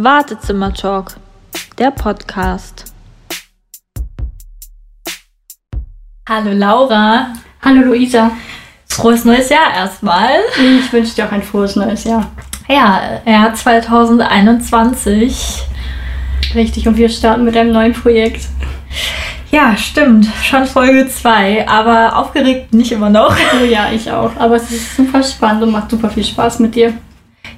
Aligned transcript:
Wartezimmer-Talk, 0.00 1.16
der 1.76 1.90
Podcast. 1.90 2.84
Hallo 6.28 6.52
Laura. 6.52 7.32
Hallo 7.64 7.80
Luisa. 7.80 8.30
Frohes 8.88 9.24
neues 9.24 9.48
Jahr 9.48 9.74
erstmal. 9.74 10.30
Ich 10.56 10.92
wünsche 10.92 11.16
dir 11.16 11.26
auch 11.26 11.32
ein 11.32 11.42
frohes 11.42 11.74
neues 11.74 12.04
Jahr. 12.04 12.30
Ja, 12.68 13.20
Jahr 13.26 13.52
2021. 13.52 15.64
Richtig, 16.54 16.86
und 16.86 16.96
wir 16.96 17.08
starten 17.08 17.44
mit 17.44 17.56
einem 17.56 17.72
neuen 17.72 17.92
Projekt. 17.92 18.46
Ja, 19.50 19.76
stimmt. 19.76 20.28
Schon 20.44 20.66
Folge 20.66 21.08
2, 21.08 21.68
aber 21.68 22.16
aufgeregt 22.16 22.72
nicht 22.72 22.92
immer 22.92 23.10
noch. 23.10 23.36
Oh 23.60 23.64
ja, 23.64 23.90
ich 23.90 24.08
auch. 24.12 24.30
Aber 24.36 24.54
es 24.54 24.70
ist 24.70 24.94
super 24.94 25.24
spannend 25.24 25.64
und 25.64 25.72
macht 25.72 25.90
super 25.90 26.08
viel 26.08 26.24
Spaß 26.24 26.60
mit 26.60 26.76
dir. 26.76 26.94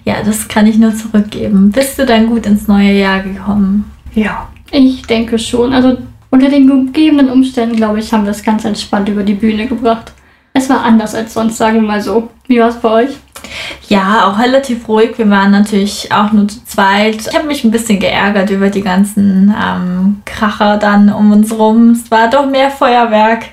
Ja, 0.04 0.22
das 0.24 0.48
kann 0.48 0.66
ich 0.66 0.78
nur 0.78 0.94
zurückgeben. 0.94 1.70
Bist 1.70 1.98
du 1.98 2.06
dann 2.06 2.26
gut 2.26 2.46
ins 2.46 2.68
neue 2.68 2.92
Jahr 2.92 3.20
gekommen? 3.20 3.90
Ja, 4.14 4.48
ich 4.70 5.02
denke 5.02 5.38
schon. 5.38 5.72
Also 5.72 5.98
unter 6.30 6.48
den 6.48 6.66
gegebenen 6.66 7.28
Umständen, 7.28 7.76
glaube 7.76 7.98
ich, 7.98 8.12
haben 8.12 8.24
wir 8.24 8.30
es 8.30 8.42
ganz 8.42 8.64
entspannt 8.64 9.08
über 9.08 9.22
die 9.22 9.34
Bühne 9.34 9.66
gebracht. 9.66 10.12
Es 10.52 10.68
war 10.68 10.82
anders 10.82 11.14
als 11.14 11.34
sonst, 11.34 11.56
sagen 11.56 11.80
wir 11.80 11.88
mal 11.88 12.00
so. 12.00 12.30
Wie 12.46 12.60
war 12.60 12.68
es 12.68 12.76
bei 12.76 13.04
euch? 13.04 13.10
Ja, 13.88 14.28
auch 14.28 14.38
relativ 14.38 14.88
ruhig. 14.88 15.16
Wir 15.16 15.28
waren 15.30 15.50
natürlich 15.50 16.10
auch 16.12 16.32
nur 16.32 16.48
zu 16.48 16.64
zweit. 16.64 17.26
Ich 17.28 17.34
habe 17.34 17.46
mich 17.46 17.64
ein 17.64 17.70
bisschen 17.70 17.98
geärgert 17.98 18.50
über 18.50 18.68
die 18.68 18.82
ganzen 18.82 19.54
ähm, 19.60 20.22
Kracher 20.24 20.76
dann 20.76 21.12
um 21.12 21.32
uns 21.32 21.52
rum. 21.52 21.90
Es 21.90 22.10
war 22.10 22.28
doch 22.28 22.46
mehr 22.46 22.70
Feuerwerk, 22.70 23.46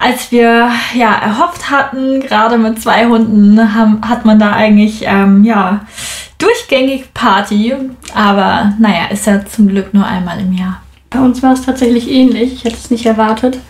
als 0.00 0.32
wir 0.32 0.70
ja 0.94 1.14
erhofft 1.14 1.70
hatten. 1.70 2.20
Gerade 2.20 2.58
mit 2.58 2.80
zwei 2.80 3.06
Hunden 3.06 3.74
haben, 3.74 4.00
hat 4.08 4.24
man 4.24 4.40
da 4.40 4.52
eigentlich 4.52 5.04
ähm, 5.06 5.44
ja 5.44 5.80
durchgängig 6.38 7.12
Party. 7.12 7.74
Aber 8.14 8.72
naja, 8.78 9.06
ist 9.10 9.26
ja 9.26 9.44
zum 9.44 9.68
Glück 9.68 9.92
nur 9.94 10.06
einmal 10.06 10.40
im 10.40 10.54
Jahr. 10.54 10.80
Bei 11.10 11.20
uns 11.20 11.42
war 11.42 11.52
es 11.52 11.62
tatsächlich 11.62 12.10
ähnlich. 12.10 12.54
Ich 12.54 12.64
hätte 12.64 12.76
es 12.76 12.90
nicht 12.90 13.04
erwartet. 13.04 13.60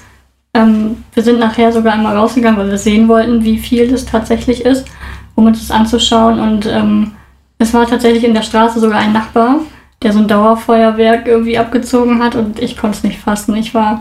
Ähm, 0.54 1.04
wir 1.14 1.22
sind 1.22 1.40
nachher 1.40 1.72
sogar 1.72 1.94
einmal 1.94 2.16
rausgegangen, 2.16 2.58
weil 2.58 2.70
wir 2.70 2.78
sehen 2.78 3.08
wollten, 3.08 3.44
wie 3.44 3.58
viel 3.58 3.88
das 3.88 4.06
tatsächlich 4.06 4.64
ist, 4.64 4.86
um 5.34 5.46
uns 5.46 5.66
das 5.66 5.76
anzuschauen. 5.76 6.38
Und 6.38 6.66
ähm, 6.66 7.12
es 7.58 7.74
war 7.74 7.86
tatsächlich 7.86 8.24
in 8.24 8.34
der 8.34 8.42
Straße 8.42 8.78
sogar 8.78 9.00
ein 9.00 9.12
Nachbar, 9.12 9.60
der 10.02 10.12
so 10.12 10.20
ein 10.20 10.28
Dauerfeuerwerk 10.28 11.26
irgendwie 11.26 11.58
abgezogen 11.58 12.22
hat 12.22 12.36
und 12.36 12.60
ich 12.60 12.76
konnte 12.76 12.98
es 12.98 13.04
nicht 13.04 13.20
fassen. 13.20 13.54
Ich 13.56 13.74
war, 13.74 14.00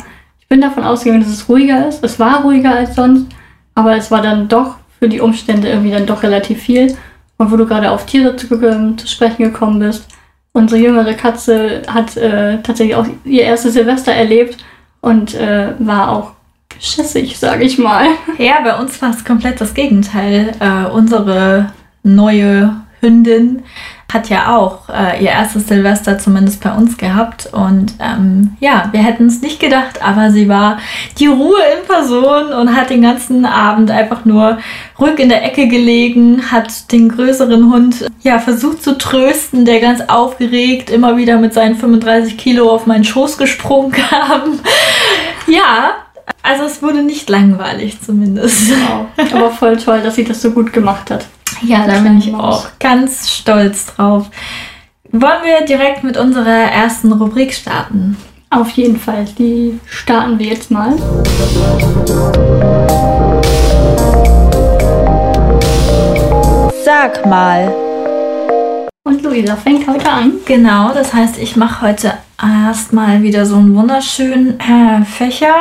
bin 0.50 0.62
davon 0.62 0.84
ausgegangen, 0.84 1.24
dass 1.24 1.32
es 1.32 1.48
ruhiger 1.48 1.88
ist. 1.88 2.04
Es 2.04 2.20
war 2.20 2.42
ruhiger 2.42 2.76
als 2.76 2.96
sonst, 2.96 3.28
aber 3.76 3.96
es 3.96 4.12
war 4.12 4.22
dann 4.22 4.48
doch 4.48 4.76
für 4.98 5.08
die 5.08 5.22
Umstände 5.22 5.70
irgendwie 5.70 5.92
dann 5.92 6.08
doch 6.08 6.24
relativ 6.24 6.62
viel. 6.64 6.98
Und 7.38 7.52
wo 7.52 7.56
du 7.56 7.66
gerade 7.66 7.92
auf 7.92 8.06
Tiere 8.06 8.36
zu, 8.36 8.54
äh, 8.56 8.96
zu 8.98 9.08
sprechen 9.08 9.44
gekommen 9.44 9.80
bist, 9.80 10.08
unsere 10.52 10.82
jüngere 10.82 11.14
Katze 11.14 11.84
hat 11.88 12.18
äh, 12.18 12.62
tatsächlich 12.64 12.96
auch 12.96 13.06
ihr 13.24 13.44
erstes 13.44 13.76
Silvester 13.76 14.12
erlebt 14.12 14.58
und 15.00 15.36
äh, 15.36 15.70
war 15.80 16.12
auch 16.12 16.32
schissig, 16.80 17.38
sage 17.38 17.64
ich 17.64 17.78
mal. 17.78 18.08
Ja, 18.38 18.62
bei 18.64 18.76
uns 18.78 19.02
war 19.02 19.12
es 19.12 19.24
komplett 19.24 19.62
das 19.62 19.74
Gegenteil. 19.74 20.52
Äh, 20.60 20.90
unsere 20.90 21.72
neue 22.04 22.76
Hündin 23.00 23.64
hat 24.12 24.30
ja 24.30 24.56
auch 24.56 24.90
äh, 24.90 25.24
ihr 25.24 25.30
erstes 25.30 25.68
Silvester 25.68 26.18
zumindest 26.18 26.64
bei 26.64 26.72
uns 26.72 26.98
gehabt. 26.98 27.50
Und 27.52 27.94
ähm, 28.00 28.58
ja, 28.60 28.90
wir 28.92 29.02
hätten 29.02 29.28
es 29.28 29.42
nicht 29.42 29.60
gedacht, 29.60 30.02
aber 30.02 30.32
sie 30.32 30.50
war 30.50 30.80
die 31.20 31.28
Ruhe 31.28 31.60
in 31.78 31.88
Person 31.88 32.52
und 32.52 32.76
hat 32.76 32.90
den 32.90 33.04
ganzen 33.04 33.46
Abend 33.46 33.92
einfach 33.92 34.26
nur 34.26 34.58
ruhig 35.00 35.20
in 35.20 35.30
der 35.30 35.46
Ecke 35.46 35.68
gelegen, 35.68 36.52
hat 36.52 36.92
den 36.92 37.10
größeren 37.10 37.72
Hund 37.72 38.08
ja 38.22 38.40
versucht 38.40 38.84
zu 38.84 38.98
trösten, 38.98 39.66
der 39.66 39.80
ganz 39.80 40.02
aufgeregt 40.08 40.90
immer 40.90 41.16
wieder 41.16 41.38
mit 41.38 41.54
seinen 41.54 41.76
35 41.76 42.38
Kilo 42.38 42.72
auf 42.72 42.88
meinen 42.88 43.04
Schoß 43.04 43.38
gesprungen 43.38 43.92
kam. 43.92 44.60
ja, 45.48 45.92
also 46.42 46.64
es 46.64 46.82
wurde 46.82 47.04
nicht 47.04 47.30
langweilig 47.30 48.02
zumindest. 48.02 48.72
Wow. 48.72 49.06
Aber 49.34 49.52
voll 49.52 49.78
toll, 49.78 50.02
dass 50.02 50.16
sie 50.16 50.24
das 50.24 50.42
so 50.42 50.52
gut 50.52 50.74
gemacht 50.74 51.12
hat. 51.12 51.26
Ja, 51.62 51.86
da 51.86 52.00
bin 52.00 52.18
ich 52.18 52.34
auch 52.34 52.68
ganz 52.80 53.30
stolz 53.30 53.88
drauf. 53.88 54.30
Wollen 55.12 55.44
wir 55.44 55.66
direkt 55.66 56.04
mit 56.04 56.18
unserer 56.18 56.72
ersten 56.72 57.12
Rubrik 57.12 57.54
starten? 57.54 58.18
Auf 58.50 58.70
jeden 58.72 59.00
Fall. 59.00 59.26
Die 59.38 59.80
starten 59.86 60.40
wir 60.40 60.48
jetzt 60.48 60.72
mal. 60.72 60.94
Sag 66.86 67.26
mal. 67.26 67.74
Und 69.04 69.24
Luisa 69.24 69.56
fängt 69.56 69.88
heute 69.88 70.10
an. 70.10 70.34
Genau, 70.46 70.94
das 70.94 71.14
heißt, 71.14 71.38
ich 71.40 71.56
mache 71.56 71.82
heute 71.88 72.14
erstmal 72.42 73.22
wieder 73.22 73.46
so 73.46 73.56
einen 73.56 73.76
wunderschönen 73.76 74.60
äh, 74.60 75.04
Fächer. 75.06 75.56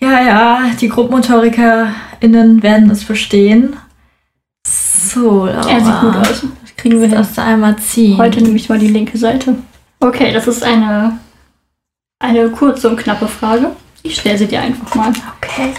Ja, 0.00 0.22
ja, 0.22 0.60
die 0.80 0.88
GruppenmotorikerInnen 0.88 2.62
werden 2.62 2.90
es 2.90 3.04
verstehen. 3.04 3.76
So, 5.08 5.46
Laura. 5.46 5.68
Er 5.68 5.80
sieht 5.80 6.00
gut 6.00 6.16
aus. 6.16 6.46
Das 6.62 6.76
kriegen 6.76 7.00
wir 7.00 7.08
hin. 7.08 7.16
Das 7.16 7.38
einmal 7.38 7.76
ziehen. 7.76 8.18
Heute 8.18 8.42
nehme 8.42 8.56
ich 8.56 8.68
mal 8.68 8.78
die 8.78 8.88
linke 8.88 9.16
Seite. 9.16 9.56
Okay, 10.00 10.32
das 10.32 10.46
ist 10.46 10.62
eine, 10.62 11.18
eine 12.18 12.50
kurze 12.50 12.88
und 12.88 12.96
knappe 12.96 13.26
Frage. 13.26 13.70
Ich 14.02 14.16
stelle 14.16 14.38
sie 14.38 14.46
dir 14.46 14.60
einfach 14.60 14.94
mal. 14.94 15.12
Okay. 15.42 15.72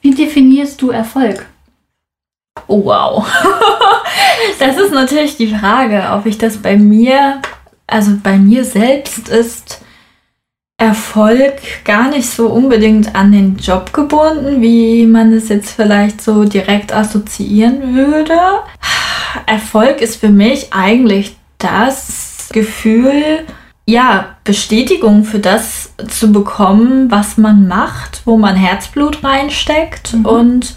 Wie 0.00 0.14
definierst 0.14 0.80
du 0.80 0.90
Erfolg? 0.90 1.46
Oh, 2.66 2.84
wow. 2.84 3.26
das 4.58 4.76
ist 4.76 4.92
natürlich 4.92 5.36
die 5.36 5.54
Frage, 5.54 6.08
ob 6.12 6.26
ich 6.26 6.38
das 6.38 6.56
bei 6.56 6.76
mir, 6.76 7.40
also 7.86 8.12
bei 8.22 8.38
mir 8.38 8.64
selbst 8.64 9.28
ist 9.28 9.80
Erfolg 10.80 11.84
gar 11.84 12.08
nicht 12.08 12.30
so 12.30 12.46
unbedingt 12.46 13.16
an 13.16 13.32
den 13.32 13.56
Job 13.56 13.92
gebunden, 13.92 14.62
wie 14.62 15.06
man 15.06 15.32
es 15.32 15.48
jetzt 15.48 15.72
vielleicht 15.72 16.22
so 16.22 16.44
direkt 16.44 16.94
assoziieren 16.94 17.96
würde. 17.96 18.38
Erfolg 19.46 20.00
ist 20.00 20.20
für 20.20 20.28
mich 20.28 20.72
eigentlich 20.72 21.36
das 21.58 22.48
Gefühl, 22.52 23.44
ja, 23.86 24.36
Bestätigung 24.44 25.24
für 25.24 25.40
das 25.40 25.94
zu 26.08 26.30
bekommen, 26.30 27.10
was 27.10 27.38
man 27.38 27.66
macht, 27.66 28.22
wo 28.24 28.36
man 28.36 28.54
Herzblut 28.54 29.24
reinsteckt 29.24 30.14
mhm. 30.14 30.26
und 30.26 30.76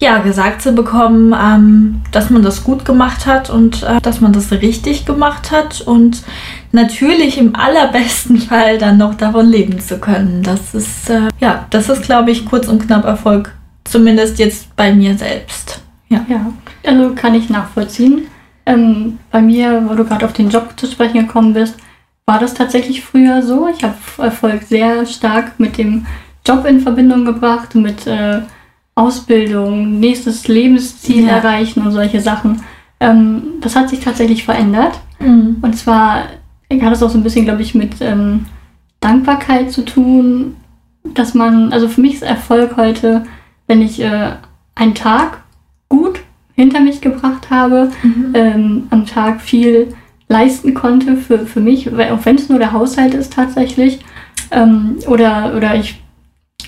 ja, 0.00 0.18
gesagt 0.18 0.62
zu 0.62 0.72
bekommen, 0.72 1.34
ähm, 1.38 2.02
dass 2.12 2.30
man 2.30 2.42
das 2.42 2.62
gut 2.62 2.84
gemacht 2.84 3.26
hat 3.26 3.50
und 3.50 3.82
äh, 3.82 4.00
dass 4.00 4.20
man 4.20 4.32
das 4.32 4.52
richtig 4.52 5.04
gemacht 5.04 5.50
hat 5.50 5.80
und 5.80 6.22
natürlich 6.72 7.38
im 7.38 7.54
allerbesten 7.54 8.38
Fall 8.38 8.78
dann 8.78 8.98
noch 8.98 9.14
davon 9.14 9.46
leben 9.46 9.80
zu 9.80 9.98
können. 9.98 10.42
Das 10.42 10.74
ist, 10.74 11.10
äh, 11.10 11.28
ja, 11.40 11.66
das 11.70 11.88
ist, 11.88 12.02
glaube 12.02 12.30
ich, 12.30 12.44
kurz 12.44 12.68
und 12.68 12.86
knapp 12.86 13.04
Erfolg, 13.04 13.54
zumindest 13.84 14.38
jetzt 14.38 14.74
bei 14.76 14.92
mir 14.92 15.16
selbst. 15.16 15.82
Ja, 16.08 16.24
ja 16.28 16.52
also 16.86 17.14
kann 17.14 17.34
ich 17.34 17.50
nachvollziehen. 17.50 18.26
Ähm, 18.66 19.18
bei 19.30 19.40
mir, 19.40 19.84
wo 19.88 19.94
du 19.94 20.04
gerade 20.04 20.26
auf 20.26 20.32
den 20.34 20.50
Job 20.50 20.74
zu 20.76 20.86
sprechen 20.86 21.26
gekommen 21.26 21.54
bist, 21.54 21.76
war 22.26 22.38
das 22.38 22.52
tatsächlich 22.52 23.02
früher 23.02 23.42
so. 23.42 23.68
Ich 23.68 23.82
habe 23.82 23.96
Erfolg 24.18 24.62
sehr 24.64 25.06
stark 25.06 25.58
mit 25.58 25.78
dem 25.78 26.06
Job 26.46 26.66
in 26.66 26.80
Verbindung 26.80 27.24
gebracht, 27.24 27.74
mit 27.74 28.06
äh, 28.06 28.42
Ausbildung, 28.94 29.98
nächstes 29.98 30.48
Lebensziel 30.48 31.26
ja. 31.26 31.36
erreichen 31.36 31.86
und 31.86 31.92
solche 31.92 32.20
Sachen. 32.20 32.62
Ähm, 33.00 33.54
das 33.60 33.76
hat 33.76 33.88
sich 33.88 34.00
tatsächlich 34.00 34.44
verändert. 34.44 34.98
Mhm. 35.20 35.58
Und 35.62 35.76
zwar 35.76 36.24
hat 36.70 36.92
es 36.92 37.02
auch 37.02 37.10
so 37.10 37.18
ein 37.18 37.22
bisschen, 37.22 37.44
glaube 37.44 37.62
ich, 37.62 37.74
mit 37.74 38.00
ähm, 38.00 38.46
Dankbarkeit 39.00 39.70
zu 39.72 39.84
tun, 39.84 40.56
dass 41.14 41.34
man, 41.34 41.72
also 41.72 41.88
für 41.88 42.00
mich 42.00 42.14
ist 42.14 42.22
Erfolg 42.22 42.76
heute, 42.76 43.24
wenn 43.66 43.82
ich 43.82 44.00
äh, 44.00 44.32
einen 44.74 44.94
Tag 44.94 45.42
gut 45.88 46.20
hinter 46.54 46.80
mich 46.80 47.00
gebracht 47.00 47.50
habe, 47.50 47.90
mhm. 48.02 48.30
ähm, 48.34 48.86
am 48.90 49.06
Tag 49.06 49.40
viel 49.40 49.94
leisten 50.28 50.74
konnte 50.74 51.16
für, 51.16 51.46
für 51.46 51.60
mich, 51.60 51.88
auch 51.90 52.24
wenn 52.24 52.36
es 52.36 52.48
nur 52.48 52.58
der 52.58 52.72
Haushalt 52.72 53.14
ist 53.14 53.32
tatsächlich, 53.32 54.00
ähm, 54.50 54.96
oder, 55.06 55.54
oder 55.56 55.74
ich 55.74 56.02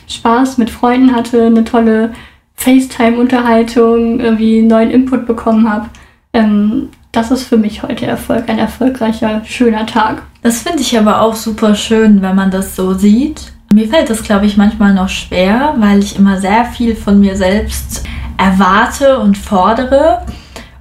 Spaß 0.08 0.58
mit 0.58 0.70
Freunden 0.70 1.14
hatte, 1.14 1.46
eine 1.46 1.64
tolle 1.64 2.12
FaceTime-Unterhaltung, 2.54 4.20
irgendwie 4.20 4.62
neuen 4.62 4.90
Input 4.90 5.26
bekommen 5.26 5.68
habe. 5.70 5.88
Ähm, 6.32 6.88
das 7.12 7.30
ist 7.30 7.44
für 7.44 7.56
mich 7.56 7.82
heute 7.82 8.06
Erfolg, 8.06 8.48
ein 8.48 8.58
erfolgreicher, 8.58 9.42
schöner 9.44 9.86
Tag. 9.86 10.22
Das 10.42 10.62
finde 10.62 10.80
ich 10.80 10.96
aber 10.98 11.20
auch 11.20 11.34
super 11.34 11.74
schön, 11.74 12.22
wenn 12.22 12.36
man 12.36 12.50
das 12.50 12.76
so 12.76 12.94
sieht. 12.94 13.52
Mir 13.72 13.88
fällt 13.88 14.10
das, 14.10 14.22
glaube 14.22 14.46
ich, 14.46 14.56
manchmal 14.56 14.94
noch 14.94 15.08
schwer, 15.08 15.74
weil 15.78 16.00
ich 16.00 16.18
immer 16.18 16.40
sehr 16.40 16.64
viel 16.64 16.96
von 16.96 17.20
mir 17.20 17.36
selbst 17.36 18.04
erwarte 18.36 19.18
und 19.18 19.36
fordere. 19.36 20.22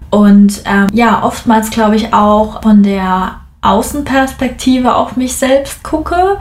Und 0.09 0.63
ähm, 0.65 0.87
ja, 0.93 1.23
oftmals, 1.23 1.69
glaube 1.69 1.95
ich, 1.95 2.13
auch 2.13 2.63
von 2.63 2.81
der 2.81 3.41
Außenperspektive 3.61 4.95
auf 4.95 5.17
mich 5.17 5.35
selbst 5.35 5.83
gucke 5.83 6.37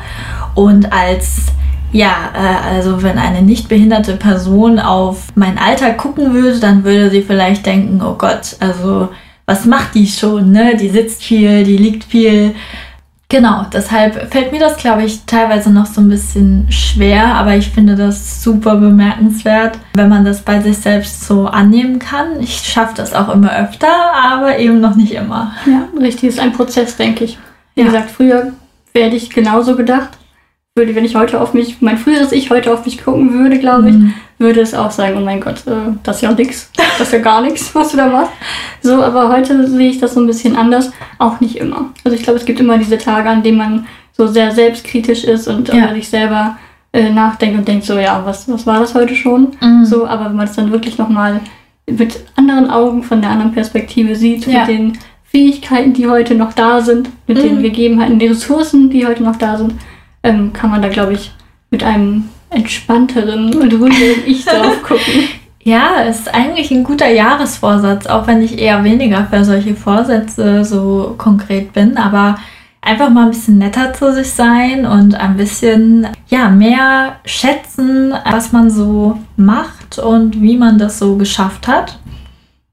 und 0.55 0.93
als 0.93 1.47
ja, 1.91 2.13
äh, 2.35 2.77
also 2.77 3.03
wenn 3.03 3.19
eine 3.19 3.43
nicht 3.43 3.69
behinderte 3.69 4.17
Person 4.17 4.79
auf 4.79 5.25
meinen 5.35 5.59
Alltag 5.59 5.99
gucken 5.99 6.35
würde, 6.35 6.61
dann 6.61 6.85
würde 6.85 7.11
sie 7.11 7.23
vielleicht 7.23 7.67
denken, 7.67 8.03
oh 8.03 8.15
Gott, 8.15 8.57
also 8.61 9.09
was 9.49 9.65
macht 9.65 9.95
die 9.95 10.07
schon, 10.07 10.53
ne? 10.53 10.77
Die 10.77 10.91
sitzt 10.91 11.25
viel, 11.25 11.65
die 11.65 11.79
liegt 11.79 12.05
viel. 12.05 12.55
Genau, 13.31 13.65
deshalb 13.73 14.31
fällt 14.33 14.53
mir 14.53 14.59
das, 14.61 14.77
glaube 14.77 15.05
ich, 15.05 15.25
teilweise 15.25 15.71
noch 15.71 15.87
so 15.87 16.01
ein 16.03 16.09
bisschen 16.09 16.67
schwer, 16.71 17.35
aber 17.35 17.57
ich 17.57 17.69
finde 17.69 17.95
das 17.97 18.43
super 18.43 18.77
bemerkenswert, 18.77 19.79
wenn 19.95 20.09
man 20.11 20.25
das 20.25 20.41
bei 20.43 20.61
sich 20.61 20.77
selbst 20.79 21.27
so 21.27 21.47
annehmen 21.47 21.99
kann. 21.99 22.41
Ich 22.41 22.57
schaffe 22.59 22.93
das 22.97 23.15
auch 23.15 23.31
immer 23.35 23.55
öfter, 23.55 23.89
aber 24.23 24.59
eben 24.59 24.81
noch 24.81 24.97
nicht 24.97 25.13
immer. 25.13 25.53
Ja, 25.67 25.89
richtig, 25.99 26.29
ist 26.31 26.41
ein 26.41 26.53
Prozess, 26.53 26.97
denke 26.97 27.25
ich. 27.25 27.39
Wie 27.75 27.81
Ja. 27.83 27.87
gesagt, 27.87 28.11
früher 28.11 28.53
werde 28.95 29.17
ich 29.17 29.31
genauso 29.31 29.77
gedacht. 29.77 30.11
Würde, 30.75 30.95
wenn 30.95 31.05
ich 31.07 31.15
heute 31.17 31.41
auf 31.41 31.55
mich, 31.55 31.81
mein 31.81 31.99
früheres 31.99 32.33
Ich 32.33 32.51
heute 32.51 32.73
auf 32.73 32.85
mich 32.85 33.03
gucken 33.03 33.33
würde, 33.33 33.59
glaube 33.59 33.89
ich, 33.91 33.97
Mhm. 33.97 34.15
Würde 34.39 34.61
es 34.61 34.75
auch 34.75 34.91
sagen, 34.91 35.17
oh 35.19 35.25
mein 35.25 35.41
Gott, 35.41 35.67
äh, 35.67 35.93
das 36.03 36.17
ist 36.17 36.23
ja 36.23 36.33
nix, 36.33 36.71
das 36.99 37.09
ist 37.09 37.13
ja 37.13 37.19
gar 37.19 37.41
nichts, 37.43 37.71
was 37.75 37.91
du 37.91 37.97
da 37.97 38.07
machst. 38.07 38.33
So, 38.83 39.03
aber 39.03 39.29
heute 39.31 39.67
sehe 39.69 39.91
ich 39.91 39.99
das 39.99 40.15
so 40.15 40.21
ein 40.21 40.27
bisschen 40.27 40.57
anders, 40.57 40.91
auch 41.19 41.41
nicht 41.41 41.57
immer. 41.57 41.91
Also 42.05 42.17
ich 42.17 42.23
glaube, 42.23 42.39
es 42.39 42.45
gibt 42.45 42.61
immer 42.61 42.79
diese 42.79 42.99
Tage, 42.99 43.29
an 43.29 43.43
denen 43.43 43.59
man 43.59 43.87
so 44.17 44.27
sehr 44.27 44.51
selbstkritisch 44.53 45.25
ist 45.25 45.49
und 45.49 45.69
Ja. 45.69 45.85
über 45.87 45.95
sich 45.95 46.09
selber 46.09 46.57
äh, 46.93 47.11
nachdenkt 47.11 47.59
und 47.59 47.69
denkt 47.69 47.85
so, 47.85 47.99
ja, 47.99 48.23
was, 48.25 48.51
was 48.51 48.67
war 48.67 48.81
das 48.81 48.95
heute 48.95 49.15
schon? 49.15 49.49
Mhm. 49.61 49.85
So, 49.85 50.07
aber 50.07 50.27
wenn 50.27 50.37
man 50.37 50.47
es 50.47 50.57
dann 50.57 50.73
wirklich 50.73 50.99
nochmal 50.99 51.41
mit 51.91 52.19
anderen 52.37 52.71
Augen, 52.71 53.03
von 53.03 53.21
der 53.21 53.31
anderen 53.31 53.53
Perspektive 53.53 54.15
sieht, 54.17 54.47
Ja. 54.47 54.61
mit 54.61 54.69
den 54.69 54.99
Fähigkeiten, 55.25 55.93
die 55.93 56.09
heute 56.09 56.35
noch 56.35 56.53
da 56.55 56.81
sind, 56.81 57.11
mit 57.27 57.39
den 57.43 57.59
Mhm. 57.59 57.63
Gegebenheiten, 57.63 58.19
die 58.19 58.29
Ressourcen, 58.29 58.89
die 58.91 59.07
heute 59.07 59.23
noch 59.23 59.37
da 59.37 59.59
sind, 59.59 59.75
ähm, 60.23 60.53
kann 60.53 60.71
man 60.71 60.81
da, 60.83 60.89
glaube 60.89 61.13
ich, 61.13 61.33
mit 61.71 61.83
einem 61.85 62.29
entspannteren 62.59 63.55
und 63.55 63.73
ruhigeren 63.73 64.23
Ich 64.27 64.45
drauf 64.45 64.83
gucken. 64.83 65.29
Ja, 65.63 66.03
ist 66.03 66.33
eigentlich 66.35 66.71
ein 66.71 66.85
guter 66.85 67.11
Jahresvorsatz, 67.11 68.07
auch 68.07 68.27
wenn 68.27 68.43
ich 68.43 68.59
eher 68.59 68.85
weniger 68.85 69.27
für 69.31 69.45
solche 69.45 69.75
Vorsätze 69.75 70.65
so 70.65 71.15
konkret 71.19 71.73
bin, 71.73 71.97
aber 71.99 72.37
einfach 72.81 73.11
mal 73.11 73.25
ein 73.25 73.31
bisschen 73.31 73.59
netter 73.59 73.93
zu 73.93 74.15
sich 74.15 74.31
sein 74.31 74.87
und 74.87 75.15
ein 75.15 75.37
bisschen 75.37 76.07
ja, 76.29 76.49
mehr 76.49 77.17
schätzen, 77.25 78.15
was 78.25 78.53
man 78.53 78.71
so 78.71 79.19
macht 79.37 79.99
und 79.99 80.41
wie 80.41 80.57
man 80.57 80.79
das 80.79 80.99
so 80.99 81.17
geschafft 81.17 81.69
hat. 81.69 81.99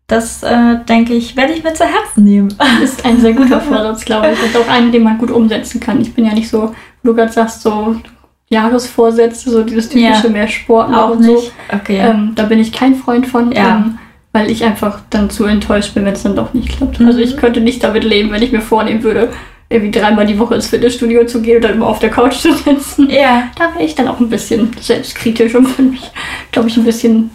Das 0.07 0.43
äh, 0.43 0.77
denke 0.87 1.15
ich, 1.15 1.35
werde 1.35 1.53
ich 1.53 1.63
mir 1.63 1.73
zu 1.73 1.83
Herzen 1.83 2.23
nehmen. 2.23 2.53
ist 2.83 3.03
ein 3.03 3.19
sehr 3.19 3.33
guter 3.33 3.59
Vorsatz, 3.61 4.05
glaube 4.05 4.31
ich. 4.31 4.41
Und 4.41 4.61
auch 4.61 4.69
einen, 4.69 4.91
den 4.91 5.03
man 5.03 5.17
gut 5.17 5.31
umsetzen 5.31 5.79
kann. 5.79 5.99
Ich 5.99 6.13
bin 6.13 6.25
ja 6.25 6.33
nicht 6.33 6.47
so, 6.47 6.75
du 7.03 7.15
gerade 7.15 7.31
sagst, 7.31 7.63
so 7.63 7.95
Jahresvorsätze, 8.49 9.49
so 9.49 9.63
dieses 9.63 9.89
typische 9.89 10.27
Ja. 10.27 10.29
mehr 10.29 10.47
Sport 10.47 10.89
machen 10.89 11.03
Auch 11.03 11.15
und 11.17 11.23
so. 11.23 11.43
Okay. 11.73 11.97
Ähm, 11.99 12.31
da 12.35 12.43
bin 12.43 12.59
ich 12.59 12.71
kein 12.71 12.95
Freund 12.95 13.27
von, 13.27 13.51
Ja. 13.51 13.77
ähm, 13.77 13.99
weil 14.33 14.51
ich 14.51 14.63
einfach 14.63 14.99
dann 15.09 15.29
zu 15.29 15.45
enttäuscht 15.45 15.93
bin, 15.93 16.05
wenn 16.05 16.13
es 16.13 16.23
dann 16.23 16.35
doch 16.35 16.53
nicht 16.53 16.69
klappt. 16.69 16.99
Mhm. 16.99 17.07
Also 17.07 17.19
ich 17.19 17.37
könnte 17.37 17.61
nicht 17.61 17.83
damit 17.83 18.03
leben, 18.03 18.31
wenn 18.31 18.43
ich 18.43 18.51
mir 18.51 18.61
vornehmen 18.61 19.01
würde, 19.03 19.31
irgendwie 19.69 19.97
dreimal 19.99 20.27
die 20.27 20.37
Woche 20.37 20.55
ins 20.55 20.67
Fitnessstudio 20.67 21.25
zu 21.25 21.41
gehen 21.41 21.55
und 21.57 21.63
dann 21.63 21.73
immer 21.73 21.87
auf 21.87 21.99
der 21.99 22.11
Couch 22.11 22.35
zu 22.35 22.53
sitzen. 22.53 23.09
ja, 23.09 23.49
Da 23.57 23.73
wäre 23.73 23.83
ich 23.83 23.95
dann 23.95 24.07
auch 24.07 24.19
ein 24.19 24.29
bisschen 24.29 24.71
selbstkritisch 24.79 25.55
und 25.55 25.67
würde 25.77 25.91
mich, 25.91 26.11
glaube 26.51 26.67
ich, 26.67 26.77
ein 26.77 26.83
bisschen 26.83 27.31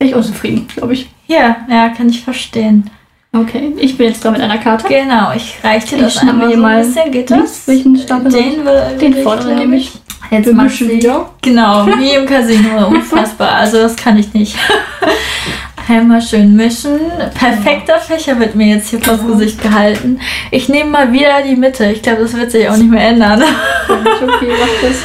ich 0.00 0.14
unzufrieden, 0.14 0.68
glaube 0.68 0.92
ich. 0.92 1.08
ja, 1.26 1.56
ja, 1.70 1.88
kann 1.88 2.08
ich 2.10 2.22
verstehen. 2.22 2.90
Okay, 3.32 3.74
ich 3.76 3.96
bin 3.98 4.08
jetzt 4.08 4.24
dran 4.24 4.32
mit 4.32 4.42
einer 4.42 4.58
Karte. 4.58 4.88
Genau, 4.88 5.32
ich 5.36 5.58
reiche 5.62 5.96
dir 5.96 6.06
Ich 6.06 6.14
das 6.14 6.18
einmal 6.26 6.46
hier 6.48 6.56
so 6.56 6.62
mal 6.62 6.76
ein 6.76 6.86
bisschen. 6.86 7.12
Geht 7.12 7.30
das? 7.30 7.68
welchen 7.68 7.96
Stapel 7.98 8.32
Den, 8.32 8.64
will- 8.64 8.98
Den 9.00 9.12
glaub 9.12 9.44
nehme 9.44 9.76
ich. 9.76 9.92
Jetzt 10.30 10.52
mischen 10.52 10.88
wieder. 10.90 11.30
Genau, 11.42 11.86
wie 11.86 12.10
im 12.10 12.26
Casino. 12.26 12.86
Unfassbar. 12.88 13.50
Also 13.52 13.78
das 13.78 13.96
kann 13.96 14.18
ich 14.18 14.32
nicht. 14.34 14.56
Einmal 15.88 16.20
schön 16.20 16.54
mischen. 16.54 16.98
Perfekter 17.34 17.98
Fächer 17.98 18.38
wird 18.38 18.54
mir 18.54 18.74
jetzt 18.76 18.90
hier 18.90 19.00
vors 19.00 19.26
Gesicht 19.26 19.62
gehalten. 19.62 20.20
Ich 20.50 20.68
nehme 20.68 20.90
mal 20.90 21.12
wieder 21.12 21.42
die 21.46 21.56
Mitte. 21.56 21.90
Ich 21.90 22.02
glaube, 22.02 22.22
das 22.22 22.36
wird 22.36 22.50
sich 22.50 22.68
auch 22.68 22.76
nicht 22.76 22.90
mehr 22.90 23.08
ändern. 23.08 23.42
Okay, 23.88 24.52
mach 24.60 24.88
das. 24.88 24.98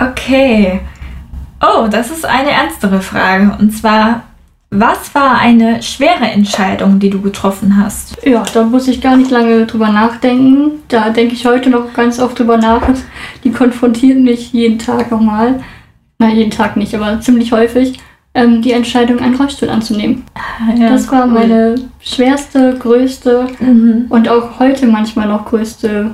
Okay. 0.10 0.80
Oh, 1.62 1.86
das 1.88 2.10
ist 2.10 2.24
eine 2.26 2.50
ernstere 2.50 3.00
Frage. 3.00 3.56
Und 3.60 3.70
zwar, 3.76 4.24
was 4.80 5.14
war 5.14 5.38
eine 5.38 5.82
schwere 5.82 6.24
Entscheidung, 6.24 6.98
die 6.98 7.10
du 7.10 7.20
getroffen 7.20 7.76
hast? 7.76 8.16
Ja, 8.24 8.42
da 8.52 8.64
muss 8.64 8.88
ich 8.88 9.00
gar 9.00 9.16
nicht 9.16 9.30
lange 9.30 9.66
drüber 9.66 9.88
nachdenken. 9.90 10.82
Da 10.88 11.10
denke 11.10 11.34
ich 11.34 11.46
heute 11.46 11.70
noch 11.70 11.92
ganz 11.94 12.18
oft 12.18 12.38
drüber 12.38 12.56
nach. 12.56 12.82
Die 13.44 13.50
konfrontieren 13.52 14.24
mich 14.24 14.52
jeden 14.52 14.78
Tag 14.78 15.10
nochmal. 15.10 15.60
Nein, 16.18 16.36
jeden 16.36 16.50
Tag 16.50 16.76
nicht, 16.76 16.94
aber 16.94 17.20
ziemlich 17.20 17.52
häufig. 17.52 17.98
Ähm, 18.34 18.62
die 18.62 18.72
Entscheidung, 18.72 19.20
einen 19.20 19.36
Rollstuhl 19.36 19.70
anzunehmen. 19.70 20.24
Ja, 20.76 20.88
das 20.90 21.10
war 21.12 21.26
cool. 21.26 21.32
meine 21.32 21.74
schwerste, 22.00 22.76
größte 22.78 23.46
Mhm. 23.60 24.06
und 24.08 24.28
auch 24.28 24.58
heute 24.58 24.86
manchmal 24.88 25.28
noch 25.28 25.44
größte 25.44 26.10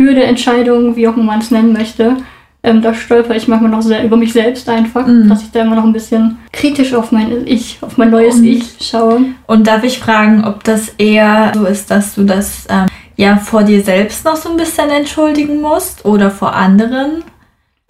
Hürde, 0.00 0.22
Entscheidung, 0.22 0.94
wie 0.94 1.08
auch 1.08 1.16
immer 1.16 1.24
man 1.24 1.40
es 1.40 1.50
nennen 1.50 1.72
möchte. 1.72 2.16
Ähm, 2.62 2.82
da 2.82 2.92
stolper 2.92 3.34
ich 3.34 3.48
manchmal 3.48 3.70
noch 3.70 3.80
sehr 3.80 4.04
über 4.04 4.16
mich 4.18 4.32
selbst 4.34 4.68
einfach, 4.68 5.06
Mhm. 5.06 5.28
dass 5.30 5.42
ich 5.42 5.50
da 5.50 5.62
immer 5.62 5.76
noch 5.76 5.84
ein 5.84 5.94
bisschen 5.94 6.36
kritisch 6.52 6.92
auf 6.92 7.10
mein 7.10 7.46
Ich, 7.46 7.78
auf 7.80 7.96
mein 7.96 8.10
neues 8.10 8.34
Und- 8.36 8.44
Ich 8.44 8.76
schaue. 8.80 9.22
Und 9.46 9.66
darf 9.66 9.82
ich 9.82 9.98
fragen, 9.98 10.44
ob 10.44 10.62
das 10.64 10.90
eher 10.98 11.52
so 11.54 11.64
ist, 11.64 11.90
dass 11.90 12.14
du 12.16 12.24
das 12.24 12.66
ähm, 12.68 12.86
ja 13.16 13.36
vor 13.38 13.62
dir 13.62 13.82
selbst 13.82 14.24
noch 14.26 14.36
so 14.36 14.50
ein 14.50 14.56
bisschen 14.58 14.90
entschuldigen 14.90 15.62
musst 15.62 16.04
oder 16.04 16.30
vor 16.30 16.54
anderen? 16.54 17.24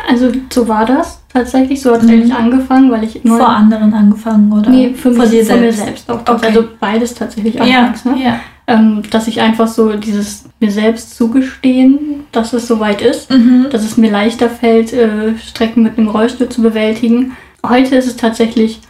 Also 0.08 0.30
so 0.50 0.66
war 0.68 0.86
das 0.86 1.20
tatsächlich. 1.32 1.82
So 1.82 1.92
hat 1.92 2.02
es 2.02 2.06
Mhm. 2.06 2.10
eigentlich 2.14 2.34
angefangen, 2.34 2.90
weil 2.92 3.02
ich. 3.04 3.20
Vor 3.26 3.48
anderen 3.48 3.92
angefangen 3.92 4.52
oder 4.52 4.70
nee, 4.70 4.94
für 4.94 5.12
vor 5.12 5.24
mich, 5.24 5.30
dir 5.32 5.44
vor 5.44 5.56
mir 5.56 5.72
selbst? 5.72 6.06
selbst 6.06 6.10
auch. 6.10 6.34
Okay. 6.34 6.46
Also 6.46 6.64
beides 6.78 7.14
tatsächlich 7.14 7.54
Ja, 7.56 7.62
anfangs. 7.64 8.04
Ne? 8.04 8.14
ja. 8.22 8.40
Ähm, 8.70 9.02
dass 9.10 9.26
ich 9.28 9.40
einfach 9.40 9.66
so 9.68 9.94
dieses 9.96 10.44
mir 10.60 10.70
selbst 10.70 11.16
zugestehen, 11.16 12.24
dass 12.32 12.52
es 12.52 12.68
soweit 12.68 13.02
ist. 13.02 13.30
Mhm. 13.30 13.66
dass 13.70 13.84
es 13.84 13.96
mir 13.96 14.10
leichter 14.10 14.48
fällt, 14.48 14.92
äh, 14.92 15.36
Strecken 15.38 15.82
mit 15.82 15.98
einem 15.98 16.08
Rollstuhl 16.08 16.48
zu 16.48 16.62
bewältigen. 16.62 17.36
Heute 17.66 17.96
ist 17.96 18.06
es 18.06 18.16
tatsächlich 18.16 18.80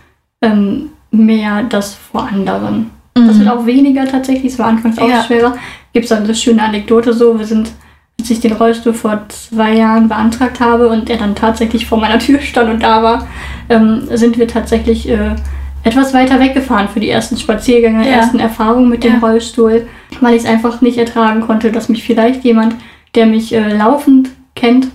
ähm, 0.42 0.90
mehr 1.10 1.62
das 1.64 1.94
vor 1.94 2.28
anderen. 2.28 2.90
Das 3.14 3.38
wird 3.38 3.48
auch 3.50 3.66
weniger 3.66 4.06
tatsächlich, 4.06 4.52
es 4.52 4.58
war 4.58 4.66
anfangs 4.66 4.98
auch 4.98 5.04
Mhm. 5.06 5.10
Ja. 5.10 5.22
schwerer. 5.24 5.56
Gibt 5.92 6.06
es 6.06 6.12
eine 6.12 6.34
schöne 6.34 6.62
Anekdote 6.62 7.12
so, 7.12 7.38
wir 7.38 7.44
sind, 7.46 7.70
als 8.18 8.30
ich 8.30 8.40
den 8.40 8.52
Rollstuhl 8.52 8.94
vor 8.94 9.22
zwei 9.28 9.74
Jahren 9.74 10.08
beantragt 10.08 10.60
habe 10.60 10.88
und 10.88 11.10
er 11.10 11.16
dann 11.18 11.34
tatsächlich 11.34 11.86
vor 11.86 11.98
meiner 11.98 12.18
Tür 12.18 12.40
stand 12.40 12.70
und 12.70 12.82
da 12.82 13.02
war, 13.02 13.26
ähm, 13.68 14.02
sind 14.14 14.38
wir 14.38 14.46
tatsächlich 14.46 15.08
äh, 15.08 15.34
etwas 15.82 16.12
weiter 16.14 16.38
weggefahren 16.40 16.88
für 16.88 17.00
die 17.00 17.08
ersten 17.10 17.36
Spaziergänge, 17.36 18.04
Ja. 18.06 18.16
ersten 18.16 18.38
Erfahrungen 18.38 18.88
mit 18.88 19.02
dem 19.04 19.14
Ja. 19.14 19.18
Rollstuhl, 19.20 19.86
weil 20.20 20.34
ich 20.34 20.42
es 20.44 20.48
einfach 20.48 20.80
nicht 20.80 20.98
ertragen 20.98 21.40
konnte, 21.40 21.72
dass 21.72 21.88
mich 21.88 22.02
vielleicht 22.04 22.44
jemand, 22.44 22.74
der 23.14 23.26
mich 23.26 23.52
äh, 23.54 23.76
laufend 23.76 24.30
kennt, 24.54 24.88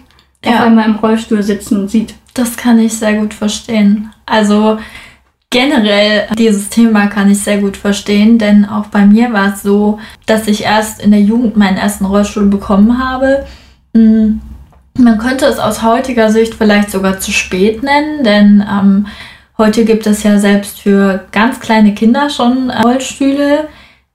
Ja. 0.43 0.53
auf 0.53 0.61
einmal 0.61 0.85
im 0.85 0.95
Rollstuhl 0.95 1.41
sitzen 1.43 1.87
sieht. 1.87 2.13
Das 2.33 2.55
kann 2.57 2.77
ich 2.79 2.93
sehr 2.93 3.13
gut 3.15 3.33
verstehen. 3.33 4.11
Also 4.25 4.77
generell 5.49 6.27
dieses 6.37 6.69
Thema 6.69 7.07
kann 7.07 7.31
ich 7.31 7.39
sehr 7.39 7.59
gut 7.59 7.77
verstehen, 7.77 8.37
denn 8.37 8.65
auch 8.65 8.87
bei 8.87 9.05
mir 9.05 9.31
war 9.33 9.53
es 9.53 9.63
so, 9.63 9.99
dass 10.25 10.47
ich 10.47 10.63
erst 10.63 11.01
in 11.01 11.11
der 11.11 11.21
Jugend 11.21 11.55
meinen 11.57 11.77
ersten 11.77 12.05
Rollstuhl 12.05 12.45
bekommen 12.47 12.97
habe. 13.03 13.45
Mm, 13.93 14.39
Man 14.97 15.17
könnte 15.17 15.45
es 15.45 15.59
aus 15.59 15.83
heutiger 15.83 16.29
Sicht 16.31 16.53
vielleicht 16.55 16.89
sogar 16.89 17.19
zu 17.19 17.31
spät 17.31 17.83
nennen, 17.83 18.23
denn 18.23 18.63
ähm, 18.69 19.07
heute 19.57 19.85
gibt 19.85 20.05
es 20.07 20.23
ja 20.23 20.39
selbst 20.39 20.81
für 20.81 21.25
ganz 21.31 21.59
kleine 21.59 21.93
Kinder 21.93 22.29
schon 22.29 22.69
äh, 22.69 22.81
Rollstühle, 22.81 23.67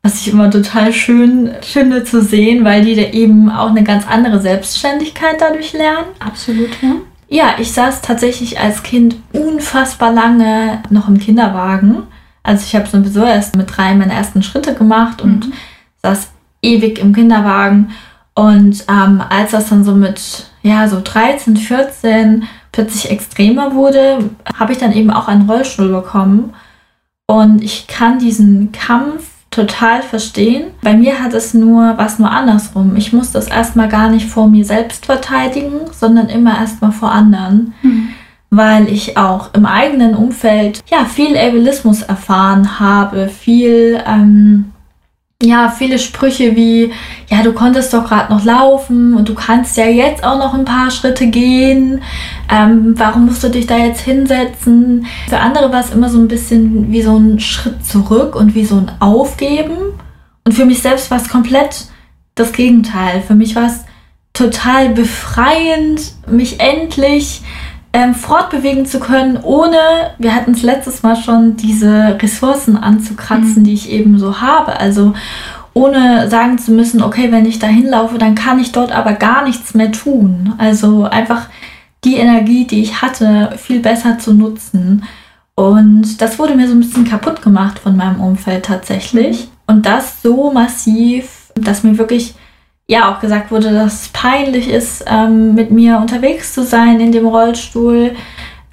was 0.02 0.20
ich 0.20 0.32
immer 0.32 0.50
total 0.50 0.92
schön 0.92 1.50
finde 1.62 2.04
zu 2.04 2.22
sehen, 2.22 2.64
weil 2.64 2.84
die 2.84 2.94
da 2.96 3.02
eben 3.02 3.50
auch 3.50 3.70
eine 3.70 3.84
ganz 3.84 4.06
andere 4.08 4.40
Selbstständigkeit 4.40 5.36
dadurch 5.40 5.72
lernen. 5.72 6.06
Absolut, 6.18 6.70
ja. 6.82 6.96
Ja, 7.28 7.54
ich 7.58 7.70
saß 7.72 8.00
tatsächlich 8.02 8.58
als 8.58 8.82
Kind 8.82 9.16
unfassbar 9.32 10.12
lange 10.12 10.82
noch 10.90 11.06
im 11.08 11.18
Kinderwagen. 11.18 12.04
Also 12.42 12.64
ich 12.66 12.74
habe 12.74 12.88
sowieso 12.88 13.22
erst 13.24 13.54
mit 13.56 13.76
drei 13.76 13.94
meine 13.94 14.12
ersten 14.14 14.42
Schritte 14.42 14.74
gemacht 14.74 15.22
und 15.22 15.46
Mhm. 15.46 15.52
saß 16.02 16.30
ewig 16.62 16.98
im 16.98 17.14
Kinderwagen. 17.14 17.92
Und 18.34 18.84
ähm, 18.88 19.22
als 19.28 19.50
das 19.52 19.68
dann 19.68 19.84
so 19.84 19.94
mit, 19.94 20.46
ja, 20.62 20.88
so 20.88 21.00
13, 21.04 21.56
14 21.56 22.44
plötzlich 22.72 23.10
extremer 23.10 23.74
wurde, 23.74 24.30
habe 24.58 24.72
ich 24.72 24.78
dann 24.78 24.92
eben 24.92 25.10
auch 25.10 25.28
einen 25.28 25.48
Rollstuhl 25.48 25.88
bekommen. 25.88 26.54
Und 27.26 27.62
ich 27.62 27.86
kann 27.86 28.18
diesen 28.18 28.72
Kampf 28.72 29.28
total 29.50 30.02
verstehen. 30.02 30.70
Bei 30.82 30.94
mir 30.96 31.20
hat 31.22 31.34
es 31.34 31.54
nur 31.54 31.94
was 31.96 32.18
nur 32.18 32.30
andersrum. 32.30 32.94
Ich 32.96 33.12
muss 33.12 33.32
das 33.32 33.48
erstmal 33.48 33.88
gar 33.88 34.08
nicht 34.08 34.28
vor 34.28 34.48
mir 34.48 34.64
selbst 34.64 35.06
verteidigen, 35.06 35.72
sondern 35.92 36.28
immer 36.28 36.56
erstmal 36.58 36.92
vor 36.92 37.10
anderen, 37.10 37.74
Mhm. 37.82 38.08
weil 38.50 38.88
ich 38.88 39.16
auch 39.16 39.52
im 39.54 39.66
eigenen 39.66 40.14
Umfeld 40.14 40.80
ja 40.88 41.04
viel 41.04 41.36
Ableismus 41.36 42.02
erfahren 42.02 42.78
habe, 42.78 43.28
viel 43.28 44.00
ähm, 44.06 44.72
ja 45.42 45.70
viele 45.70 45.98
Sprüche 45.98 46.54
wie 46.54 46.92
ja 47.28 47.42
du 47.42 47.52
konntest 47.52 47.94
doch 47.94 48.06
gerade 48.06 48.32
noch 48.32 48.44
laufen 48.44 49.14
und 49.14 49.28
du 49.28 49.34
kannst 49.34 49.76
ja 49.76 49.86
jetzt 49.86 50.22
auch 50.22 50.38
noch 50.38 50.54
ein 50.54 50.64
paar 50.64 50.90
Schritte 50.90 51.28
gehen. 51.28 52.02
Ähm, 52.50 52.94
warum 52.96 53.26
musst 53.26 53.42
du 53.42 53.48
dich 53.48 53.66
da 53.66 53.78
jetzt 53.78 54.02
hinsetzen? 54.02 55.06
Für 55.28 55.38
andere 55.38 55.72
war 55.72 55.80
es 55.80 55.92
immer 55.92 56.08
so 56.08 56.18
ein 56.18 56.28
bisschen 56.28 56.92
wie 56.92 57.02
so 57.02 57.16
ein 57.16 57.40
Schritt 57.40 57.84
zurück 57.84 58.36
und 58.36 58.54
wie 58.54 58.64
so 58.64 58.76
ein 58.76 58.92
Aufgeben. 59.00 59.76
Und 60.44 60.52
für 60.52 60.64
mich 60.64 60.82
selbst 60.82 61.10
war 61.10 61.18
es 61.18 61.28
komplett 61.28 61.86
das 62.34 62.52
Gegenteil. 62.52 63.22
Für 63.22 63.34
mich 63.34 63.56
war 63.56 63.66
es 63.66 63.84
total 64.32 64.90
befreiend, 64.90 66.12
mich 66.26 66.60
endlich 66.60 67.42
ähm, 67.92 68.14
fortbewegen 68.14 68.86
zu 68.86 69.00
können, 69.00 69.38
ohne, 69.42 69.76
wir 70.18 70.34
hatten 70.34 70.52
es 70.52 70.62
letztes 70.62 71.02
Mal 71.02 71.16
schon, 71.16 71.56
diese 71.56 72.18
Ressourcen 72.22 72.76
anzukratzen, 72.76 73.62
Mhm. 73.62 73.64
die 73.64 73.74
ich 73.74 73.90
eben 73.90 74.18
so 74.18 74.40
habe. 74.40 74.78
Also 74.78 75.14
ohne 75.74 76.28
sagen 76.28 76.58
zu 76.58 76.72
müssen, 76.72 77.02
okay, 77.02 77.30
wenn 77.32 77.46
ich 77.46 77.58
da 77.58 77.66
hinlaufe, 77.66 78.18
dann 78.18 78.34
kann 78.34 78.58
ich 78.60 78.72
dort 78.72 78.92
aber 78.92 79.14
gar 79.14 79.44
nichts 79.44 79.74
mehr 79.74 79.92
tun. 79.92 80.54
Also 80.58 81.04
einfach 81.04 81.46
die 82.04 82.16
Energie, 82.16 82.66
die 82.66 82.82
ich 82.82 83.02
hatte, 83.02 83.54
viel 83.56 83.80
besser 83.80 84.18
zu 84.18 84.34
nutzen. 84.34 85.04
Und 85.54 86.20
das 86.22 86.38
wurde 86.38 86.54
mir 86.54 86.68
so 86.68 86.74
ein 86.74 86.80
bisschen 86.80 87.04
kaputt 87.04 87.42
gemacht 87.42 87.78
von 87.78 87.96
meinem 87.96 88.20
Umfeld 88.20 88.64
tatsächlich. 88.64 89.48
Und 89.66 89.84
das 89.86 90.22
so 90.22 90.50
massiv, 90.52 91.52
dass 91.54 91.82
mir 91.82 91.98
wirklich 91.98 92.34
ja 92.90 93.08
auch 93.08 93.20
gesagt 93.20 93.52
wurde, 93.52 93.72
dass 93.72 94.02
es 94.02 94.08
peinlich 94.08 94.68
ist, 94.68 95.04
ähm, 95.06 95.54
mit 95.54 95.70
mir 95.70 95.98
unterwegs 95.98 96.52
zu 96.54 96.64
sein 96.64 96.98
in 96.98 97.12
dem 97.12 97.24
Rollstuhl, 97.24 98.16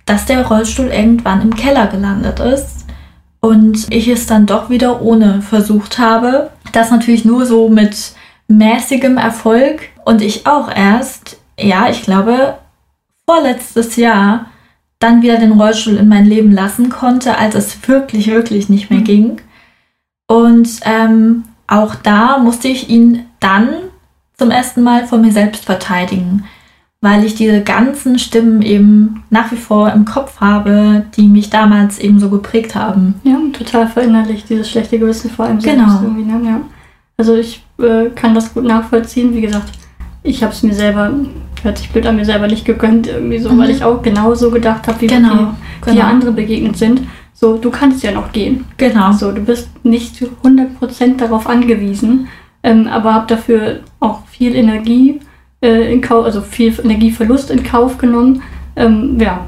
dass 0.05 0.25
der 0.25 0.47
Rollstuhl 0.47 0.87
irgendwann 0.87 1.43
im 1.43 1.55
Keller 1.55 1.85
gelandet 1.85 2.39
ist 2.39 2.87
und 3.41 3.85
ich 3.93 4.07
es 4.07 4.25
dann 4.25 4.47
doch 4.47 4.71
wieder 4.71 5.03
ohne 5.03 5.43
versucht 5.43 5.99
habe. 5.99 6.49
Das 6.71 6.89
natürlich 6.89 7.25
nur 7.25 7.45
so 7.45 7.69
mit 7.69 8.13
mäßigem 8.47 9.17
Erfolg 9.17 9.81
und 10.03 10.23
ich 10.23 10.47
auch 10.47 10.75
erst, 10.75 11.37
ja, 11.59 11.87
ich 11.87 12.01
glaube, 12.01 12.55
vorletztes 13.29 13.97
Jahr 13.97 14.47
dann 14.97 15.21
wieder 15.21 15.37
den 15.37 15.51
Rollstuhl 15.51 15.95
in 15.97 16.07
mein 16.07 16.25
Leben 16.25 16.51
lassen 16.51 16.89
konnte, 16.89 17.37
als 17.37 17.53
es 17.53 17.87
wirklich, 17.87 18.25
wirklich 18.31 18.67
nicht 18.67 18.89
mehr 18.89 19.01
Mhm. 19.01 19.03
ging. 19.03 19.41
Und 20.27 20.69
ähm, 20.85 21.43
auch 21.67 21.93
da 21.93 22.39
musste 22.39 22.67
ich 22.67 22.89
ihn 22.89 23.25
dann 23.39 23.69
zum 24.37 24.51
ersten 24.51 24.83
Mal 24.83 25.07
vor 25.07 25.17
mir 25.17 25.31
selbst 25.31 25.65
verteidigen, 25.65 26.43
weil 27.01 27.23
ich 27.23 27.35
diese 27.35 27.61
ganzen 27.61 28.19
Stimmen 28.19 28.61
eben 28.61 29.23
nach 29.29 29.51
wie 29.51 29.55
vor 29.57 29.91
im 29.91 30.05
Kopf 30.05 30.39
habe, 30.39 31.05
die 31.15 31.27
mich 31.27 31.49
damals 31.49 31.97
eben 31.99 32.19
so 32.19 32.29
geprägt 32.29 32.75
haben. 32.75 33.15
Ja, 33.23 33.37
total 33.53 33.87
verinnerlicht, 33.87 34.49
dieses 34.49 34.69
schlechte 34.69 34.99
Gewissen 34.99 35.29
vor 35.31 35.45
allem 35.45 35.59
Genau. 35.59 35.89
selbst 35.89 36.03
irgendwie. 36.03 36.31
Ne? 36.31 36.39
Ja. 36.45 36.61
Also 37.17 37.35
ich 37.35 37.63
äh, 37.79 38.09
kann 38.13 38.35
das 38.35 38.53
gut 38.53 38.63
nachvollziehen. 38.63 39.33
Wie 39.33 39.41
gesagt, 39.41 39.71
ich 40.21 40.43
habe 40.43 40.53
es 40.53 40.61
mir 40.61 40.73
selber, 40.73 41.11
hört 41.63 41.77
sich 41.79 41.89
blöd 41.89 42.05
an, 42.05 42.15
mir 42.15 42.25
selber 42.25 42.47
nicht 42.47 42.65
gegönnt, 42.65 43.07
irgendwie 43.07 43.39
so, 43.39 43.49
Mhm. 43.51 43.57
weil 43.59 43.69
ich 43.71 43.83
auch 43.83 44.01
genauso 44.03 44.51
gedacht 44.51 44.87
habe, 44.87 45.01
wie 45.01 45.07
Genau, 45.07 45.33
mir 45.35 45.55
wie 45.85 45.91
genau. 45.91 46.05
andere 46.05 46.31
begegnet 46.31 46.77
sind. 46.77 47.01
So, 47.33 47.57
du 47.57 47.69
kannst 47.71 48.03
ja 48.03 48.11
noch 48.11 48.31
gehen. 48.31 48.65
Genau. 48.77 49.11
So, 49.13 49.31
du 49.31 49.41
bist 49.41 49.69
nicht 49.83 50.15
zu 50.15 50.25
100% 50.43 51.21
darauf 51.21 51.47
angewiesen, 51.47 52.27
ähm, 52.67 52.87
aber 52.87 53.13
habe 53.13 53.27
dafür 53.27 53.79
auch 53.99 54.25
viel 54.27 54.55
Energie 54.55 55.19
äh, 55.61 55.91
in 55.91 56.01
Kauf, 56.01 56.25
also 56.25 56.41
viel 56.41 56.73
Energieverlust 56.83 57.49
in 57.49 57.63
Kauf 57.63 57.97
genommen. 57.97 58.43
Ähm, 58.75 59.17
ja, 59.19 59.45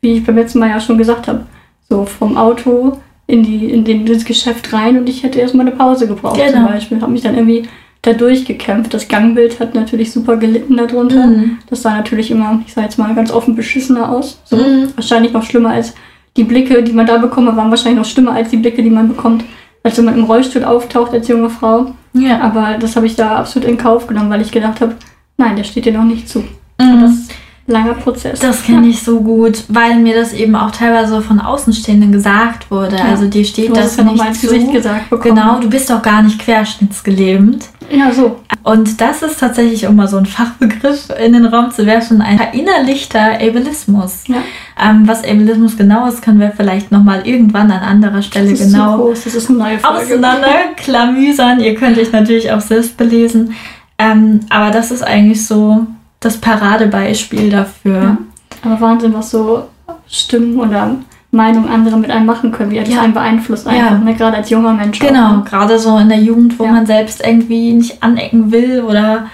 wie 0.00 0.12
ich 0.14 0.24
beim 0.24 0.36
letzten 0.36 0.60
Mal 0.60 0.70
ja 0.70 0.80
schon 0.80 0.98
gesagt 0.98 1.26
habe, 1.28 1.46
so 1.88 2.04
vom 2.04 2.36
Auto 2.36 2.98
in, 3.26 3.42
die, 3.42 3.66
in 3.66 3.84
den, 3.84 4.06
ins 4.06 4.24
Geschäft 4.24 4.72
rein 4.72 4.98
und 4.98 5.08
ich 5.08 5.22
hätte 5.22 5.38
erstmal 5.38 5.66
eine 5.66 5.76
Pause 5.76 6.06
gebraucht 6.06 6.38
zum 6.38 6.46
Genau. 6.46 6.68
Beispiel. 6.68 7.00
Habe 7.00 7.12
mich 7.12 7.22
dann 7.22 7.34
irgendwie 7.34 7.64
da 8.02 8.12
durchgekämpft. 8.12 8.94
Das 8.94 9.08
Gangbild 9.08 9.58
hat 9.58 9.74
natürlich 9.74 10.12
super 10.12 10.36
gelitten 10.36 10.76
darunter. 10.76 11.26
Mhm. 11.26 11.58
Das 11.68 11.82
sah 11.82 11.96
natürlich 11.96 12.30
immer, 12.30 12.60
ich 12.64 12.72
sage 12.72 12.86
jetzt 12.86 12.98
mal, 12.98 13.14
ganz 13.14 13.32
offen 13.32 13.56
beschissener 13.56 14.10
aus. 14.10 14.40
So. 14.44 14.56
Mhm. 14.56 14.92
Wahrscheinlich 14.94 15.32
noch 15.32 15.42
schlimmer 15.42 15.70
als 15.70 15.94
die 16.36 16.44
Blicke, 16.44 16.82
die 16.84 16.92
man 16.92 17.06
da 17.06 17.18
bekommt, 17.18 17.48
waren 17.56 17.70
wahrscheinlich 17.70 17.98
noch 17.98 18.08
schlimmer 18.08 18.32
als 18.32 18.50
die 18.50 18.58
Blicke, 18.58 18.82
die 18.82 18.90
man 18.90 19.08
bekommt, 19.08 19.44
als 19.82 19.98
wenn 19.98 20.04
man 20.04 20.16
im 20.16 20.24
Rollstuhl 20.24 20.62
auftaucht 20.64 21.12
als 21.12 21.26
junge 21.26 21.50
Frau. 21.50 21.92
Ja. 22.20 22.40
Aber 22.40 22.78
das 22.78 22.96
habe 22.96 23.06
ich 23.06 23.16
da 23.16 23.36
absolut 23.36 23.68
in 23.68 23.78
Kauf 23.78 24.06
genommen, 24.06 24.30
weil 24.30 24.40
ich 24.40 24.52
gedacht 24.52 24.80
habe, 24.80 24.96
nein, 25.36 25.56
der 25.56 25.64
steht 25.64 25.84
dir 25.84 25.92
noch 25.92 26.04
nicht 26.04 26.28
zu. 26.28 26.40
Mhm. 26.80 27.00
Das 27.00 27.10
ist 27.12 27.30
ein 27.66 27.72
langer 27.72 27.94
Prozess. 27.94 28.40
Das 28.40 28.64
kenne 28.64 28.88
ich 28.88 29.02
so 29.02 29.20
gut, 29.20 29.64
weil 29.68 29.98
mir 29.98 30.14
das 30.14 30.32
eben 30.32 30.56
auch 30.56 30.70
teilweise 30.70 31.20
von 31.22 31.40
Außenstehenden 31.40 32.12
gesagt 32.12 32.70
wurde. 32.70 32.96
Ja. 32.96 33.04
Also 33.04 33.26
dir 33.26 33.44
steht 33.44 33.70
Du 33.70 33.76
hast 33.76 33.84
das 33.84 33.92
es 33.92 33.96
ja 33.98 34.04
nicht 34.04 34.24
ins 34.26 34.40
zu. 34.40 34.46
Gesicht 34.46 34.72
gesagt 34.72 35.10
bekommen. 35.10 35.34
Genau, 35.34 35.60
du 35.60 35.68
bist 35.68 35.90
doch 35.90 36.02
gar 36.02 36.22
nicht 36.22 36.38
querschnittsgelähmt. 36.38 37.68
Ja, 37.90 38.12
so. 38.12 38.40
Und 38.64 39.00
das 39.00 39.22
ist 39.22 39.40
tatsächlich, 39.40 39.86
um 39.86 39.96
mal 39.96 40.08
so 40.08 40.18
einen 40.18 40.26
Fachbegriff 40.26 41.08
in 41.24 41.32
den 41.32 41.46
Raum 41.46 41.70
zu 41.70 41.86
werfen, 41.86 42.20
ein 42.20 42.38
verinnerlichter 42.38 43.40
Ableismus. 43.40 44.24
Ja. 44.26 44.42
Ähm, 44.78 45.08
was 45.08 45.24
Ableismus 45.24 45.76
genau 45.76 46.06
ist, 46.06 46.20
können 46.22 46.38
wir 46.38 46.52
vielleicht 46.54 46.92
nochmal 46.92 47.26
irgendwann 47.26 47.70
an 47.70 47.80
anderer 47.80 48.20
Stelle 48.22 48.50
Das 48.50 48.60
ist 48.60 48.72
genau 48.72 48.98
groß, 48.98 49.24
das 49.24 49.34
ist 49.34 49.48
eine 49.48 49.58
neue 49.58 49.78
Folge. 49.78 49.98
auseinanderklamüsern. 50.02 51.60
Ihr 51.60 51.74
könnt 51.74 51.98
euch 51.98 52.12
natürlich 52.12 52.52
auch 52.52 52.60
selbst 52.60 52.96
belesen. 52.96 53.54
Ähm, 53.98 54.40
aber 54.50 54.70
das 54.70 54.90
ist 54.90 55.02
eigentlich 55.02 55.46
so 55.46 55.86
das 56.20 56.36
Paradebeispiel 56.36 57.50
dafür. 57.50 58.00
Ja. 58.02 58.18
Aber 58.64 58.80
Wahnsinn, 58.80 59.14
was 59.14 59.30
so 59.30 59.66
Stimmen 60.08 60.58
oder 60.58 60.96
Meinungen 61.30 61.68
anderer 61.68 61.96
mit 61.98 62.10
einem 62.10 62.26
machen 62.26 62.52
können, 62.52 62.70
wie 62.70 62.76
er 62.78 62.84
das 62.84 62.94
Ja. 62.94 63.02
einen 63.02 63.12
beeinflusst 63.14 63.66
einfach, 63.66 63.90
Ja. 63.92 63.98
ne? 63.98 64.14
gerade 64.14 64.38
als 64.38 64.48
junger 64.50 64.72
Mensch. 64.72 65.00
auch, 65.02 65.06
Genau, 65.06 65.32
ne? 65.36 65.44
gerade 65.48 65.78
so 65.78 65.98
in 65.98 66.08
der 66.08 66.18
Jugend, 66.20 66.58
wo 66.58 66.64
Ja. 66.64 66.72
man 66.72 66.86
selbst 66.86 67.22
irgendwie 67.26 67.72
nicht 67.74 68.02
anecken 68.02 68.50
will 68.50 68.82
oder 68.82 69.26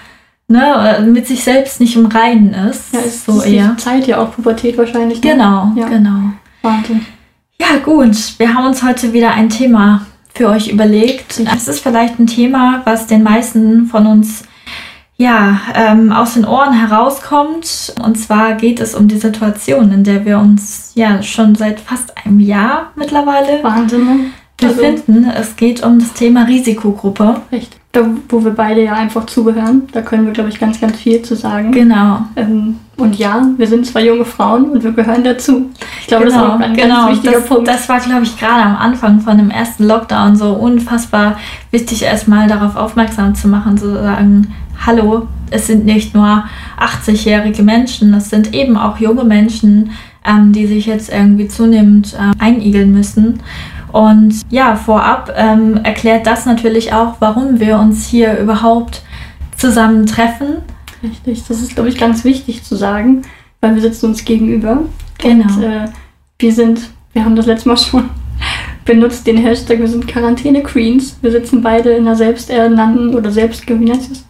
ne, 0.47 0.73
oder 0.75 0.99
mit 1.01 1.25
sich 1.25 1.43
selbst 1.43 1.79
nicht 1.79 1.95
im 1.95 2.05
Reinen 2.07 2.53
ist. 2.53 2.93
Ja, 2.93 2.99
ist 2.99 3.25
so 3.25 3.39
ist 3.39 3.45
eher. 3.47 3.75
Zeit 3.77 4.05
ja 4.07 4.19
auch 4.19 4.31
Pubertät 4.35 4.77
wahrscheinlich. 4.77 5.23
Ne? 5.23 5.31
Genau, 5.31 5.71
Ja. 5.75 5.87
genau. 5.87 6.19
Wahnsinn. 6.61 7.05
Ja, 7.59 7.67
gut. 7.83 8.15
Wir 8.37 8.53
haben 8.53 8.65
uns 8.67 8.83
heute 8.83 9.13
wieder 9.13 9.31
ein 9.33 9.49
Thema 9.49 10.05
für 10.33 10.49
euch 10.49 10.67
überlegt. 10.67 11.39
Es 11.55 11.67
ist 11.69 11.79
vielleicht 11.79 12.19
ein 12.19 12.27
Thema, 12.27 12.81
was 12.83 13.07
den 13.07 13.23
meisten 13.23 13.85
von 13.87 14.05
uns 14.05 14.43
ja, 15.17 15.61
ähm, 15.73 16.11
aus 16.11 16.33
den 16.33 16.45
Ohren 16.45 16.73
herauskommt. 16.73 17.95
Und 18.03 18.15
zwar 18.17 18.53
geht 18.55 18.79
es 18.79 18.95
um 18.95 19.07
die 19.07 19.17
Situation, 19.17 19.91
in 19.91 20.03
der 20.03 20.25
wir 20.25 20.39
uns 20.39 20.91
ja 20.95 21.23
schon 21.23 21.55
seit 21.55 21.79
fast 21.79 22.13
einem 22.17 22.39
Jahr 22.39 22.91
mittlerweile 22.95 23.63
Wahnsinn, 23.63 24.05
ne? 24.05 24.25
Also, 24.61 24.75
befinden. 24.75 25.29
Es 25.29 25.55
geht 25.55 25.83
um 25.83 25.99
das 25.99 26.13
Thema 26.13 26.43
Risikogruppe. 26.43 27.41
echt. 27.51 27.77
Da, 27.91 28.05
wo 28.27 28.43
wir 28.43 28.51
beide 28.51 28.83
ja 28.83 28.93
einfach 28.93 29.25
zugehören, 29.25 29.83
da 29.93 30.01
können 30.01 30.25
wir, 30.25 30.33
glaube 30.33 30.49
ich, 30.49 30.59
ganz, 30.59 30.81
ganz 30.81 30.97
viel 30.97 31.21
zu 31.21 31.35
sagen. 31.35 31.71
Genau. 31.71 32.23
Ähm, 32.35 32.79
und 32.97 33.17
ja, 33.17 33.47
wir 33.55 33.67
sind 33.67 33.85
zwei 33.85 34.05
junge 34.05 34.25
Frauen 34.25 34.69
und 34.71 34.83
wir 34.83 34.91
gehören 34.91 35.23
dazu. 35.23 35.69
Ich 36.01 36.07
glaube, 36.07 36.25
das 36.25 36.33
ist 36.33 36.39
auch 36.39 36.59
ein 36.59 36.73
genau. 36.73 37.07
ganz 37.07 37.11
wichtiger 37.11 37.39
das, 37.39 37.45
Punkt. 37.45 37.67
Das 37.69 37.87
war, 37.87 37.99
glaube 38.01 38.23
ich, 38.23 38.37
gerade 38.37 38.63
am 38.63 38.75
Anfang 38.75 39.21
von 39.21 39.37
dem 39.37 39.49
ersten 39.49 39.85
Lockdown 39.85 40.35
so 40.35 40.49
unfassbar 40.53 41.37
wichtig, 41.71 42.03
erstmal 42.03 42.49
darauf 42.49 42.75
aufmerksam 42.75 43.33
zu 43.33 43.47
machen, 43.47 43.77
zu 43.77 43.93
sagen, 43.93 44.53
hallo, 44.85 45.27
es 45.51 45.67
sind 45.67 45.85
nicht 45.85 46.13
nur 46.13 46.45
80-jährige 46.79 47.63
Menschen, 47.63 48.13
es 48.13 48.29
sind 48.29 48.53
eben 48.53 48.77
auch 48.77 48.97
junge 48.97 49.23
Menschen, 49.23 49.91
ähm, 50.25 50.51
die 50.51 50.67
sich 50.67 50.85
jetzt 50.85 51.11
irgendwie 51.11 51.47
zunehmend 51.47 52.15
ähm, 52.19 52.33
einigeln 52.39 52.93
müssen. 52.93 53.41
Und 53.91 54.41
ja, 54.49 54.75
vorab 54.75 55.33
ähm, 55.35 55.77
erklärt 55.83 56.27
das 56.27 56.45
natürlich 56.45 56.93
auch, 56.93 57.15
warum 57.19 57.59
wir 57.59 57.79
uns 57.79 58.05
hier 58.07 58.37
überhaupt 58.37 59.03
zusammentreffen. 59.57 60.57
Richtig, 61.01 61.43
das 61.47 61.61
ist, 61.61 61.75
glaube 61.75 61.89
ich, 61.89 61.97
ganz 61.97 62.23
wichtig 62.23 62.63
zu 62.63 62.75
sagen, 62.75 63.21
weil 63.61 63.75
wir 63.75 63.81
sitzen 63.81 64.07
uns 64.07 64.25
gegenüber. 64.25 64.83
Genau. 65.17 65.45
Und 65.45 65.63
äh, 65.63 65.85
wir 66.39 66.51
sind, 66.51 66.89
wir 67.13 67.23
haben 67.23 67.35
das 67.35 67.45
letzte 67.45 67.69
Mal 67.69 67.77
schon 67.77 68.09
benutzt, 68.83 69.25
den 69.25 69.37
Hashtag, 69.37 69.79
wir 69.79 69.87
sind 69.87 70.07
Quarantäne-Queens. 70.07 71.17
Wir 71.21 71.31
sitzen 71.31 71.61
beide 71.61 71.91
in 71.91 72.05
einer 72.05 72.15
selbsternannten 72.15 73.15
oder 73.15 73.31
selbst, 73.31 73.67
wie 73.67 73.73
nennt 73.73 74.11
es? 74.11 74.25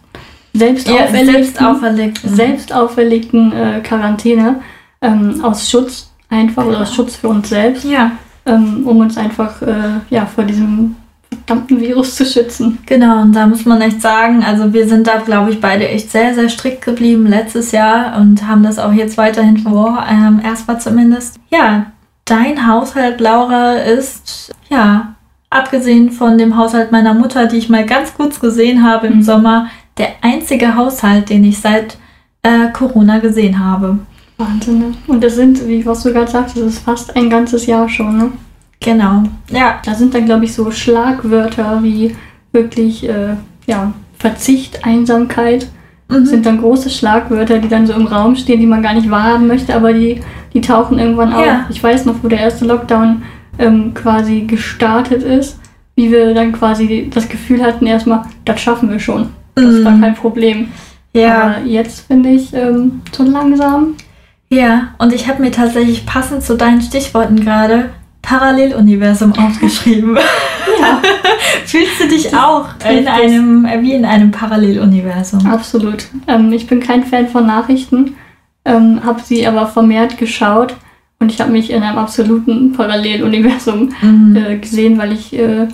Selbst 0.58 0.88
Ja, 0.88 0.94
auferlegten, 1.04 1.32
selbst 1.34 1.62
auferlegt. 1.62 2.20
selbst 2.24 2.72
auferlegten 2.74 3.52
äh, 3.52 3.80
Quarantäne 3.82 4.60
ähm, 5.02 5.40
aus 5.44 5.70
Schutz 5.70 6.10
einfach 6.30 6.64
oder 6.64 6.80
aus 6.80 6.94
Schutz 6.94 7.16
für 7.16 7.28
uns 7.28 7.48
selbst, 7.48 7.84
Ja. 7.84 8.12
ähm, 8.46 8.82
um 8.86 8.98
uns 8.98 9.16
einfach 9.16 9.60
äh, 9.62 10.00
ja, 10.10 10.26
vor 10.26 10.44
diesem 10.44 10.96
verdammten 11.28 11.80
Virus 11.80 12.14
zu 12.16 12.24
schützen. 12.24 12.78
Genau, 12.86 13.22
und 13.22 13.32
da 13.34 13.46
muss 13.46 13.64
man 13.64 13.80
echt 13.80 14.00
sagen, 14.00 14.42
also 14.44 14.72
wir 14.72 14.88
sind 14.88 15.06
da, 15.06 15.16
glaube 15.18 15.50
ich, 15.50 15.60
beide 15.60 15.88
echt 15.88 16.10
sehr, 16.10 16.34
sehr 16.34 16.48
strikt 16.48 16.82
geblieben 16.84 17.26
letztes 17.26 17.72
Jahr 17.72 18.16
und 18.20 18.46
haben 18.46 18.62
das 18.62 18.78
auch 18.78 18.92
jetzt 18.92 19.18
weiterhin 19.18 19.58
vor, 19.58 20.04
ähm, 20.08 20.40
erstmal 20.44 20.80
zumindest. 20.80 21.36
Ja, 21.50 21.86
dein 22.24 22.66
Haushalt, 22.68 23.20
Laura, 23.20 23.74
ist, 23.74 24.52
ja, 24.70 25.14
abgesehen 25.50 26.10
von 26.10 26.38
dem 26.38 26.56
Haushalt 26.56 26.90
meiner 26.92 27.14
Mutter, 27.14 27.46
die 27.46 27.56
ich 27.58 27.68
mal 27.68 27.84
ganz 27.86 28.14
kurz 28.14 28.40
gesehen 28.40 28.82
habe 28.88 29.06
im 29.08 29.18
Mhm. 29.18 29.22
Sommer, 29.22 29.66
der 29.98 30.08
einzige 30.20 30.76
Haushalt, 30.76 31.30
den 31.30 31.44
ich 31.44 31.58
seit 31.58 31.98
äh, 32.42 32.70
Corona 32.72 33.18
gesehen 33.18 33.58
habe. 33.58 33.98
Wahnsinn, 34.38 34.78
ne? 34.78 34.92
Und 35.06 35.24
das 35.24 35.36
sind, 35.36 35.66
wie 35.66 35.84
was 35.86 36.02
du 36.02 36.12
gerade 36.12 36.30
sagst, 36.30 36.56
das 36.56 36.64
ist 36.64 36.78
fast 36.80 37.16
ein 37.16 37.30
ganzes 37.30 37.66
Jahr 37.66 37.88
schon, 37.88 38.18
ne? 38.18 38.32
Genau. 38.80 39.24
Ja, 39.50 39.80
Da 39.84 39.94
sind 39.94 40.14
dann, 40.14 40.26
glaube 40.26 40.44
ich, 40.44 40.52
so 40.52 40.70
Schlagwörter 40.70 41.82
wie 41.82 42.14
wirklich, 42.52 43.08
äh, 43.08 43.34
ja, 43.66 43.92
Verzicht, 44.18 44.84
Einsamkeit, 44.84 45.68
mhm. 46.08 46.26
sind 46.26 46.46
dann 46.46 46.60
große 46.60 46.90
Schlagwörter, 46.90 47.58
die 47.58 47.68
dann 47.68 47.86
so 47.86 47.94
im 47.94 48.06
Raum 48.06 48.36
stehen, 48.36 48.60
die 48.60 48.66
man 48.66 48.82
gar 48.82 48.94
nicht 48.94 49.10
wahrhaben 49.10 49.46
möchte, 49.46 49.74
aber 49.74 49.92
die, 49.92 50.20
die 50.52 50.60
tauchen 50.60 50.98
irgendwann 50.98 51.32
auf. 51.32 51.46
Ja. 51.46 51.66
Ich 51.70 51.82
weiß 51.82 52.04
noch, 52.04 52.16
wo 52.22 52.28
der 52.28 52.40
erste 52.40 52.66
Lockdown 52.66 53.22
ähm, 53.58 53.94
quasi 53.94 54.42
gestartet 54.42 55.22
ist, 55.22 55.58
wie 55.94 56.10
wir 56.10 56.34
dann 56.34 56.52
quasi 56.52 57.10
das 57.12 57.28
Gefühl 57.28 57.62
hatten, 57.62 57.86
erstmal, 57.86 58.24
das 58.44 58.60
schaffen 58.60 58.90
wir 58.90 59.00
schon. 59.00 59.30
Das 59.56 59.84
war 59.84 59.92
Mhm. 59.92 60.00
kein 60.02 60.14
Problem. 60.14 60.68
Ja. 61.12 61.42
Aber 61.42 61.64
jetzt 61.64 62.06
finde 62.06 62.28
ich 62.30 62.52
ähm, 62.54 63.00
so 63.10 63.22
langsam. 63.24 63.94
Ja, 64.50 64.94
und 64.98 65.12
ich 65.12 65.26
habe 65.28 65.42
mir 65.42 65.50
tatsächlich 65.50 66.06
passend 66.06 66.42
zu 66.42 66.56
deinen 66.56 66.80
Stichworten 66.82 67.40
gerade 67.40 67.90
Paralleluniversum 68.22 69.32
aufgeschrieben. 69.38 70.16
Ja, 70.80 71.00
Fühlst 71.64 72.00
du 72.00 72.08
dich 72.08 72.34
auch 72.36 72.68
in 72.88 73.04
trifft 73.06 73.08
es. 73.24 73.32
einem, 73.32 73.64
äh, 73.64 73.80
wie 73.82 73.92
in 73.94 74.04
einem 74.04 74.30
Paralleluniversum? 74.30 75.46
absolut. 75.46 76.06
Ähm, 76.28 76.52
ich 76.52 76.66
bin 76.66 76.80
kein 76.80 77.02
Fan 77.04 77.28
von 77.28 77.46
Nachrichten, 77.46 78.14
ähm, 78.64 79.00
habe 79.04 79.20
sie 79.22 79.46
aber 79.46 79.66
vermehrt 79.66 80.18
geschaut 80.18 80.76
und 81.18 81.32
ich 81.32 81.40
habe 81.40 81.50
mich 81.52 81.70
in 81.70 81.82
einem 81.82 81.98
absoluten 81.98 82.72
Paralleluniversum 82.72 83.90
Mhm. 84.02 84.36
äh, 84.36 84.56
gesehen, 84.58 84.98
weil 84.98 85.12
ich 85.12 85.32
äh, 85.36 85.66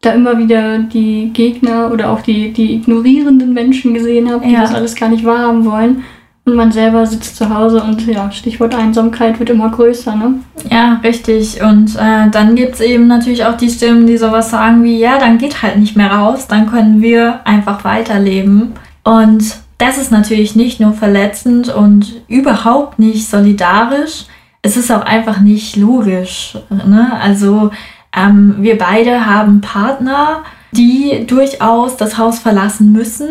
da 0.00 0.12
immer 0.12 0.38
wieder 0.38 0.78
die 0.78 1.30
Gegner 1.32 1.90
oder 1.92 2.10
auch 2.10 2.20
die, 2.20 2.52
die 2.52 2.74
ignorierenden 2.74 3.52
Menschen 3.52 3.94
gesehen 3.94 4.30
habe, 4.30 4.46
die 4.46 4.52
Ja. 4.52 4.60
das 4.62 4.74
alles 4.74 4.94
gar 4.94 5.08
nicht 5.08 5.24
wahrhaben 5.24 5.64
wollen. 5.64 6.04
Und 6.44 6.54
man 6.54 6.72
selber 6.72 7.04
sitzt 7.04 7.36
zu 7.36 7.54
Hause 7.54 7.82
und 7.82 8.06
ja, 8.06 8.30
Stichwort 8.30 8.74
Einsamkeit 8.74 9.38
wird 9.38 9.50
immer 9.50 9.68
größer, 9.70 10.16
ne? 10.16 10.34
Ja, 10.70 10.98
richtig. 11.04 11.60
Und 11.62 11.94
äh, 11.96 12.30
dann 12.30 12.54
gibt 12.54 12.76
es 12.76 12.80
eben 12.80 13.06
natürlich 13.06 13.44
auch 13.44 13.56
die 13.58 13.68
Stimmen, 13.68 14.06
die 14.06 14.16
sowas 14.16 14.50
sagen 14.50 14.82
wie, 14.82 14.98
ja, 14.98 15.18
dann 15.18 15.36
geht 15.36 15.62
halt 15.62 15.76
nicht 15.76 15.94
mehr 15.94 16.10
raus, 16.10 16.46
dann 16.48 16.70
können 16.70 17.02
wir 17.02 17.40
einfach 17.46 17.84
weiterleben. 17.84 18.72
Und 19.04 19.56
das 19.76 19.98
ist 19.98 20.10
natürlich 20.10 20.56
nicht 20.56 20.80
nur 20.80 20.94
verletzend 20.94 21.68
und 21.68 22.22
überhaupt 22.28 22.98
nicht 22.98 23.28
solidarisch. 23.28 24.24
Es 24.62 24.78
ist 24.78 24.90
auch 24.90 25.02
einfach 25.04 25.40
nicht 25.40 25.76
logisch. 25.76 26.56
Ne? 26.70 27.12
Also 27.22 27.70
ähm, 28.18 28.56
wir 28.58 28.76
beide 28.78 29.26
haben 29.26 29.60
Partner, 29.60 30.42
die 30.72 31.24
durchaus 31.26 31.96
das 31.96 32.18
Haus 32.18 32.38
verlassen 32.38 32.92
müssen, 32.92 33.28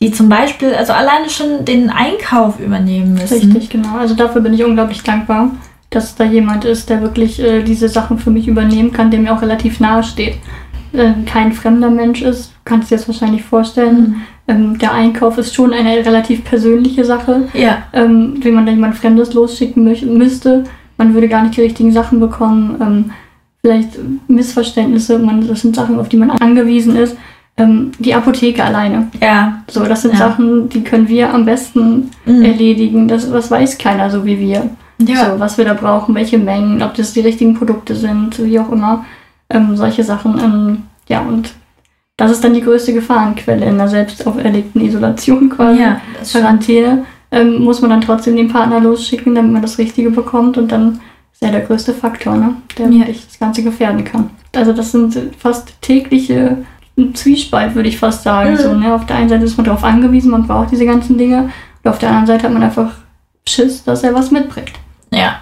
die 0.00 0.10
zum 0.10 0.28
Beispiel, 0.28 0.74
also 0.74 0.92
alleine 0.92 1.28
schon 1.28 1.64
den 1.64 1.90
Einkauf 1.90 2.58
übernehmen 2.58 3.14
müssen. 3.14 3.52
Richtig, 3.52 3.70
genau. 3.70 3.96
Also 3.98 4.14
dafür 4.14 4.40
bin 4.40 4.54
ich 4.54 4.64
unglaublich 4.64 5.02
dankbar, 5.02 5.50
dass 5.90 6.14
da 6.16 6.24
jemand 6.24 6.64
ist, 6.64 6.88
der 6.90 7.02
wirklich 7.02 7.40
äh, 7.40 7.62
diese 7.62 7.88
Sachen 7.88 8.18
für 8.18 8.30
mich 8.30 8.48
übernehmen 8.48 8.92
kann, 8.92 9.10
der 9.10 9.20
mir 9.20 9.34
auch 9.34 9.42
relativ 9.42 9.80
nahe 9.80 10.02
steht. 10.02 10.36
Äh, 10.92 11.12
kein 11.26 11.52
fremder 11.52 11.90
Mensch 11.90 12.22
ist, 12.22 12.50
du 12.50 12.54
kannst 12.64 12.90
dir 12.90 12.96
das 12.96 13.06
wahrscheinlich 13.08 13.42
vorstellen. 13.42 14.00
Mhm. 14.00 14.22
Ähm, 14.48 14.78
der 14.78 14.92
Einkauf 14.92 15.38
ist 15.38 15.54
schon 15.54 15.72
eine 15.72 16.04
relativ 16.04 16.44
persönliche 16.44 17.04
Sache. 17.04 17.48
Ja, 17.54 17.84
ähm, 17.92 18.40
wenn 18.42 18.54
man 18.54 18.66
da 18.66 18.72
jemand 18.72 18.96
Fremdes 18.96 19.34
losschicken 19.34 19.86
mö- 19.86 20.06
müsste. 20.06 20.64
Man 20.96 21.14
würde 21.14 21.28
gar 21.28 21.42
nicht 21.42 21.56
die 21.56 21.62
richtigen 21.62 21.92
Sachen 21.92 22.18
bekommen. 22.18 22.76
Ähm, 22.80 23.10
vielleicht 23.64 23.90
Missverständnisse. 24.28 25.18
Man, 25.18 25.46
das 25.46 25.60
sind 25.62 25.76
Sachen, 25.76 25.98
auf 25.98 26.08
die 26.08 26.16
man 26.16 26.30
angewiesen 26.30 26.96
ist. 26.96 27.16
Ähm, 27.56 27.92
die 27.98 28.14
Apotheke 28.14 28.64
alleine. 28.64 29.08
ja. 29.20 29.62
So, 29.70 29.84
das 29.84 30.02
sind 30.02 30.12
Ja. 30.14 30.18
Sachen, 30.20 30.68
die 30.70 30.82
können 30.82 31.06
wir 31.08 31.32
am 31.34 31.44
besten 31.44 32.10
Mhm. 32.24 32.42
erledigen. 32.42 33.08
Das, 33.08 33.30
das 33.30 33.50
weiß 33.50 33.76
keiner 33.78 34.10
so 34.10 34.24
wie 34.24 34.38
wir. 34.38 34.70
Ja. 34.98 35.32
So, 35.32 35.40
was 35.40 35.58
wir 35.58 35.64
da 35.66 35.74
brauchen, 35.74 36.14
welche 36.14 36.38
Mengen, 36.38 36.82
ob 36.82 36.94
das 36.94 37.12
die 37.12 37.20
richtigen 37.20 37.54
Produkte 37.54 37.94
sind, 37.94 38.42
wie 38.42 38.58
auch 38.58 38.70
immer. 38.72 39.04
Ähm, 39.50 39.76
solche 39.76 40.02
Sachen. 40.02 40.38
Ähm, 40.42 40.82
ja, 41.08 41.20
und 41.20 41.52
das 42.16 42.30
ist 42.30 42.42
dann 42.42 42.54
die 42.54 42.62
größte 42.62 42.94
Gefahrenquelle 42.94 43.66
in 43.66 43.76
der 43.76 43.88
selbst 43.88 44.26
auferlegten 44.26 44.80
Isolation 44.80 45.50
quasi. 45.50 45.80
ja. 45.82 46.00
Quarantäne, 46.30 47.04
ähm, 47.30 47.62
muss 47.62 47.80
man 47.82 47.90
dann 47.90 48.00
trotzdem 48.00 48.36
den 48.36 48.48
Partner 48.48 48.80
losschicken, 48.80 49.34
damit 49.34 49.52
man 49.52 49.62
das 49.62 49.76
Richtige 49.78 50.10
bekommt 50.10 50.56
und 50.56 50.72
dann 50.72 51.00
er 51.42 51.50
der 51.50 51.60
größte 51.62 51.92
Faktor, 51.92 52.36
ne? 52.36 52.54
der 52.78 52.86
Ja. 52.86 53.00
wirklich 53.00 53.26
das 53.26 53.38
Ganze 53.38 53.62
gefährden 53.62 54.04
kann. 54.04 54.30
Also 54.54 54.72
das 54.72 54.92
sind 54.92 55.18
fast 55.38 55.80
tägliche 55.82 56.58
Zwiespalt, 57.14 57.74
würde 57.74 57.88
ich 57.88 57.98
fast 57.98 58.22
sagen. 58.22 58.52
Mhm. 58.52 58.58
So, 58.58 58.74
ne? 58.74 58.94
Auf 58.94 59.06
der 59.06 59.16
einen 59.16 59.28
Seite 59.28 59.44
ist 59.44 59.56
man 59.56 59.64
darauf 59.64 59.82
angewiesen, 59.82 60.30
man 60.30 60.46
braucht 60.46 60.70
diese 60.70 60.86
ganzen 60.86 61.18
Dinge 61.18 61.50
und 61.82 61.90
auf 61.90 61.98
der 61.98 62.10
anderen 62.10 62.26
Seite 62.26 62.44
hat 62.44 62.52
man 62.52 62.62
einfach 62.62 62.92
Schiss, 63.46 63.82
dass 63.82 64.04
er 64.04 64.14
was 64.14 64.30
mitbringt. 64.30 64.72
Ja. 65.10 65.36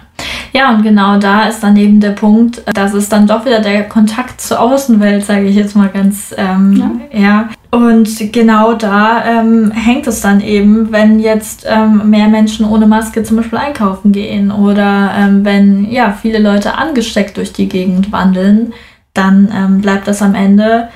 Ja, 0.53 0.71
und 0.71 0.83
genau 0.83 1.17
da 1.17 1.45
ist 1.45 1.61
dann 1.61 1.77
eben 1.77 1.99
der 1.99 2.11
Punkt, 2.11 2.61
dass 2.73 2.93
es 2.93 3.07
dann 3.09 3.25
doch 3.25 3.45
wieder 3.45 3.61
der 3.61 3.87
Kontakt 3.87 4.41
zur 4.41 4.59
Außenwelt, 4.59 5.25
sage 5.25 5.45
ich 5.45 5.55
jetzt 5.55 5.75
mal 5.75 5.87
ganz, 5.89 6.33
ähm, 6.37 7.01
ja. 7.13 7.47
Und 7.71 8.33
genau 8.33 8.73
da 8.73 9.23
ähm, 9.25 9.71
hängt 9.71 10.05
es 10.05 10.19
dann 10.19 10.41
eben, 10.41 10.91
wenn 10.91 11.19
jetzt 11.19 11.65
ähm, 11.65 12.09
mehr 12.09 12.27
Menschen 12.27 12.65
ohne 12.65 12.85
Maske 12.85 13.23
zum 13.23 13.37
Beispiel 13.37 13.59
einkaufen 13.59 14.11
gehen 14.11 14.51
oder 14.51 15.11
ähm, 15.17 15.45
wenn 15.45 15.89
ja 15.89 16.11
viele 16.11 16.39
Leute 16.39 16.77
angesteckt 16.77 17.37
durch 17.37 17.53
die 17.53 17.69
Gegend 17.69 18.11
wandeln, 18.11 18.73
dann 19.13 19.49
ähm, 19.55 19.81
bleibt 19.81 20.09
das 20.09 20.21
am 20.21 20.35
Ende 20.35 20.89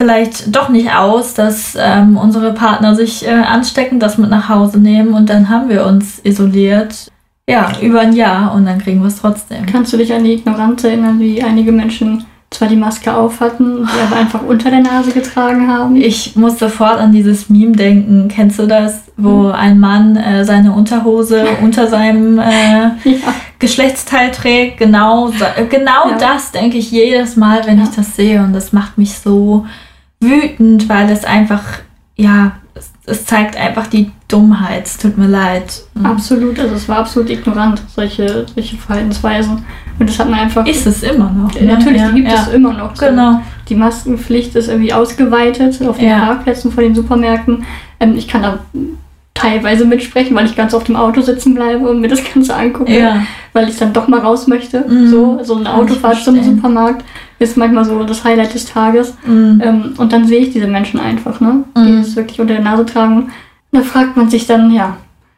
vielleicht 0.00 0.54
doch 0.54 0.68
nicht 0.68 0.92
aus, 0.92 1.34
dass 1.34 1.76
ähm, 1.78 2.16
unsere 2.16 2.54
Partner 2.54 2.94
sich 2.94 3.26
äh, 3.26 3.30
anstecken, 3.30 3.98
das 3.98 4.16
mit 4.16 4.30
nach 4.30 4.48
Hause 4.48 4.78
nehmen 4.78 5.14
und 5.14 5.28
dann 5.28 5.48
haben 5.48 5.68
wir 5.68 5.86
uns 5.86 6.20
isoliert. 6.24 7.10
Ja, 7.48 7.72
über 7.80 8.00
ein 8.00 8.12
Jahr 8.12 8.54
und 8.54 8.66
dann 8.66 8.78
kriegen 8.78 9.00
wir 9.00 9.08
es 9.08 9.20
trotzdem. 9.20 9.66
Kannst 9.66 9.92
du 9.92 9.96
dich 9.96 10.12
an 10.12 10.22
die 10.22 10.34
Ignoranz 10.34 10.84
erinnern, 10.84 11.18
wie 11.18 11.42
einige 11.42 11.72
Menschen 11.72 12.24
zwar 12.54 12.68
die 12.68 12.76
Maske 12.76 13.14
auf 13.14 13.40
hatten, 13.40 13.84
die 13.86 14.00
aber 14.06 14.16
einfach 14.20 14.42
unter 14.42 14.70
der 14.70 14.80
Nase 14.80 15.12
getragen 15.12 15.68
haben? 15.68 15.96
Ich 15.96 16.36
muss 16.36 16.58
sofort 16.58 16.98
an 16.98 17.12
dieses 17.12 17.48
Meme 17.50 17.72
denken. 17.72 18.28
Kennst 18.28 18.58
du 18.58 18.66
das, 18.66 19.04
wo 19.16 19.48
ein 19.48 19.78
Mann 19.80 20.16
äh, 20.16 20.44
seine 20.44 20.72
Unterhose 20.72 21.44
unter 21.62 21.86
seinem 21.88 22.38
äh, 22.38 22.90
ja. 23.04 23.34
Geschlechtsteil 23.58 24.30
trägt? 24.30 24.78
Genau, 24.78 25.28
äh, 25.30 25.64
genau 25.68 26.10
Ja. 26.10 26.16
das 26.18 26.52
denke 26.52 26.78
ich 26.78 26.90
jedes 26.90 27.36
Mal, 27.36 27.66
wenn 27.66 27.78
Ja. 27.78 27.84
ich 27.84 27.90
das 27.90 28.16
sehe 28.16 28.42
und 28.42 28.52
das 28.52 28.72
macht 28.72 28.98
mich 28.98 29.18
so 29.18 29.66
wütend, 30.20 30.88
weil 30.88 31.10
es 31.10 31.24
einfach, 31.24 31.62
ja, 32.16 32.52
es, 32.74 32.90
es 33.06 33.26
zeigt 33.26 33.56
einfach 33.56 33.86
die 33.86 34.10
Dummheit. 34.32 34.86
Es 34.86 34.98
tut 34.98 35.18
mir 35.18 35.28
leid. 35.28 35.82
Absolut, 36.02 36.58
also 36.58 36.74
es 36.74 36.88
war 36.88 36.98
absolut 36.98 37.30
ignorant, 37.30 37.82
solche, 37.94 38.46
solche 38.54 38.76
Verhaltensweisen. 38.76 39.64
Und 39.98 40.08
das 40.08 40.18
hat 40.18 40.30
man 40.30 40.40
einfach. 40.40 40.66
Ist 40.66 40.86
es 40.86 41.02
immer 41.02 41.30
noch? 41.30 41.54
Ne? 41.54 41.66
Natürlich, 41.66 42.00
ja, 42.00 42.08
die 42.08 42.22
gibt 42.22 42.28
ja. 42.28 42.42
es 42.42 42.48
immer 42.48 42.72
noch. 42.72 42.96
So. 42.96 43.06
Genau. 43.06 43.40
Die 43.68 43.74
Maskenpflicht 43.74 44.54
ist 44.56 44.68
irgendwie 44.68 44.92
ausgeweitet 44.92 45.80
auf 45.86 45.98
den 45.98 46.08
Ja. 46.08 46.24
Parkplätzen 46.26 46.72
vor 46.72 46.82
den 46.82 46.94
Supermärkten. 46.94 47.64
Ähm, 48.00 48.16
ich 48.16 48.26
kann 48.26 48.42
da 48.42 48.58
teilweise 49.34 49.84
mitsprechen, 49.84 50.36
weil 50.36 50.46
ich 50.46 50.56
ganz 50.56 50.74
auf 50.74 50.84
dem 50.84 50.96
Auto 50.96 51.20
sitzen 51.20 51.54
bleibe 51.54 51.88
und 51.88 52.00
mir 52.00 52.08
das 52.08 52.20
Ganze 52.32 52.54
angucke, 52.54 52.98
Ja. 52.98 53.24
weil 53.52 53.68
ich 53.68 53.76
dann 53.76 53.92
doch 53.92 54.08
mal 54.08 54.20
raus 54.20 54.46
möchte. 54.46 54.84
Mhm. 54.88 55.08
So, 55.08 55.40
so 55.42 55.56
eine 55.56 55.72
Autofahrt 55.72 56.22
zum. 56.22 56.42
Supermarkt 56.42 57.04
ist 57.38 57.56
manchmal 57.56 57.84
so 57.84 58.02
das 58.04 58.24
Highlight 58.24 58.54
des 58.54 58.66
Tages. 58.66 59.14
Mhm. 59.26 59.60
Ähm, 59.64 59.94
und 59.98 60.12
dann 60.12 60.26
sehe 60.26 60.40
ich 60.40 60.52
diese 60.52 60.66
Menschen 60.66 61.00
einfach, 61.00 61.40
ne? 61.40 61.64
Mhm. 61.76 61.86
Die 61.86 61.92
es 62.00 62.16
wirklich 62.16 62.40
unter 62.40 62.54
der 62.54 62.62
Nase 62.62 62.86
tragen. 62.86 63.30
Da 63.72 63.80
fragt 63.80 64.16
man 64.16 64.28
sich 64.30 64.46
dann, 64.46 64.70
ja, 64.70 64.96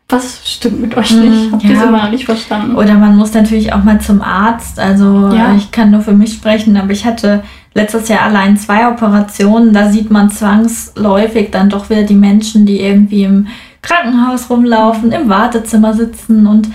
was 0.09 0.41
stimmt 0.45 0.81
mit 0.81 0.97
euch 0.97 1.13
Mhm, 1.13 1.21
nicht? 1.21 1.53
Habt 1.53 1.65
ihr 1.65 1.75
ja. 1.75 1.83
immer 1.85 2.03
noch 2.03 2.11
nicht 2.11 2.25
verstanden? 2.27 2.77
Oder 2.77 2.95
man 2.95 3.17
muss 3.17 3.33
natürlich 3.33 3.73
auch 3.73 3.83
mal 3.85 4.01
zum 4.01 4.21
Arzt. 4.23 4.79
Also 4.79 5.31
Ja. 5.33 5.53
äh, 5.53 5.57
ich 5.57 5.71
kann 5.71 5.91
nur 5.91 6.03
für 6.03 6.13
mich 6.13 6.35
sprechen, 6.35 6.77
aber 6.77 6.91
ich 6.91 7.07
hatte 7.07 7.43
letztes 7.75 8.09
Jahr 8.09 8.23
allein 8.23 8.57
zwei 8.57 8.89
Operationen. 8.89 9.73
Da 9.73 9.91
sieht 9.91 10.11
man 10.11 10.31
zwangsläufig 10.31 11.51
dann 11.51 11.71
doch 11.71 11.89
wieder 11.91 12.03
die 12.03 12.15
Menschen, 12.15 12.67
die 12.67 12.81
irgendwie 12.81 13.25
im 13.25 13.47
Krankenhaus 13.83 14.51
rumlaufen, 14.51 15.11
im 15.13 15.29
Wartezimmer 15.29 15.95
sitzen. 15.95 16.47
Und 16.47 16.69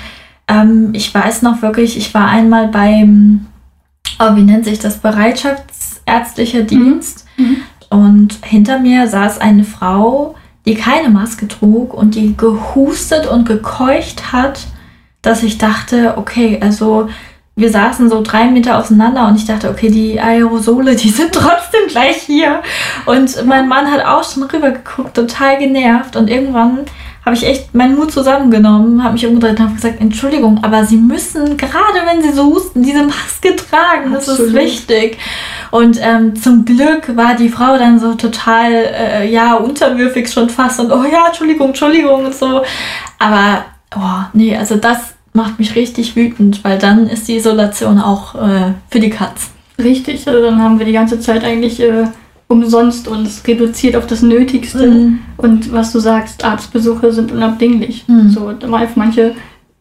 ähm, 0.48 0.90
ich 0.94 1.14
weiß 1.14 1.42
noch 1.44 1.62
wirklich, 1.62 1.98
ich 1.98 2.14
war 2.14 2.28
einmal 2.30 2.68
beim, 2.70 3.46
oh, 4.20 4.36
wie 4.36 4.42
nennt 4.44 4.66
sich 4.66 4.80
das, 4.80 4.98
Bereitschaftsärztlicher 4.98 6.64
Dienst. 6.64 7.26
Mhm. 7.38 7.58
Und 7.90 8.40
hinter 8.44 8.80
mir 8.80 9.08
saß 9.08 9.40
eine 9.40 9.64
Frau, 9.64 10.36
die 10.66 10.76
keine 10.76 11.10
Maske 11.10 11.48
trug 11.48 11.94
und 11.94 12.16
die 12.16 12.36
gehustet 12.36 13.28
und 13.28 13.48
gekeucht 13.48 14.32
hat, 14.32 14.68
dass 15.22 15.44
ich 15.44 15.58
dachte, 15.58 16.14
okay, 16.18 16.60
also 16.62 17.10
wir 17.60 17.70
saßen 17.70 18.10
so 18.10 18.22
drei 18.22 18.46
Meter 18.46 18.78
auseinander 18.78 19.28
und 19.28 19.36
ich 19.36 19.46
dachte, 19.46 19.70
okay, 19.70 19.90
die 19.90 20.20
Aerosole, 20.20 20.96
die 20.96 21.10
sind 21.10 21.32
trotzdem 21.34 21.88
gleich 21.90 22.22
hier. 22.22 22.62
Und 23.06 23.46
mein 23.46 23.68
Mann 23.68 23.92
hat 23.92 24.06
auch 24.06 24.24
schon 24.24 24.44
rübergeguckt, 24.44 25.16
total 25.16 25.58
genervt. 25.58 26.16
Und 26.16 26.30
irgendwann 26.30 26.86
habe 27.26 27.36
ich 27.36 27.46
echt 27.46 27.76
meinen 27.76 27.96
Mut 27.96 28.12
zusammengenommen, 28.12 29.04
habe 29.04 29.14
mich 29.14 29.28
umgedreht 29.28 29.60
und 29.60 29.66
habe 29.66 29.76
gesagt, 29.76 30.00
Entschuldigung, 30.00 30.64
aber 30.64 30.86
Sie 30.86 30.98
müssen, 30.98 31.58
gerade 31.58 32.00
wenn 32.06 32.22
Sie 32.22 32.32
so 32.32 32.46
husten, 32.46 32.82
diese 32.82 33.04
Maske 33.04 33.56
tragen. 33.56 34.14
Das 34.14 34.28
ist 34.30 34.54
wichtig. 34.54 35.18
Und 35.72 36.00
ähm, 36.02 36.36
zum 36.36 36.66
Glück 36.66 37.16
war 37.16 37.36
die 37.36 37.50
Frau 37.50 37.78
dann 37.78 38.00
so 38.00 38.14
total, 38.16 38.72
äh, 38.72 39.32
ja, 39.32 39.56
unterwürfig 39.56 40.32
schon 40.32 40.50
fast 40.50 40.80
und, 40.80 40.92
oh 40.92 41.04
ja, 41.04 41.28
Entschuldigung, 41.28 41.68
Entschuldigung 41.68 42.26
und 42.26 42.36
so. 42.36 42.62
Aber, 43.20 43.66
oh, 43.96 44.26
nee, 44.34 44.56
also 44.56 44.76
das 44.76 45.14
macht 45.34 45.60
mich 45.60 45.76
richtig 45.76 46.16
wütend, 46.16 46.64
weil 46.64 46.78
dann 46.80 47.08
ist 47.08 47.28
die 47.28 47.36
Isolation 47.36 48.00
auch 48.00 48.36
äh, 48.36 48.74
für 48.90 49.00
die 49.00 49.12
Katz. 49.12 49.52
Richtig, 49.78 50.28
also 50.28 50.42
dann 50.42 50.62
haben 50.62 50.80
wir 50.80 50.86
die 50.86 50.92
ganze 50.92 51.20
Zeit 51.20 51.44
eigentlich 51.44 51.80
äh, 51.82 52.08
umsonst 52.48 53.08
uns 53.08 53.44
reduziert 53.48 53.96
auf 53.96 54.08
das 54.08 54.22
Nötigste. 54.22 54.88
Mhm. 54.88 55.20
Und 55.38 55.72
was 55.72 55.92
du 55.94 56.00
sagst, 56.00 56.44
Arztbesuche 56.44 57.14
sind 57.14 57.32
unabdinglich. 57.32 58.06
Mhm. 58.08 58.30
So, 58.30 58.52
manche 58.96 59.36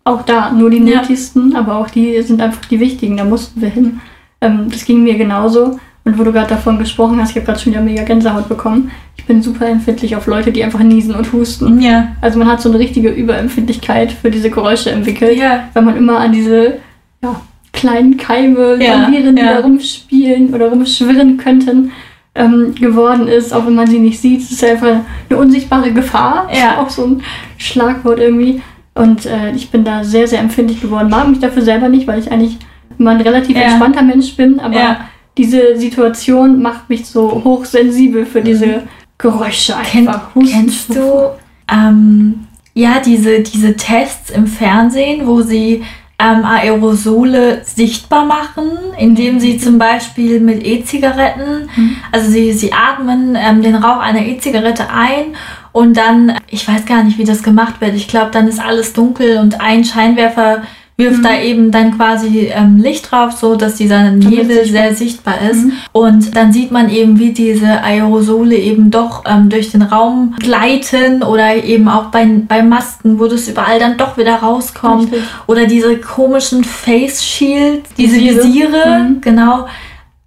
auch 0.04 0.22
da, 0.22 0.50
nur 0.50 0.70
die 0.70 0.78
Ja. 0.78 1.00
nötigsten, 1.00 1.56
aber 1.56 1.76
auch 1.76 1.90
die 1.90 2.22
sind 2.22 2.40
einfach 2.40 2.64
die 2.66 2.80
wichtigen, 2.80 3.16
da 3.16 3.24
mussten 3.24 3.60
wir 3.60 3.68
hin. 3.68 4.00
Ähm, 4.40 4.66
das 4.70 4.84
ging 4.84 5.02
mir 5.02 5.16
genauso. 5.16 5.78
Und 6.04 6.18
wo 6.18 6.24
du 6.24 6.32
gerade 6.32 6.48
davon 6.48 6.78
gesprochen 6.78 7.20
hast, 7.20 7.30
ich 7.30 7.36
habe 7.36 7.46
gerade 7.46 7.58
schon 7.58 7.72
wieder 7.72 7.82
mega 7.82 8.02
Gänsehaut 8.02 8.48
bekommen. 8.48 8.90
Ich 9.18 9.26
bin 9.26 9.42
super 9.42 9.66
empfindlich 9.66 10.16
auf 10.16 10.26
Leute, 10.26 10.52
die 10.52 10.64
einfach 10.64 10.80
niesen 10.80 11.14
und 11.14 11.32
husten. 11.32 11.80
Ja. 11.82 12.08
Also 12.22 12.38
man 12.38 12.48
hat 12.48 12.62
so 12.62 12.70
eine 12.70 12.78
richtige 12.78 13.10
Überempfindlichkeit 13.10 14.12
für 14.12 14.30
diese 14.30 14.48
Geräusche 14.48 14.90
entwickelt, 14.90 15.36
Ja. 15.36 15.64
weil 15.74 15.82
man 15.82 15.96
immer 15.96 16.18
an 16.18 16.32
diese 16.32 16.78
ja, 17.22 17.40
kleinen 17.74 18.16
Keime, 18.16 18.82
Ja, 18.82 19.10
Viren, 19.10 19.36
die 19.36 19.42
da 19.42 19.60
rumspielen 19.60 20.54
oder 20.54 20.70
rumschwirren 20.70 21.36
könnten, 21.36 21.92
ähm, 22.34 22.74
geworden 22.74 23.28
ist, 23.28 23.52
auch 23.52 23.66
wenn 23.66 23.74
man 23.74 23.86
sie 23.86 23.98
nicht 23.98 24.18
sieht. 24.20 24.40
Es 24.40 24.52
ist 24.52 24.64
einfach 24.64 25.00
eine 25.28 25.38
unsichtbare 25.38 25.92
Gefahr. 25.92 26.48
Ja. 26.54 26.78
Auch 26.80 26.88
so 26.88 27.04
ein 27.04 27.22
Schlagwort 27.58 28.20
irgendwie. 28.20 28.62
Und 28.94 29.26
äh, 29.26 29.50
ich 29.54 29.70
bin 29.70 29.84
da 29.84 30.04
sehr, 30.04 30.26
sehr 30.26 30.40
empfindlich 30.40 30.80
geworden. 30.80 31.10
Mag 31.10 31.28
mich 31.28 31.40
dafür 31.40 31.62
selber 31.62 31.88
nicht, 31.88 32.06
weil 32.06 32.18
ich 32.20 32.30
eigentlich 32.30 32.56
immer 32.98 33.10
ein 33.12 33.20
relativ 33.20 33.56
Ja. 33.56 33.62
entspannter 33.64 34.02
Mensch 34.02 34.34
bin, 34.36 34.60
aber 34.60 34.74
Ja. 34.74 35.00
diese 35.36 35.76
Situation 35.76 36.60
macht 36.62 36.88
mich 36.88 37.06
so 37.06 37.42
hochsensibel 37.44 38.26
für 38.26 38.42
diese 38.42 38.82
Geräusche 39.18 39.74
Kenn, 39.84 40.06
einfach. 40.08 40.34
Husten, 40.34 40.52
kennst 40.52 40.94
du 40.94 41.30
ähm, 41.72 42.46
ja 42.74 43.00
diese, 43.04 43.40
diese 43.40 43.74
Tests 43.76 44.30
im 44.30 44.46
Fernsehen, 44.46 45.26
wo 45.26 45.40
sie 45.42 45.82
ähm, 46.20 46.44
Aerosole 46.44 47.62
sichtbar 47.64 48.24
machen, 48.24 48.68
indem 48.98 49.38
sie 49.40 49.58
zum 49.58 49.78
Beispiel 49.78 50.40
mit 50.40 50.64
E-Zigaretten, 50.66 51.68
Mhm. 51.76 51.96
also 52.12 52.28
sie, 52.30 52.52
sie 52.52 52.72
atmen 52.72 53.36
ähm, 53.36 53.62
den 53.62 53.76
Rauch 53.76 54.00
einer 54.00 54.24
E-Zigarette 54.26 54.86
ein 54.90 55.36
und 55.72 55.96
dann, 55.96 56.32
ich 56.48 56.66
weiß 56.66 56.86
gar 56.86 57.04
nicht, 57.04 57.18
wie 57.18 57.24
das 57.24 57.42
gemacht 57.44 57.80
wird. 57.80 57.94
Ich 57.94 58.08
glaube, 58.08 58.30
dann 58.32 58.48
ist 58.48 58.60
alles 58.60 58.92
dunkel 58.92 59.38
und 59.38 59.60
ein 59.60 59.84
Scheinwerfer 59.84 60.62
wirft 60.98 61.18
Mhm. 61.18 61.22
da 61.22 61.40
eben 61.40 61.70
dann 61.70 61.96
quasi 61.96 62.50
ähm, 62.52 62.76
Licht 62.76 63.10
drauf, 63.10 63.32
so 63.32 63.54
dass 63.54 63.76
dieser 63.76 64.10
Nebel 64.10 64.66
sehr 64.66 64.94
sichtbar 64.96 65.36
ist. 65.48 65.64
Mhm. 65.64 65.72
Und 65.92 66.34
dann 66.36 66.52
sieht 66.52 66.72
man 66.72 66.90
eben, 66.90 67.18
wie 67.20 67.32
diese 67.32 67.82
Aerosole 67.84 68.56
eben 68.56 68.90
doch 68.90 69.22
ähm, 69.24 69.48
durch 69.48 69.70
den 69.70 69.82
Raum 69.82 70.34
gleiten 70.40 71.22
oder 71.22 71.54
eben 71.64 71.88
auch 71.88 72.06
bei, 72.06 72.26
bei 72.48 72.62
Masken, 72.64 73.20
wo 73.20 73.26
das 73.28 73.46
überall 73.48 73.78
dann 73.78 73.96
doch 73.96 74.16
wieder 74.18 74.34
rauskommt. 74.36 75.04
Richtig. 75.12 75.22
Oder 75.46 75.66
diese 75.66 75.96
komischen 75.98 76.64
Face 76.64 77.24
Shields, 77.24 77.90
diese 77.96 78.16
Visiere. 78.16 78.42
Visiere, 78.42 78.98
Mhm. 78.98 79.20
genau. 79.20 79.66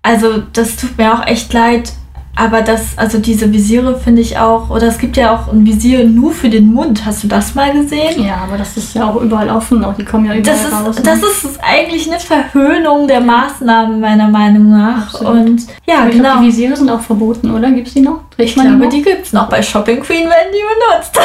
Also 0.02 0.42
das 0.54 0.78
tut 0.78 0.98
mir 0.98 1.14
auch 1.14 1.28
echt 1.28 1.52
leid. 1.52 1.92
Aber 2.36 2.62
das, 2.62 2.98
also 2.98 3.20
diese 3.20 3.52
Visiere 3.52 4.00
finde 4.00 4.22
ich 4.22 4.38
auch, 4.38 4.70
oder 4.70 4.88
es 4.88 4.98
gibt 4.98 5.18
ja 5.18 5.36
auch 5.36 5.52
ein 5.52 5.66
Visier 5.66 6.06
nur 6.06 6.32
für 6.32 6.50
den 6.50 6.74
Mund. 6.74 7.06
Hast 7.06 7.24
du 7.24 7.28
das 7.28 7.54
mal 7.56 7.72
gesehen? 7.74 8.24
Ja, 8.26 8.38
aber 8.48 8.58
das 8.58 8.78
ist 8.78 8.96
ja 8.96 9.06
auch 9.10 9.18
überall 9.22 9.50
offen, 9.50 9.84
auch 9.84 9.94
die 9.96 10.06
kommen 10.06 10.26
ja 10.26 10.36
überall 10.36 10.56
Das 10.58 10.72
raus. 10.72 10.98
ist, 10.98 11.06
ne? 11.06 11.12
das 11.12 11.44
ist 11.44 11.60
eigentlich 11.62 12.10
eine 12.10 12.20
Verhöhnung 12.20 13.08
der 13.08 13.20
Maßnahmen, 13.20 14.00
meiner 14.00 14.30
Meinung 14.30 14.70
nach. 14.72 15.14
Absolut. 15.14 15.36
Und 15.36 15.68
ja, 15.86 16.06
genau. 16.06 16.24
glaube, 16.24 16.40
die 16.44 16.48
Visiere 16.48 16.76
sind 16.78 16.90
auch 16.90 17.02
verboten, 17.02 17.52
oder? 17.52 17.70
Gibt 17.72 17.90
es 17.90 17.94
die 17.96 18.02
noch? 18.02 18.22
Trägt 18.36 18.50
Ich 18.50 18.56
glaube, 18.56 18.70
noch? 18.72 18.90
die 18.90 19.02
gibt 19.02 19.26
es 19.26 19.34
noch 19.34 19.50
bei 19.50 19.62
Shopping 19.62 20.00
Queen, 20.00 20.24
werden 20.30 20.52
die 20.54 20.64
benutzt. 20.90 21.20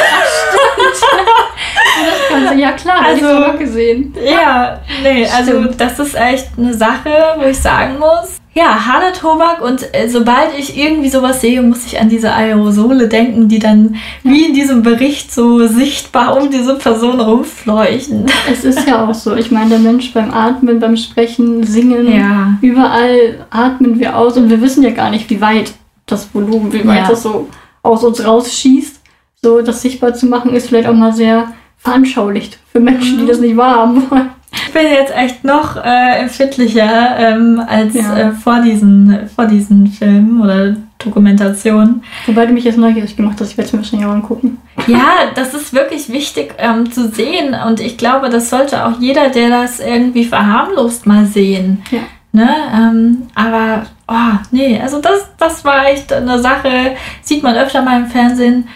Also, 2.33 2.53
ja 2.59 2.71
klar, 2.73 2.97
also, 3.05 3.25
Also- 3.25 3.37
ich 3.39 3.43
habe 3.45 3.53
auch 3.55 3.59
gesehen. 3.59 4.13
ja, 4.23 4.79
nee, 5.03 5.25
also 5.25 5.51
Stimmt. 5.51 5.81
das 5.81 5.99
ist 5.99 6.15
echt 6.15 6.49
eine 6.57 6.73
Sache, 6.73 7.09
wo 7.37 7.45
ich 7.45 7.57
sagen 7.59 7.97
muss. 7.97 8.39
Ja, 8.57 8.87
harter 8.87 9.13
Tobak 9.13 9.61
und 9.61 9.93
äh, 9.93 10.07
sobald 10.09 10.57
ich 10.57 10.75
irgendwie 10.75 11.09
sowas 11.09 11.41
sehe, 11.41 11.61
muss 11.61 11.85
ich 11.85 11.99
an 11.99 12.09
diese 12.09 12.33
Aerosole 12.33 13.07
denken, 13.07 13.47
die 13.47 13.59
dann 13.59 13.95
wie 14.23 14.45
in 14.47 14.53
diesem 14.55 14.81
Bericht 14.81 15.31
so 15.31 15.67
sichtbar 15.67 16.41
um 16.41 16.49
diese 16.49 16.73
Person 16.75 17.19
rumfleuchten. 17.19 18.25
Es 18.51 18.63
ist 18.63 18.87
ja 18.87 19.05
auch 19.07 19.13
so. 19.13 19.35
Ich 19.35 19.51
meine, 19.51 19.69
der 19.71 19.79
Mensch 19.79 20.11
beim 20.11 20.31
Atmen, 20.33 20.79
beim 20.79 20.97
Sprechen, 20.97 21.63
Singen, 21.65 22.11
Ja. 22.11 22.57
überall 22.61 23.45
atmen 23.51 23.99
wir 23.99 24.17
aus 24.17 24.37
und 24.37 24.49
wir 24.49 24.59
wissen 24.61 24.81
ja 24.81 24.89
gar 24.91 25.11
nicht, 25.11 25.29
wie 25.29 25.39
weit 25.39 25.73
das 26.07 26.33
Volumen, 26.33 26.73
wie 26.73 26.87
weit 26.87 27.03
Ja. 27.03 27.07
das 27.09 27.21
so 27.23 27.47
aus 27.83 28.03
uns 28.03 28.25
rausschießt. 28.25 29.01
So, 29.43 29.61
das 29.61 29.83
sichtbar 29.83 30.15
zu 30.15 30.25
machen, 30.25 30.53
ist 30.55 30.67
vielleicht 30.69 30.87
auch 30.89 30.95
mal 30.95 31.13
sehr 31.13 31.49
veranschaulicht 31.77 32.57
für 32.71 32.79
Menschen, 32.79 33.17
die 33.17 33.23
Mhm. 33.23 33.27
das 33.27 33.39
nicht 33.39 33.55
wahrhaben 33.55 34.09
wollen. 34.09 34.29
Ich 34.67 34.73
bin 34.73 34.83
jetzt 34.83 35.15
echt 35.15 35.45
noch 35.45 35.77
äh, 35.77 36.19
empfindlicher 36.19 37.17
ähm, 37.17 37.61
als 37.65 37.93
Ja. 37.93 38.17
äh, 38.17 38.31
vor, 38.31 38.59
diesen, 38.59 39.29
vor 39.33 39.45
diesen 39.45 39.87
Filmen 39.87 40.41
oder 40.41 40.75
Dokumentationen. 40.97 42.03
Wobei 42.25 42.45
du 42.45 42.51
mich 42.53 42.65
jetzt 42.65 42.77
neugierig 42.77 43.15
gemacht 43.15 43.37
hast, 43.39 43.51
ich 43.51 43.57
werde 43.57 43.67
es 43.67 43.73
mir 43.73 43.79
wahrscheinlich 43.79 44.07
auch 44.07 44.13
angucken. 44.13 44.57
Ja, 44.87 45.05
das 45.35 45.53
ist 45.53 45.73
wirklich 45.73 46.09
wichtig 46.09 46.53
ähm, 46.57 46.91
zu 46.91 47.07
sehen 47.07 47.55
und 47.65 47.79
ich 47.79 47.97
glaube, 47.97 48.29
das 48.29 48.49
sollte 48.49 48.85
auch 48.85 48.99
jeder, 48.99 49.29
der 49.29 49.49
das 49.49 49.79
irgendwie 49.79 50.25
verharmlost, 50.25 51.05
mal 51.05 51.25
sehen. 51.25 51.81
Ja. 51.89 51.99
Ne? 52.33 52.49
Ähm, 52.75 53.23
aber, 53.35 53.85
oh, 54.09 54.37
nee, 54.51 54.79
also 54.81 54.99
das, 54.99 55.29
das 55.37 55.63
war 55.63 55.87
echt 55.87 56.11
eine 56.11 56.39
Sache, 56.39 56.95
sieht 57.21 57.41
man 57.41 57.55
öfter 57.55 57.81
mal 57.83 58.01
im 58.01 58.07
Fernsehen. 58.07 58.67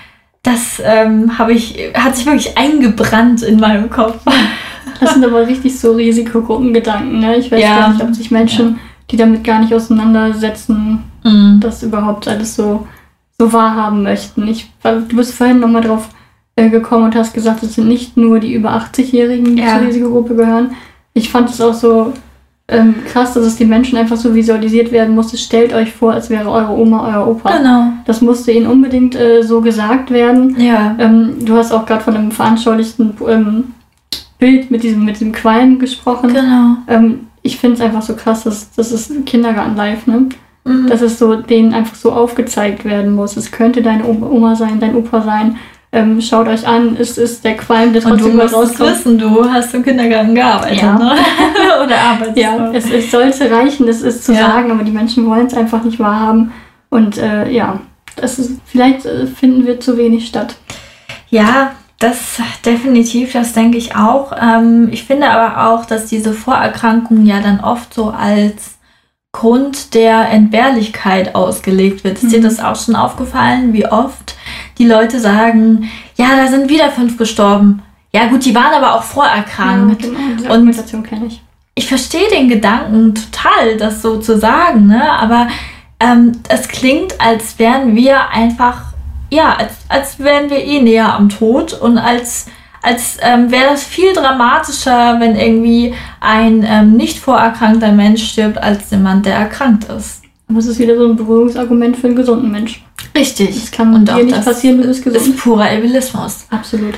Das 0.41 0.82
ähm, 0.84 1.38
habe 1.38 1.54
ich, 1.54 1.77
hat 1.93 2.15
sich 2.15 2.25
wirklich 2.25 2.58
eingebrannt 2.58 3.43
in 3.43 3.60
meinem 3.60 3.89
Kopf. 3.89 4.19
Das 5.00 5.13
sind 5.13 5.26
aber 5.26 5.48
richtig 5.48 5.80
so 5.80 5.94
Risikogruppengedanken. 5.94 7.20
Ne? 7.20 7.38
Ich 7.38 7.52
weiß 7.52 7.62
Ja. 7.62 7.80
gar 7.80 7.89
nicht, 7.94 8.04
ob 8.04 8.13
sich 8.15 8.32
Menschen, 8.32 8.80
die 9.10 9.17
damit 9.17 9.44
gar 9.44 9.60
nicht 9.60 9.74
auseinandersetzen, 9.74 11.00
Mhm. 11.24 11.60
das 11.60 11.84
überhaupt 11.84 12.28
alles 12.28 12.56
so, 12.56 12.88
so 13.39 13.54
wahrhaben 13.54 14.04
möchten. 14.04 14.48
Ich, 14.48 14.72
du 14.84 15.15
bist 15.15 15.34
vorhin 15.34 15.60
nochmal 15.60 15.82
drauf 15.84 16.10
äh, 16.56 16.70
gekommen 16.70 17.06
und 17.06 17.15
hast 17.15 17.34
gesagt, 17.34 17.63
es 17.63 17.76
sind 17.76 17.88
nicht 17.88 18.17
nur 18.17 18.39
die 18.39 18.54
über 18.54 18.72
80-Jährigen, 18.72 19.56
die 19.56 19.62
Ja. 19.62 19.78
zur 19.80 19.88
Risikogruppe 19.88 20.36
gehören. 20.36 20.72
Ich 21.13 21.30
fand 21.30 21.50
es 21.50 21.62
auch 21.62 21.74
so 21.74 22.13
ähm, 22.67 22.96
krass, 23.12 23.34
dass 23.34 23.44
es 23.46 23.58
den 23.58 23.67
Menschen 23.67 23.98
einfach 23.98 24.15
so 24.15 24.34
visualisiert 24.34 24.91
werden 24.94 25.13
musste. 25.13 25.38
Stellt 25.38 25.74
euch 25.74 25.91
vor, 25.91 26.13
als 26.13 26.30
wäre 26.30 26.50
eure 26.50 26.72
Oma 26.72 27.06
euer 27.08 27.28
Opa. 27.28 27.58
Genau. 27.58 27.84
Das 28.06 28.22
musste 28.22 28.52
ihnen 28.54 28.67
unbedingt 28.67 29.13
äh, 29.15 29.41
so 29.44 29.60
gesagt 29.62 30.10
werden. 30.12 30.56
Ja. 30.60 30.96
Ähm, 30.98 31.36
du 31.44 31.56
hast 31.58 31.74
auch 31.74 31.86
gerade 31.86 32.02
von 32.04 32.15
einem 32.15 32.32
veranschaulichten 32.32 33.13
ähm, 33.28 33.63
Bild 34.41 34.71
mit 34.71 34.84
diesem, 34.84 35.06
mit 35.06 35.15
diesem 35.15 35.32
Qualm 35.32 35.80
gesprochen. 35.80 36.34
Genau. 36.34 36.75
Ähm, 36.88 37.27
ich 37.43 37.58
finde 37.58 37.75
es 37.75 37.82
einfach 37.82 38.01
so 38.01 38.15
krass, 38.15 38.43
dass 38.43 38.71
das 38.73 38.91
ist 38.91 39.25
Kindergarten 39.25 39.75
live, 39.77 40.06
ne? 40.08 40.27
Mhm. 40.65 40.88
Dass 40.88 41.01
es 41.01 41.17
so 41.17 41.36
denen 41.36 41.73
einfach 41.73 41.95
so 41.95 42.12
aufgezeigt 42.12 42.84
werden 42.84 43.15
muss. 43.15 43.38
Es 43.38 43.51
könnte 43.51 43.82
deine 43.82 44.04
Oma 44.06 44.56
sein, 44.56 44.80
dein 44.80 44.95
Opa 44.95 45.21
sein. 45.21 45.56
Ähm, 45.93 46.21
schaut 46.21 46.47
euch 46.47 46.65
an, 46.67 46.95
es 46.99 47.17
ist 47.17 47.43
der 47.43 47.58
Qualm, 47.58 47.91
der 47.93 48.04
und 48.06 48.12
du 48.13 48.17
trotzdem 48.30 48.39
es 48.39 48.54
rauskommt. 48.54 48.89
wissen, 48.91 49.17
du 49.19 49.43
hast 49.49 49.73
im 49.73 49.84
Kindergarten 49.84 50.34
gearbeitet, 50.36 50.82
Ja. 50.82 50.97
ne? 50.97 51.12
Oder 51.86 51.97
arbeitest 51.99 52.38
Ja, 52.38 52.71
es, 52.71 52.89
es 52.89 53.12
sollte 53.12 53.51
reichen, 53.51 53.88
es 53.88 54.01
ist 54.01 54.23
zu 54.23 54.34
Ja. 54.34 54.47
sagen, 54.47 54.71
aber 54.71 54.84
die 54.84 54.91
Menschen 54.91 55.25
wollen 55.27 55.47
es 55.47 55.54
einfach 55.54 55.84
nicht 55.84 55.99
wahrhaben. 55.99 56.51
Und 56.89 57.17
äh, 57.17 57.49
ja, 57.51 57.80
das 58.15 58.39
ist, 58.39 58.51
vielleicht 58.65 59.06
äh, 59.06 59.27
finden 59.27 59.65
wir 59.65 59.80
zu 59.82 59.97
wenig 59.97 60.27
statt. 60.27 60.56
Ja, 61.30 61.71
das 62.02 62.40
definitiv, 62.66 63.32
das 63.34 63.54
denke 63.54 63.78
ich 63.78 63.96
auch. 63.96 64.34
Ähm, 64.40 64.90
ich 64.92 65.04
finde 65.06 65.30
aber 65.30 65.70
auch, 65.70 65.86
dass 65.86 66.08
diese 66.08 66.34
Vorerkrankung 66.34 67.26
ja 67.26 67.40
dann 67.40 67.60
oft 67.62 67.94
so 67.94 68.10
als 68.10 68.76
Grund 69.34 69.94
der 69.94 70.30
Entbehrlichkeit 70.30 71.36
ausgelegt 71.36 72.04
wird. 72.04 72.22
Ist 72.22 72.32
dir 72.34 72.40
Mhm. 72.40 72.44
das 72.44 72.60
auch 72.60 72.76
schon 72.76 72.96
aufgefallen, 72.96 73.72
wie 73.74 73.86
oft 73.88 74.36
die 74.78 74.86
Leute 74.88 75.20
sagen, 75.20 75.90
ja, 76.18 76.36
da 76.36 76.48
sind 76.48 76.70
wieder 76.70 76.90
fünf 76.92 77.18
gestorben. 77.18 77.82
Ja 78.14 78.28
gut, 78.28 78.44
die 78.44 78.54
waren 78.54 78.74
aber 78.74 78.96
auch 78.96 79.04
vorerkrankt. 79.04 80.04
Ja, 80.04 80.10
genau, 80.10 80.54
Und- 80.54 81.04
kenne 81.08 81.28
ich. 81.28 81.42
ich 81.76 81.88
verstehe 81.88 82.28
den 82.30 82.50
Gedanken 82.50 83.16
total, 83.16 83.78
das 83.78 84.02
so 84.02 84.18
zu 84.18 84.38
sagen, 84.38 84.88
ne? 84.88 85.10
aber 85.14 85.48
ähm, 86.02 86.34
es 86.50 86.68
klingt, 86.68 87.22
als 87.22 87.58
wären 87.58 87.96
wir 87.96 88.30
einfach, 88.32 88.90
ja, 89.32 89.56
als, 89.56 89.74
als 89.89 90.20
wären 90.20 90.50
wir 90.50 90.58
eh 90.63 90.82
näher 90.82 91.13
am 91.13 91.30
Tod 91.30 91.74
und 91.74 91.98
als, 91.98 92.48
als 92.84 93.17
ähm, 93.22 93.50
wäre 93.52 93.70
das 93.72 93.84
viel 93.84 94.13
dramatischer, 94.13 95.20
wenn 95.20 95.36
irgendwie 95.36 95.94
ein 96.20 96.63
ähm, 96.67 96.94
nicht 96.98 97.17
vorerkrankter 97.20 97.91
Mensch 97.91 98.24
stirbt, 98.32 98.58
als 98.58 98.91
jemand, 98.91 99.26
der 99.26 99.36
erkrankt 99.36 99.86
ist. 99.86 100.22
Aber 100.50 100.60
es 100.60 100.65
ist 100.67 100.80
wieder 100.80 100.98
so 100.98 101.06
ein 101.08 101.15
Beruhigungsargument 101.15 101.96
für 101.96 102.08
einen 102.08 102.15
gesunden 102.17 102.52
Mensch. 102.52 102.84
Richtig. 103.15 103.50
Das 103.60 103.72
kann 103.72 103.94
Und 103.96 104.08
dir 104.08 104.15
auch 104.15 104.22
nicht 104.22 104.36
das 104.36 104.44
passieren, 104.46 104.82
du 104.82 104.88
bist 104.88 105.04
gesund. 105.04 105.26
ist 105.26 105.38
purer 105.38 105.72
Evilismus. 105.72 106.46
Absolut. 106.50 106.96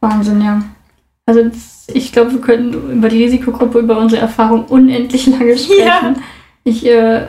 Wahnsinn, 0.00 0.40
ja. 0.42 0.62
Also 1.26 1.42
das- 1.44 1.70
ich 1.92 2.12
glaube, 2.12 2.32
wir 2.32 2.40
könnten 2.40 2.92
über 2.98 3.08
die 3.08 3.24
Risikogruppe, 3.24 3.80
über 3.80 3.98
unsere 3.98 4.22
Erfahrung 4.22 4.64
unendlich 4.66 5.26
lange 5.26 5.58
sprechen. 5.58 5.84
Ja. 5.84 6.14
Ich 6.64 6.86
äh, 6.86 7.22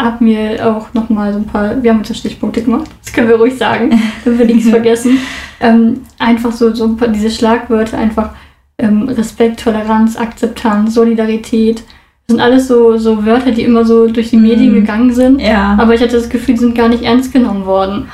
habe 0.00 0.24
mir 0.24 0.66
auch 0.66 0.92
nochmal 0.94 1.32
so 1.32 1.38
ein 1.38 1.46
paar, 1.46 1.82
wir 1.82 1.90
haben 1.90 1.98
uns 1.98 2.08
ja 2.08 2.14
Stichpunkte 2.14 2.62
gemacht, 2.62 2.90
das 3.04 3.12
können 3.12 3.28
wir 3.28 3.36
ruhig 3.36 3.56
sagen, 3.56 4.00
wenn 4.24 4.38
wir 4.38 4.46
nichts 4.46 4.68
vergessen. 4.68 5.18
Ähm, 5.60 6.02
einfach 6.18 6.52
so, 6.52 6.74
so 6.74 6.84
ein 6.84 6.96
paar, 6.96 7.08
diese 7.08 7.30
Schlagwörter, 7.30 7.98
einfach 7.98 8.30
ähm, 8.78 9.08
Respekt, 9.08 9.60
Toleranz, 9.60 10.16
Akzeptanz, 10.16 10.94
Solidarität, 10.94 11.82
sind 12.30 12.40
alles 12.40 12.66
so, 12.68 12.96
so 12.96 13.24
Wörter, 13.26 13.50
die 13.50 13.62
immer 13.62 13.84
so 13.84 14.06
durch 14.06 14.30
die 14.30 14.36
Medien 14.38 14.70
Mhm. 14.72 14.74
gegangen 14.80 15.12
sind. 15.12 15.40
Ja. 15.40 15.76
Aber 15.78 15.94
ich 15.94 16.00
hatte 16.00 16.16
das 16.16 16.28
Gefühl, 16.28 16.54
die 16.54 16.60
sind 16.60 16.74
gar 16.74 16.88
nicht 16.88 17.02
ernst 17.04 17.32
genommen 17.32 17.66
worden. 17.66 18.08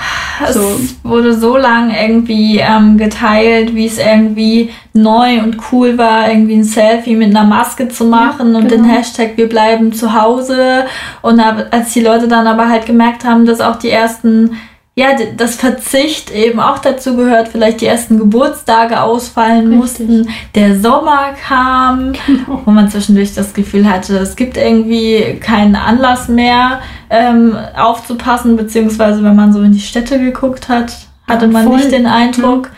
Es 0.46 0.55
So. 0.55 0.61
wurde 1.05 1.33
so 1.33 1.57
lang 1.57 1.90
irgendwie 1.90 2.59
ähm, 2.59 2.98
geteilt, 2.98 3.74
wie 3.74 3.87
es 3.87 3.98
irgendwie 3.98 4.70
neu 4.92 5.40
und 5.42 5.57
cool 5.72 5.96
war, 5.98 6.29
irgendwie 6.31 6.55
ein 6.57 6.64
Selfie 6.64 7.14
mit 7.16 7.31
einer 7.37 7.44
Maske 7.46 7.88
zu 7.88 8.05
machen 8.05 8.55
und 8.55 8.70
den 8.70 8.83
genau. 8.83 8.94
Hashtag 8.94 9.37
wir 9.37 9.48
bleiben 9.48 9.92
zu 9.92 10.12
Hause. 10.20 10.85
Und 11.22 11.40
als 11.70 11.92
die 11.92 12.00
Leute 12.00 12.29
dann 12.29 12.46
aber 12.46 12.68
halt 12.68 12.87
gemerkt 12.87 13.24
haben, 13.24 13.46
dass 13.46 13.61
auch 13.61 13.76
die 13.76 13.90
ersten, 13.90 14.52
ja, 14.98 15.09
das 15.37 15.56
Verzicht 15.56 16.30
eben 16.30 16.59
auch 16.59 16.78
dazu 16.78 17.16
gehört, 17.16 17.48
vielleicht 17.48 17.82
die 17.82 17.87
ersten 17.87 18.16
Geburtstage 18.18 19.02
ausfallen 19.02 19.80
Richtig. 19.80 20.09
mussten, 20.09 20.28
der 20.54 20.80
Sommer 20.80 21.35
kam, 21.46 22.14
Genau. 22.26 22.62
wo 22.64 22.70
man 22.70 22.88
zwischendurch 22.90 23.35
das 23.35 23.52
Gefühl 23.52 23.87
hatte, 23.90 24.16
es 24.16 24.37
gibt 24.37 24.56
irgendwie 24.56 25.38
keinen 25.38 25.76
Anlass 25.76 26.28
mehr 26.28 26.80
ähm, 27.11 27.54
aufzupassen, 27.76 28.56
beziehungsweise 28.56 29.22
wenn 29.22 29.37
man 29.37 29.52
so 29.52 29.61
in 29.61 29.72
die 29.72 29.80
Städte 29.80 30.18
geguckt 30.18 30.68
hat, 30.70 30.92
hatte 31.28 31.44
Ja, 31.46 31.52
man 31.52 31.66
voll. 31.66 31.76
nicht 31.76 31.92
den 31.92 32.06
Eindruck. 32.06 32.70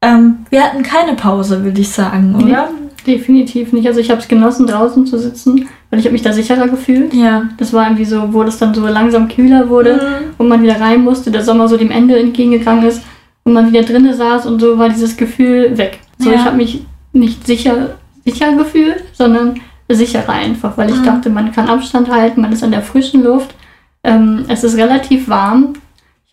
Ähm, 0.00 0.46
wir 0.50 0.62
hatten 0.62 0.82
keine 0.84 1.14
Pause, 1.14 1.64
würde 1.64 1.80
ich 1.80 1.90
sagen, 1.90 2.36
oder? 2.36 2.68
Definitiv 3.06 3.72
nicht. 3.72 3.86
Also 3.86 4.00
ich 4.00 4.10
habe 4.10 4.20
es 4.20 4.28
genossen, 4.28 4.66
draußen 4.66 5.06
zu 5.06 5.18
sitzen, 5.18 5.68
weil 5.90 5.98
ich 5.98 6.06
habe 6.06 6.12
mich 6.14 6.22
da 6.22 6.32
sicherer 6.32 6.68
gefühlt. 6.68 7.12
Ja. 7.12 7.48
Das 7.58 7.72
war 7.72 7.84
irgendwie 7.84 8.04
so, 8.04 8.32
wo 8.32 8.42
das 8.44 8.58
dann 8.58 8.74
so 8.74 8.86
langsam 8.86 9.28
kühler 9.28 9.68
wurde 9.68 9.94
Mhm. 9.94 10.34
und 10.38 10.48
man 10.48 10.62
wieder 10.62 10.80
rein 10.80 11.02
musste, 11.02 11.30
der 11.30 11.42
Sommer 11.42 11.68
so 11.68 11.76
dem 11.76 11.90
Ende 11.90 12.18
entgegengegangen 12.18 12.84
ist 12.86 13.02
und 13.44 13.52
man 13.52 13.70
wieder 13.70 13.82
drinnen 13.82 14.14
saß 14.14 14.46
und 14.46 14.60
so 14.60 14.78
war 14.78 14.88
dieses 14.88 15.16
Gefühl 15.16 15.76
weg. 15.76 15.98
So, 16.18 16.30
Ja. 16.30 16.36
ich 16.36 16.44
habe 16.44 16.56
mich 16.56 16.84
nicht 17.12 17.46
sicher, 17.46 17.96
sicher 18.24 18.52
gefühlt, 18.56 19.04
sondern 19.12 19.60
sicherer 19.88 20.30
einfach, 20.32 20.78
weil 20.78 20.88
ich 20.90 20.96
Mhm. 21.00 21.04
dachte, 21.04 21.28
man 21.30 21.52
kann 21.52 21.68
Abstand 21.68 22.10
halten, 22.10 22.40
man 22.40 22.52
ist 22.52 22.64
an 22.64 22.70
der 22.70 22.82
frischen 22.82 23.22
Luft. 23.22 23.54
Ähm, 24.02 24.44
es 24.48 24.64
ist 24.64 24.76
relativ 24.76 25.28
warm. 25.28 25.74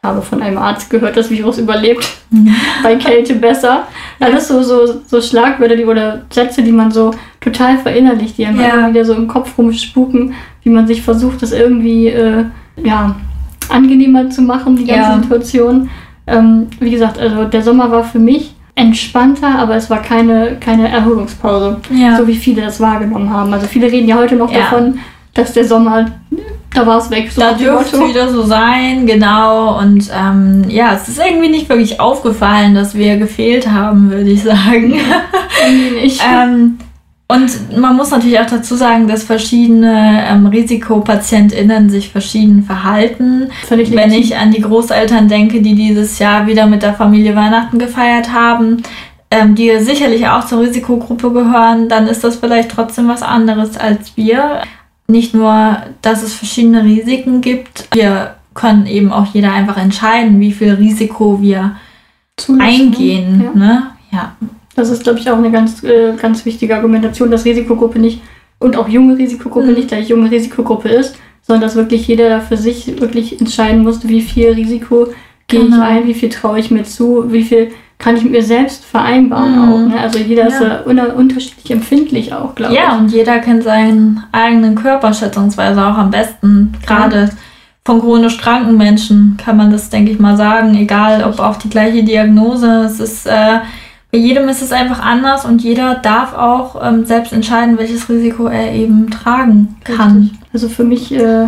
Ich 0.03 0.07
habe 0.09 0.23
von 0.23 0.41
einem 0.41 0.57
Arzt 0.57 0.89
gehört, 0.89 1.15
das 1.15 1.29
Virus 1.29 1.59
überlebt 1.59 2.09
bei 2.83 2.95
Kälte 2.95 3.35
besser. 3.35 3.83
Alles 4.19 4.47
so, 4.47 4.63
so, 4.63 4.99
so 5.05 5.21
Schlagwörter 5.21 5.75
die, 5.75 5.85
oder 5.85 6.23
Sätze, 6.31 6.63
die 6.63 6.71
man 6.71 6.89
so 6.89 7.11
total 7.39 7.77
verinnerlicht, 7.77 8.35
die 8.39 8.47
einem 8.47 8.59
Ja. 8.59 8.69
immer 8.73 8.89
wieder 8.89 9.05
so 9.05 9.13
im 9.13 9.27
Kopf 9.27 9.55
rumspuken, 9.59 10.33
wie 10.63 10.71
man 10.71 10.87
sich 10.87 11.03
versucht, 11.03 11.43
das 11.43 11.51
irgendwie 11.51 12.07
äh, 12.07 12.45
ja, 12.83 13.15
angenehmer 13.69 14.27
zu 14.31 14.41
machen, 14.41 14.75
die 14.75 14.85
ganze 14.85 15.11
Ja. 15.11 15.19
Situation. 15.21 15.87
Ähm, 16.25 16.65
wie 16.79 16.89
gesagt, 16.89 17.19
also 17.19 17.43
der 17.43 17.61
Sommer 17.61 17.91
war 17.91 18.03
für 18.03 18.17
mich 18.17 18.55
entspannter, 18.73 19.49
aber 19.59 19.75
es 19.75 19.91
war 19.91 20.01
keine, 20.01 20.57
keine 20.59 20.89
Erholungspause, 20.89 21.77
Ja. 21.91 22.17
so 22.17 22.25
wie 22.27 22.37
viele 22.37 22.63
das 22.63 22.79
wahrgenommen 22.79 23.29
haben. 23.31 23.53
Also 23.53 23.67
viele 23.67 23.85
reden 23.91 24.07
ja 24.07 24.15
heute 24.17 24.35
noch 24.35 24.51
Ja. 24.51 24.61
davon, 24.61 24.97
dass 25.35 25.53
der 25.53 25.65
Sommer, 25.65 26.07
da 26.73 26.85
war 26.85 26.97
es 26.97 27.09
weg. 27.09 27.31
So 27.31 27.41
da 27.41 27.53
dürfte 27.53 27.97
Motto. 27.97 28.09
wieder 28.09 28.29
so 28.29 28.43
sein, 28.43 29.05
genau. 29.05 29.79
Und 29.79 30.09
ähm, 30.13 30.65
ja, 30.69 30.93
es 30.93 31.07
ist 31.07 31.19
irgendwie 31.19 31.49
nicht 31.49 31.69
wirklich 31.69 31.99
aufgefallen, 31.99 32.75
dass 32.75 32.95
wir 32.95 33.17
gefehlt 33.17 33.69
haben, 33.69 34.09
würde 34.11 34.29
ich 34.29 34.43
sagen. 34.43 34.93
Irgendwie 35.65 35.91
nicht. 36.01 36.21
ähm, 36.25 36.77
und 37.27 37.77
man 37.77 37.95
muss 37.95 38.11
natürlich 38.11 38.39
auch 38.41 38.45
dazu 38.45 38.75
sagen, 38.75 39.07
dass 39.07 39.23
verschiedene 39.23 40.25
ähm, 40.27 40.47
RisikopatientInnen 40.47 41.89
sich 41.89 42.09
verschieden 42.09 42.63
verhalten. 42.63 43.49
Völlig 43.65 43.89
Wenn 43.91 44.09
legitim. 44.09 44.21
ich 44.21 44.37
an 44.37 44.51
die 44.51 44.59
Großeltern 44.61 45.29
denke, 45.29 45.61
die 45.61 45.75
dieses 45.75 46.19
Jahr 46.19 46.45
wieder 46.45 46.65
mit 46.65 46.83
der 46.83 46.93
Familie 46.93 47.33
Weihnachten 47.33 47.79
gefeiert 47.79 48.33
haben, 48.33 48.83
ähm, 49.29 49.55
die 49.55 49.79
sicherlich 49.79 50.27
auch 50.27 50.45
zur 50.45 50.59
Risikogruppe 50.59 51.31
gehören, 51.31 51.87
dann 51.87 52.07
ist 52.07 52.25
das 52.25 52.35
vielleicht 52.35 52.71
trotzdem 52.71 53.07
was 53.07 53.23
anderes 53.23 53.77
als 53.77 54.17
wir. 54.17 54.63
Nicht 55.11 55.33
nur, 55.33 55.77
dass 56.01 56.23
es 56.23 56.33
verschiedene 56.33 56.83
Risiken 56.83 57.41
gibt, 57.41 57.87
wir 57.93 58.35
können 58.53 58.85
eben 58.85 59.11
auch 59.11 59.27
jeder 59.33 59.51
einfach 59.53 59.77
entscheiden, 59.77 60.39
wie 60.39 60.51
viel 60.51 60.71
Risiko 60.73 61.41
wir 61.41 61.75
Zulassen, 62.37 62.61
eingehen. 62.67 63.41
Ja. 63.43 63.59
Ne? 63.59 63.83
Ja. 64.11 64.35
Das 64.75 64.89
ist, 64.89 65.03
glaube 65.03 65.19
ich, 65.19 65.29
auch 65.29 65.37
eine 65.37 65.51
ganz, 65.51 65.83
äh, 65.83 66.13
ganz 66.15 66.45
wichtige 66.45 66.75
Argumentation, 66.75 67.29
dass 67.29 67.45
Risikogruppe 67.45 67.99
nicht 67.99 68.21
und 68.59 68.75
auch 68.77 68.87
junge 68.87 69.17
Risikogruppe 69.17 69.67
Mhm. 69.67 69.73
nicht 69.73 69.87
gleich 69.89 70.07
junge 70.09 70.31
Risikogruppe 70.31 70.89
ist, 70.89 71.15
sondern 71.41 71.61
dass 71.61 71.75
wirklich 71.75 72.07
jeder 72.07 72.29
da 72.29 72.39
für 72.39 72.57
sich 72.57 72.99
wirklich 73.01 73.39
entscheiden 73.39 73.83
muss, 73.83 74.07
wie 74.07 74.21
viel 74.21 74.51
Risiko 74.51 75.07
gehe 75.47 75.61
Genau. 75.61 75.77
ich 75.77 75.81
ein, 75.81 76.07
wie 76.07 76.13
viel 76.13 76.29
traue 76.29 76.59
ich 76.59 76.71
mir 76.71 76.83
zu, 76.83 77.31
wie 77.33 77.43
viel 77.43 77.71
kann 78.01 78.17
ich 78.17 78.23
mit 78.23 78.31
mir 78.31 78.43
selbst 78.43 78.83
vereinbaren 78.83 79.55
Mhm. 79.55 79.73
auch. 79.73 79.87
Ne? 79.93 79.99
Also 80.01 80.17
jeder 80.19 80.47
ist 80.47 80.59
Ja. 80.59 80.69
da 80.69 80.81
una- 80.89 81.13
unterschiedlich 81.13 81.69
empfindlich 81.69 82.33
auch, 82.33 82.55
glaube 82.55 82.73
ja, 82.73 82.97
und 82.97 83.11
jeder 83.11 83.37
kennt 83.39 83.63
seinen 83.63 84.23
eigenen 84.31 84.73
Körper 84.75 85.13
schätzungsweise 85.13 85.79
auch 85.85 85.97
am 85.97 86.09
besten. 86.09 86.73
Gerade 86.85 87.29
von 87.85 87.99
chronisch 87.99 88.37
kranken 88.39 88.75
Menschen 88.77 89.37
kann 89.43 89.57
man 89.57 89.71
das, 89.71 89.89
denke 89.89 90.11
ich 90.11 90.19
mal, 90.19 90.35
sagen. 90.35 90.75
Egal, 90.75 91.23
ob 91.23 91.39
auch 91.39 91.57
die 91.57 91.69
gleiche 91.69 92.03
Diagnose. 92.03 92.67
Es 92.85 92.99
ist, 92.99 93.27
äh, 93.27 93.59
bei 94.11 94.17
jedem 94.17 94.49
ist 94.49 94.61
es 94.63 94.71
einfach 94.71 94.99
anders 95.01 95.45
und 95.45 95.61
jeder 95.63 95.95
darf 95.95 96.33
auch 96.35 96.81
ähm, 96.83 97.05
selbst 97.05 97.33
entscheiden, 97.33 97.77
welches 97.77 98.09
Risiko 98.09 98.47
er 98.47 98.73
eben 98.73 99.09
tragen 99.11 99.75
ich. 99.87 99.95
kann. 99.95 100.31
Also 100.53 100.69
für 100.69 100.83
mich 100.83 101.13
äh, 101.13 101.47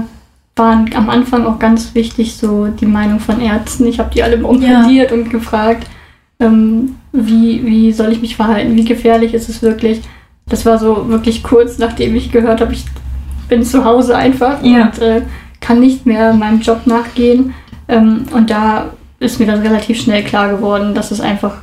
waren 0.56 0.90
am 0.96 1.10
Anfang 1.10 1.46
auch 1.48 1.58
ganz 1.58 1.96
wichtig 1.96 2.38
so 2.38 2.68
die 2.68 2.86
Meinung 2.86 3.20
von 3.20 3.42
Ärzten. 3.42 3.88
Ich 3.88 3.98
habe 4.00 4.12
die 4.14 4.22
alle 4.24 4.38
bombardiert 4.38 5.12
und 5.12 5.30
gefragt, 5.32 5.88
ähm, 6.44 6.96
wie, 7.12 7.66
wie 7.66 7.92
soll 7.92 8.12
ich 8.12 8.22
mich 8.22 8.36
verhalten, 8.36 8.76
wie 8.76 8.86
gefährlich 8.86 9.34
ist 9.34 9.50
es 9.50 9.62
wirklich. 9.62 10.02
Das 10.48 10.66
war 10.66 10.78
so 10.78 11.08
wirklich 11.10 11.42
kurz, 11.44 11.78
nachdem 11.78 12.16
ich 12.16 12.32
gehört 12.32 12.60
habe, 12.62 12.74
ich 12.74 12.86
bin 13.50 13.64
zu 13.64 13.86
Hause 13.86 14.16
einfach 14.16 14.64
Ja. 14.64 14.86
und 14.86 15.00
äh, 15.00 15.22
kann 15.62 15.80
nicht 15.80 16.06
mehr 16.06 16.34
meinem 16.34 16.60
Job 16.62 16.82
nachgehen. 16.86 17.54
Ähm, 17.88 18.26
und 18.34 18.50
da 18.50 18.90
ist 19.20 19.40
mir 19.40 19.46
dann 19.46 19.62
relativ 19.62 20.02
schnell 20.02 20.24
klar 20.24 20.50
geworden, 20.50 20.94
dass 20.94 21.12
es 21.12 21.22
einfach 21.22 21.56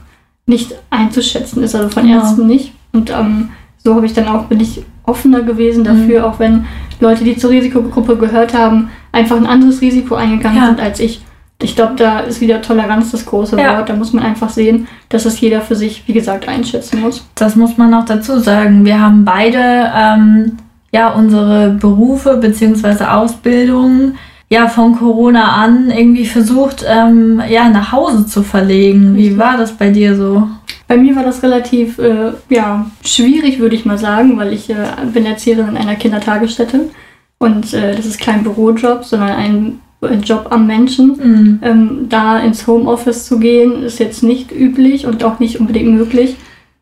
nicht 0.47 0.75
einzuschätzen 0.91 1.63
ist, 1.63 1.75
also 1.75 1.89
von 1.89 2.05
Genau. 2.07 2.19
Ärzten 2.21 2.47
nicht. 2.47 2.73
Und 2.93 3.11
ähm, 3.11 3.51
so 3.79 3.95
habe 3.95 4.07
ich 4.07 4.15
dann 4.15 4.29
auch, 4.29 4.45
bin 4.45 4.61
ich 4.61 4.83
offener 5.05 5.43
gewesen 5.43 5.85
dafür, 5.85 6.27
auch 6.27 6.39
wenn 6.39 6.65
Leute, 7.01 7.25
die 7.25 7.37
zur 7.37 7.51
Risikogruppe 7.51 8.17
gehört 8.17 8.55
haben, 8.55 8.91
einfach 9.13 9.37
ein 9.37 9.47
anderes 9.47 9.81
Risiko 9.81 10.15
eingegangen 10.15 10.59
Ja. 10.59 10.67
sind 10.67 10.81
als 10.81 11.01
ich. 11.01 11.23
Ich 11.63 11.77
glaube, 11.77 11.95
da 11.97 12.21
ist 12.21 12.41
wieder 12.41 12.63
Toleranz 12.63 13.11
das 13.11 13.27
große 13.27 13.59
Ja. 13.61 13.77
Wort. 13.79 13.89
Da 13.89 13.95
muss 13.95 14.13
man 14.13 14.25
einfach 14.25 14.49
sehen, 14.51 14.89
dass 15.09 15.25
es 15.27 15.41
jeder 15.41 15.61
für 15.61 15.77
sich, 15.77 16.05
wie 16.07 16.13
gesagt, 16.13 16.49
einschätzen 16.49 17.01
muss. 17.01 17.27
Das 17.35 17.57
muss 17.57 17.77
man 17.77 17.91
noch 17.91 18.05
dazu 18.05 18.39
sagen. 18.39 18.85
Wir 18.85 19.01
haben 19.01 19.25
beide 19.25 19.91
ähm, 19.95 20.57
ja 20.93 21.11
unsere 21.11 21.71
Berufe 21.71 22.37
bzw. 22.37 23.05
Ausbildungen 23.05 24.17
ja 24.49 24.67
von 24.69 24.97
Corona 24.97 25.53
an 25.63 25.91
irgendwie 25.91 26.27
versucht 26.27 26.85
ähm, 26.87 27.41
ja 27.49 27.69
nach 27.69 27.93
Hause 27.93 28.27
zu 28.27 28.43
verlegen. 28.43 29.17
Wie 29.17 29.39
war 29.39 29.57
das 29.57 29.73
bei 29.73 29.91
dir 29.91 30.17
so? 30.17 30.49
Bei 30.89 30.97
mir 30.97 31.15
war 31.15 31.23
das 31.23 31.43
relativ 31.45 31.99
äh, 32.01 32.33
ja, 32.49 32.87
schwierig, 33.05 33.61
würde 33.61 33.77
ich 33.77 33.85
mal 33.85 33.99
sagen, 33.99 34.37
weil 34.37 34.53
ich 34.53 34.69
äh, 34.69 34.75
bin 35.13 35.25
Erzieherin 35.25 35.69
in 35.69 35.77
einer 35.77 35.95
Kindertagesstätte. 35.95 36.91
Und 37.39 37.73
äh, 37.73 37.95
das 37.95 38.07
ist 38.07 38.21
kein 38.21 38.43
Bürojob, 38.43 39.05
sondern 39.05 39.31
ein 39.31 39.81
Job 40.23 40.49
am 40.51 40.67
Menschen. 40.67 41.09
Mhm. 41.09 41.59
Ähm, 41.63 42.07
da 42.09 42.39
ins 42.39 42.67
Homeoffice 42.67 43.27
zu 43.27 43.39
gehen, 43.39 43.83
ist 43.83 43.99
jetzt 43.99 44.23
nicht 44.23 44.53
üblich 44.53 45.07
und 45.07 45.23
auch 45.25 45.39
nicht 45.39 45.61
unbedingt 45.61 45.95
möglich. 45.95 46.37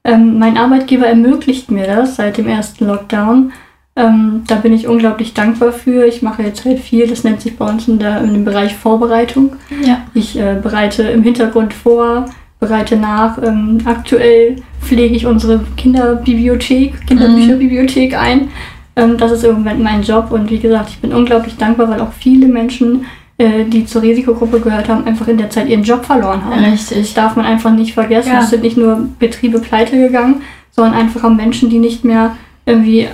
Ähm, 0.04 0.38
mein 0.38 0.56
Arbeitgeber 0.56 1.06
ermöglicht 1.06 1.70
mir 1.70 1.86
das 1.86 2.16
seit 2.16 2.38
dem 2.38 2.46
ersten 2.46 2.86
Lockdown. 2.86 3.52
Ähm, 3.96 4.44
da 4.46 4.54
bin 4.54 4.72
ich 4.72 4.86
unglaublich 4.86 5.34
dankbar 5.34 5.72
für. 5.72 6.06
Ich 6.06 6.22
mache 6.22 6.44
jetzt 6.44 6.64
halt 6.64 6.78
viel, 6.78 7.08
das 7.08 7.24
nennt 7.24 7.40
sich 7.40 7.56
bei 7.56 7.68
uns 7.68 7.88
in, 7.88 7.98
der, 7.98 8.20
in 8.22 8.32
dem 8.32 8.44
Bereich 8.44 8.76
Vorbereitung. 8.76 9.56
Ja. 9.84 10.02
Ich 10.14 10.38
äh, 10.38 10.56
bereite 10.62 11.02
im 11.02 11.24
Hintergrund 11.24 11.74
vor, 11.74 12.26
bereite 12.60 12.96
nach. 12.96 13.42
Ähm, 13.42 13.78
aktuell 13.84 14.56
pflege 14.80 15.16
ich 15.16 15.26
unsere 15.26 15.60
Kinderbibliothek, 15.76 17.08
Kinderbücherbibliothek 17.08 18.16
ein. 18.16 18.50
Ähm, 18.98 19.16
das 19.16 19.32
ist 19.32 19.44
im 19.44 19.54
Moment 19.54 19.82
mein 19.82 20.02
Job 20.02 20.30
und 20.30 20.50
wie 20.50 20.58
gesagt, 20.58 20.90
ich 20.90 20.98
bin 20.98 21.12
unglaublich 21.12 21.56
dankbar, 21.56 21.88
weil 21.88 22.00
auch 22.00 22.12
viele 22.18 22.46
Menschen, 22.48 23.04
äh, 23.38 23.64
die 23.64 23.84
zur 23.86 24.02
Risikogruppe 24.02 24.60
gehört 24.60 24.88
haben, 24.88 25.06
einfach 25.06 25.28
in 25.28 25.38
der 25.38 25.50
Zeit 25.50 25.68
ihren 25.68 25.82
Job 25.84 26.04
verloren 26.04 26.44
haben. 26.44 26.62
Das 26.62 26.90
Richtig. 26.90 27.14
darf 27.14 27.36
man 27.36 27.46
einfach 27.46 27.70
nicht 27.72 27.94
vergessen. 27.94 28.32
Ja. 28.32 28.40
Es 28.40 28.50
sind 28.50 28.62
nicht 28.62 28.76
nur 28.76 29.08
Betriebe 29.18 29.58
pleite 29.60 29.96
gegangen, 29.96 30.42
sondern 30.70 30.94
einfach 30.94 31.22
haben 31.22 31.36
Menschen, 31.36 31.70
die 31.70 31.78
nicht 31.78 32.04
mehr 32.04 32.36
irgendwie, 32.66 33.08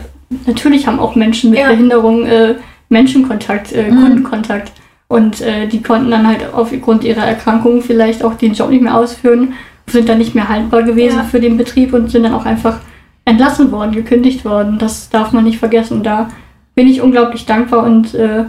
natürlich 0.47 0.87
haben 0.87 0.99
auch 0.99 1.15
Menschen 1.15 1.51
mit 1.51 1.61
Ja. 1.61 1.69
Behinderung 1.69 2.25
äh, 2.27 2.55
Menschenkontakt, 2.89 3.73
äh, 3.73 3.91
Mhm. 3.91 4.01
Kundenkontakt. 4.03 4.73
Und 5.09 5.41
äh, 5.43 5.67
die 5.69 5.83
konnten 5.83 6.11
dann 6.11 6.27
halt 6.27 6.41
aufgrund 6.55 7.05
ihrer 7.05 7.25
Erkrankung 7.25 7.83
vielleicht 7.83 8.25
auch 8.25 8.35
den 8.35 8.55
Job 8.55 8.71
nicht 8.71 8.83
mehr 8.83 8.97
ausführen, 8.97 9.53
sind 9.87 10.09
dann 10.09 10.19
nicht 10.19 10.35
mehr 10.35 10.49
haltbar 10.49 10.83
gewesen 10.83 11.19
Ja. 11.19 11.25
für 11.25 11.41
den 11.41 11.57
Betrieb 11.59 11.93
und 11.93 12.11
sind 12.11 12.23
dann 12.25 12.33
auch 12.35 12.47
einfach 12.47 12.79
entlassen 13.25 13.73
worden, 13.73 13.93
gekündigt 13.93 14.45
worden. 14.45 14.79
Das 14.79 15.11
darf 15.11 15.33
man 15.33 15.45
nicht 15.45 15.59
vergessen. 15.59 16.03
Da 16.03 16.29
bin 16.75 16.89
ich 16.89 17.01
unglaublich 17.01 17.47
dankbar 17.47 17.85
und 17.85 18.15
äh, 18.15 18.45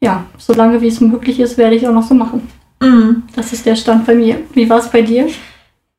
ja, 0.00 0.24
solange 0.38 0.80
wie 0.80 0.88
es 0.88 1.00
möglich 1.00 1.40
ist, 1.40 1.58
werde 1.58 1.76
ich 1.76 1.86
auch 1.86 1.92
noch 1.92 2.02
so 2.02 2.14
machen. 2.14 2.48
Mhm. 2.80 3.22
Das 3.34 3.52
ist 3.52 3.66
der 3.66 3.76
Stand 3.76 4.06
bei 4.06 4.14
mir. 4.14 4.38
Wie 4.52 4.68
war 4.68 4.78
es 4.78 4.88
bei 4.88 5.02
dir? 5.02 5.26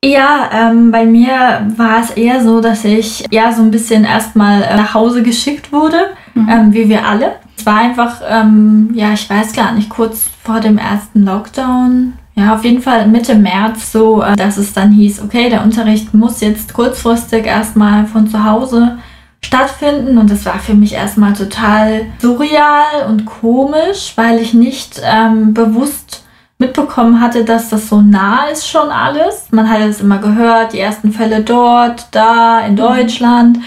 Ja, 0.04 0.50
ähm, 0.52 0.92
bei 0.92 1.04
mir 1.04 1.66
war 1.76 2.00
es 2.00 2.10
eher 2.10 2.42
so, 2.42 2.60
dass 2.60 2.84
ich 2.84 3.24
ja 3.30 3.52
so 3.52 3.62
ein 3.62 3.70
bisschen 3.70 4.04
erstmal 4.04 4.62
äh, 4.62 4.76
nach 4.76 4.94
Hause 4.94 5.22
geschickt 5.22 5.72
wurde. 5.72 5.96
mhm. 6.34 6.48
ähm, 6.48 6.72
wie 6.72 6.88
wir 6.88 7.06
alle. 7.06 7.36
Es 7.58 7.66
war 7.66 7.78
einfach, 7.78 8.20
ähm, 8.28 8.90
ja, 8.94 9.12
ich 9.12 9.28
weiß 9.28 9.54
gar 9.54 9.72
nicht, 9.72 9.88
kurz 9.88 10.28
vor 10.44 10.60
dem 10.60 10.78
ersten 10.78 11.24
Lockdown. 11.24 12.12
Ja, 12.38 12.54
auf 12.54 12.64
jeden 12.64 12.82
Fall 12.82 13.06
Mitte 13.06 13.34
März 13.34 13.92
so, 13.92 14.22
äh, 14.22 14.36
dass 14.36 14.58
es 14.58 14.74
dann 14.74 14.92
hieß, 14.92 15.22
okay, 15.22 15.48
der 15.48 15.62
Unterricht 15.62 16.12
muss 16.12 16.40
jetzt 16.42 16.74
kurzfristig 16.74 17.46
erstmal 17.46 18.06
von 18.06 18.28
zu 18.28 18.44
Hause 18.44 18.98
stattfinden 19.42 20.18
und 20.18 20.30
das 20.30 20.44
war 20.44 20.58
für 20.58 20.74
mich 20.74 20.92
erstmal 20.92 21.32
total 21.32 22.06
surreal 22.20 23.06
und 23.08 23.24
komisch, 23.24 24.12
weil 24.16 24.38
ich 24.38 24.52
nicht 24.52 25.00
ähm, 25.02 25.54
bewusst 25.54 26.24
mitbekommen 26.58 27.20
hatte, 27.20 27.44
dass 27.44 27.68
das 27.68 27.88
so 27.88 28.00
nah 28.00 28.46
ist 28.46 28.68
schon 28.68 28.88
alles. 28.88 29.48
Man 29.50 29.68
hat 29.68 29.80
es 29.80 30.00
immer 30.00 30.18
gehört, 30.18 30.72
die 30.72 30.80
ersten 30.80 31.12
Fälle 31.12 31.40
dort, 31.42 32.06
da, 32.12 32.60
in 32.60 32.72
mhm. 32.72 32.76
Deutschland. 32.76 33.58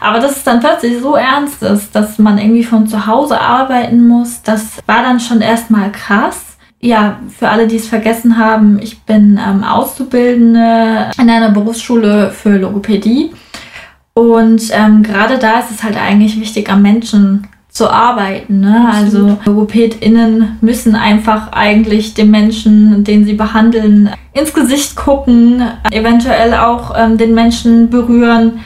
Aber 0.00 0.18
dass 0.18 0.36
es 0.36 0.44
dann 0.44 0.60
plötzlich 0.60 1.00
so 1.00 1.14
ernst 1.14 1.62
ist, 1.62 1.94
dass 1.94 2.18
man 2.18 2.38
irgendwie 2.38 2.64
von 2.64 2.86
zu 2.86 3.06
Hause 3.06 3.40
arbeiten 3.40 4.06
muss, 4.06 4.42
das 4.42 4.78
war 4.86 5.02
dann 5.02 5.20
schon 5.20 5.40
erstmal 5.40 5.92
krass. 5.92 6.47
Ja, 6.80 7.18
für 7.36 7.48
alle, 7.48 7.66
die 7.66 7.76
es 7.76 7.88
vergessen 7.88 8.38
haben, 8.38 8.78
ich 8.80 9.02
bin 9.02 9.38
ähm, 9.44 9.64
Auszubildende 9.64 11.10
in 11.20 11.28
einer 11.28 11.50
Berufsschule 11.50 12.30
für 12.30 12.56
Logopädie. 12.56 13.32
Und 14.14 14.62
ähm, 14.72 15.02
gerade 15.02 15.38
da 15.38 15.60
ist 15.60 15.70
es 15.72 15.82
halt 15.82 15.96
eigentlich 15.96 16.40
wichtig, 16.40 16.70
am 16.70 16.82
Menschen 16.82 17.48
zu 17.68 17.90
arbeiten. 17.90 18.60
Ne? 18.60 18.90
Also 18.92 19.38
LogopädInnen 19.44 20.58
müssen 20.60 20.94
einfach 20.96 21.52
eigentlich 21.52 22.14
den 22.14 22.30
Menschen, 22.30 23.04
den 23.04 23.24
sie 23.24 23.34
behandeln, 23.34 24.10
ins 24.32 24.52
Gesicht 24.52 24.96
gucken, 24.96 25.62
eventuell 25.90 26.54
auch 26.54 26.94
ähm, 26.96 27.18
den 27.18 27.34
Menschen 27.34 27.90
berühren. 27.90 28.60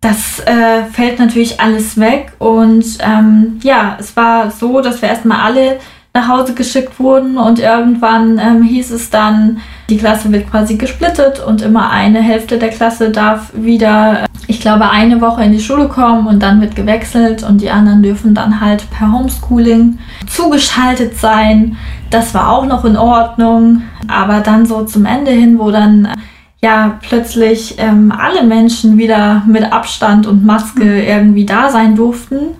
Das 0.00 0.40
äh, 0.40 0.84
fällt 0.92 1.18
natürlich 1.18 1.60
alles 1.60 1.98
weg. 1.98 2.32
Und 2.38 2.84
ähm, 3.00 3.58
ja, 3.62 3.96
es 3.98 4.16
war 4.16 4.50
so, 4.50 4.80
dass 4.80 5.02
wir 5.02 5.08
erstmal 5.08 5.40
alle 5.40 5.78
nach 6.16 6.28
Hause 6.28 6.54
geschickt 6.54 6.98
wurden 6.98 7.36
und 7.36 7.58
irgendwann 7.58 8.38
ähm, 8.38 8.62
hieß 8.62 8.90
es 8.90 9.10
dann, 9.10 9.58
die 9.90 9.98
Klasse 9.98 10.32
wird 10.32 10.50
quasi 10.50 10.76
gesplittet 10.76 11.44
und 11.46 11.60
immer 11.60 11.90
eine 11.90 12.20
Hälfte 12.20 12.58
der 12.58 12.70
Klasse 12.70 13.10
darf 13.10 13.52
wieder, 13.54 14.22
äh, 14.22 14.26
ich 14.46 14.60
glaube, 14.60 14.90
eine 14.90 15.20
Woche 15.20 15.44
in 15.44 15.52
die 15.52 15.60
Schule 15.60 15.88
kommen 15.88 16.26
und 16.26 16.42
dann 16.42 16.60
wird 16.62 16.74
gewechselt 16.74 17.42
und 17.42 17.60
die 17.60 17.70
anderen 17.70 18.02
dürfen 18.02 18.34
dann 18.34 18.60
halt 18.60 18.90
per 18.90 19.12
Homeschooling 19.12 19.98
zugeschaltet 20.26 21.18
sein. 21.18 21.76
Das 22.10 22.32
war 22.32 22.50
auch 22.50 22.66
noch 22.66 22.84
in 22.86 22.96
Ordnung, 22.96 23.82
aber 24.08 24.40
dann 24.40 24.64
so 24.64 24.84
zum 24.84 25.04
Ende 25.04 25.32
hin, 25.32 25.58
wo 25.58 25.70
dann 25.70 26.06
äh, 26.06 26.14
ja 26.62 26.98
plötzlich 27.02 27.74
ähm, 27.76 28.10
alle 28.10 28.42
Menschen 28.42 28.96
wieder 28.96 29.42
mit 29.46 29.70
Abstand 29.70 30.26
und 30.26 30.46
Maske 30.46 31.04
irgendwie 31.04 31.44
da 31.44 31.68
sein 31.68 31.94
durften 31.94 32.56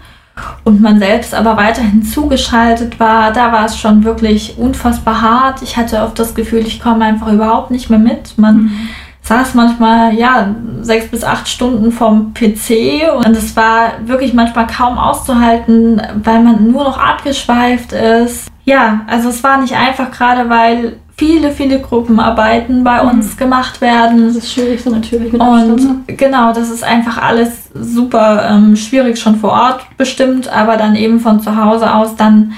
und 0.64 0.80
man 0.80 0.98
selbst 0.98 1.34
aber 1.34 1.56
weiterhin 1.56 2.02
zugeschaltet 2.02 2.98
war, 3.00 3.32
da 3.32 3.52
war 3.52 3.64
es 3.66 3.78
schon 3.78 4.04
wirklich 4.04 4.58
unfassbar 4.58 5.22
hart. 5.22 5.62
Ich 5.62 5.76
hatte 5.76 6.02
oft 6.02 6.18
das 6.18 6.34
Gefühl, 6.34 6.66
ich 6.66 6.80
komme 6.80 7.04
einfach 7.04 7.32
überhaupt 7.32 7.70
nicht 7.70 7.88
mehr 7.88 7.98
mit. 7.98 8.36
Man 8.36 8.56
mhm. 8.56 8.88
saß 9.22 9.54
manchmal, 9.54 10.14
ja, 10.14 10.54
sechs 10.82 11.08
bis 11.08 11.24
acht 11.24 11.48
Stunden 11.48 11.92
vom 11.92 12.34
PC 12.34 13.14
und 13.16 13.36
es 13.36 13.56
war 13.56 13.92
wirklich 14.04 14.34
manchmal 14.34 14.66
kaum 14.66 14.98
auszuhalten, 14.98 16.02
weil 16.22 16.42
man 16.42 16.70
nur 16.70 16.84
noch 16.84 16.98
abgeschweift 16.98 17.92
ist. 17.92 18.48
Ja, 18.64 19.02
also 19.06 19.28
es 19.28 19.42
war 19.44 19.58
nicht 19.58 19.76
einfach, 19.76 20.10
gerade 20.10 20.50
weil 20.50 20.96
viele, 21.18 21.50
viele 21.50 21.80
Gruppenarbeiten 21.80 22.84
bei 22.84 23.02
mhm. 23.02 23.10
uns 23.10 23.36
gemacht 23.36 23.80
werden. 23.80 24.26
Das 24.26 24.36
ist 24.36 24.52
schwierig 24.52 24.82
so 24.82 24.90
natürlich 24.90 25.32
mit 25.32 25.40
Und 25.40 25.76
ne? 25.76 26.14
genau, 26.14 26.52
das 26.52 26.70
ist 26.70 26.84
einfach 26.84 27.18
alles 27.18 27.70
super 27.74 28.48
ähm, 28.50 28.76
schwierig 28.76 29.18
schon 29.18 29.36
vor 29.36 29.52
Ort 29.52 29.86
bestimmt, 29.96 30.48
aber 30.48 30.76
dann 30.76 30.94
eben 30.94 31.20
von 31.20 31.40
zu 31.40 31.56
Hause 31.56 31.94
aus 31.94 32.16
dann 32.16 32.52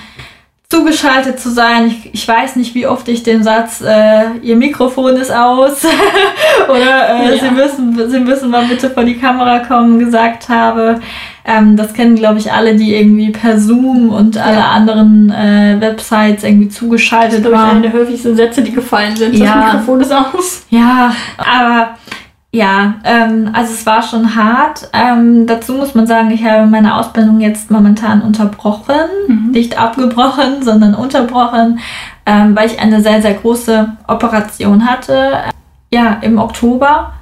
zugeschaltet 0.71 1.41
zu 1.41 1.51
sein. 1.51 1.87
Ich, 1.87 2.11
ich 2.13 2.29
weiß 2.29 2.57
nicht, 2.57 2.75
wie 2.75 2.87
oft 2.87 3.09
ich 3.09 3.23
den 3.23 3.43
Satz, 3.43 3.81
äh, 3.81 4.37
ihr 4.43 4.57
Mikrofon 4.57 5.17
ist 5.17 5.31
aus 5.31 5.83
oder 6.69 7.09
äh, 7.09 7.37
ja. 7.37 7.39
sie, 7.41 7.51
müssen, 7.51 8.11
sie 8.11 8.21
müssen 8.21 8.51
mal 8.51 8.67
bitte 8.67 8.91
vor 8.91 9.05
die 9.05 9.17
Kamera 9.17 9.61
kommen 9.61 9.99
gesagt 9.99 10.51
habe. 10.51 11.01
Ähm, 11.47 11.79
das 11.79 11.95
kennen, 11.95 12.17
glaube 12.17 12.39
ich, 12.39 12.53
alle, 12.53 12.77
die 12.77 12.95
irgendwie 12.95 13.31
per 13.31 13.59
Zoom 13.59 14.11
und 14.11 14.35
ja. 14.37 14.43
alle 14.43 14.65
anderen 14.67 15.31
äh, 15.31 15.81
Websites 15.81 16.45
irgendwie 16.45 16.69
zugeschaltet 16.69 17.39
das 17.39 17.47
ist, 17.47 17.53
waren. 17.53 17.67
Das 17.69 17.71
eine 17.71 17.91
der 17.91 17.93
häufigsten 17.95 18.37
Sätze, 18.37 18.61
die 18.61 18.73
gefallen 18.73 19.17
sind. 19.17 19.37
Ja. 19.37 19.55
Das 19.55 19.73
Mikrofon 19.73 20.01
ist 20.03 20.13
aus. 20.13 20.67
Ja, 20.69 21.15
aber 21.39 21.97
ja, 22.51 22.95
ähm, 23.05 23.51
also 23.53 23.75
es 23.75 23.85
war 23.85 24.03
schon 24.03 24.35
hart. 24.35 24.89
Ähm, 24.93 25.47
dazu 25.47 25.75
muss 25.75 25.95
man 25.95 26.07
sagen, 26.07 26.31
ich 26.31 26.43
habe 26.45 26.67
meine 26.67 26.97
Ausbildung 26.97 27.41
jetzt 27.41 27.71
momentan 27.71 28.23
unterbrochen. 28.23 28.95
Mhm. 29.27 29.51
Nicht 29.51 29.79
abgebrochen, 29.79 30.63
sondern 30.63 30.95
unterbrochen, 30.95 31.81
ähm, 32.25 32.57
weil 32.57 32.67
ich 32.67 32.81
eine 32.81 33.03
sehr, 33.03 33.21
sehr 33.21 33.35
große 33.35 33.93
Operation 34.07 34.89
hatte. 34.89 35.39
Ja, 35.93 36.19
im 36.23 36.39
Oktober. 36.39 37.13